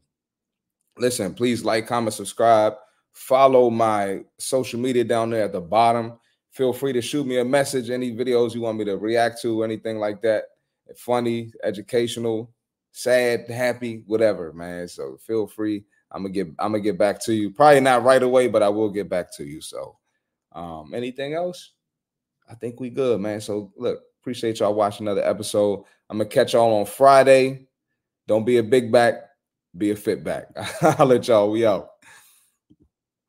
listen, 0.97 1.33
please 1.33 1.63
like, 1.65 1.87
comment, 1.87 2.13
subscribe. 2.13 2.75
Follow 3.13 3.69
my 3.69 4.21
social 4.37 4.79
media 4.79 5.03
down 5.03 5.29
there 5.29 5.43
at 5.43 5.51
the 5.51 5.61
bottom 5.61 6.19
feel 6.51 6.73
free 6.73 6.93
to 6.93 7.01
shoot 7.01 7.25
me 7.25 7.39
a 7.39 7.45
message 7.45 7.89
any 7.89 8.11
videos 8.11 8.53
you 8.53 8.61
want 8.61 8.77
me 8.77 8.85
to 8.85 8.97
react 8.97 9.41
to 9.41 9.63
anything 9.63 9.97
like 9.99 10.21
that. 10.21 10.45
Funny 10.95 11.51
educational 11.63 12.51
sad 12.91 13.49
happy 13.49 14.03
whatever 14.07 14.51
man. 14.53 14.87
So 14.87 15.17
feel 15.17 15.47
free. 15.47 15.85
I'm 16.11 16.23
gonna 16.23 16.33
get 16.33 16.47
i'm 16.59 16.71
gonna 16.71 16.79
get 16.79 16.97
back 16.97 17.21
to 17.21 17.33
you. 17.33 17.51
Probably 17.51 17.79
not 17.79 18.03
right 18.03 18.23
away 18.23 18.47
but 18.47 18.63
i 18.63 18.69
will 18.69 18.89
get 18.89 19.09
back 19.09 19.35
to 19.37 19.45
you. 19.45 19.61
So 19.61 19.97
um 20.53 20.93
anything 20.93 21.33
else? 21.33 21.73
I 22.49 22.55
think 22.55 22.79
we 22.79 22.89
good 22.89 23.21
man. 23.21 23.41
So 23.41 23.71
look 23.77 24.01
appreciate 24.21 24.59
y'all 24.59 24.73
watching 24.73 25.07
another 25.07 25.25
episode. 25.25 25.85
I'm 26.09 26.17
gonna 26.17 26.29
catch 26.29 26.53
y'all 26.53 26.79
on 26.79 26.85
friday. 26.85 27.67
Don't 28.27 28.45
be 28.45 28.57
a 28.57 28.63
big 28.63 28.91
back 28.91 29.25
be 29.77 29.91
a 29.91 29.95
fit 29.95 30.23
back. 30.23 30.47
I'll 30.81 31.05
let 31.05 31.27
y'all 31.27 31.51
we 31.51 31.65
out 31.65 31.88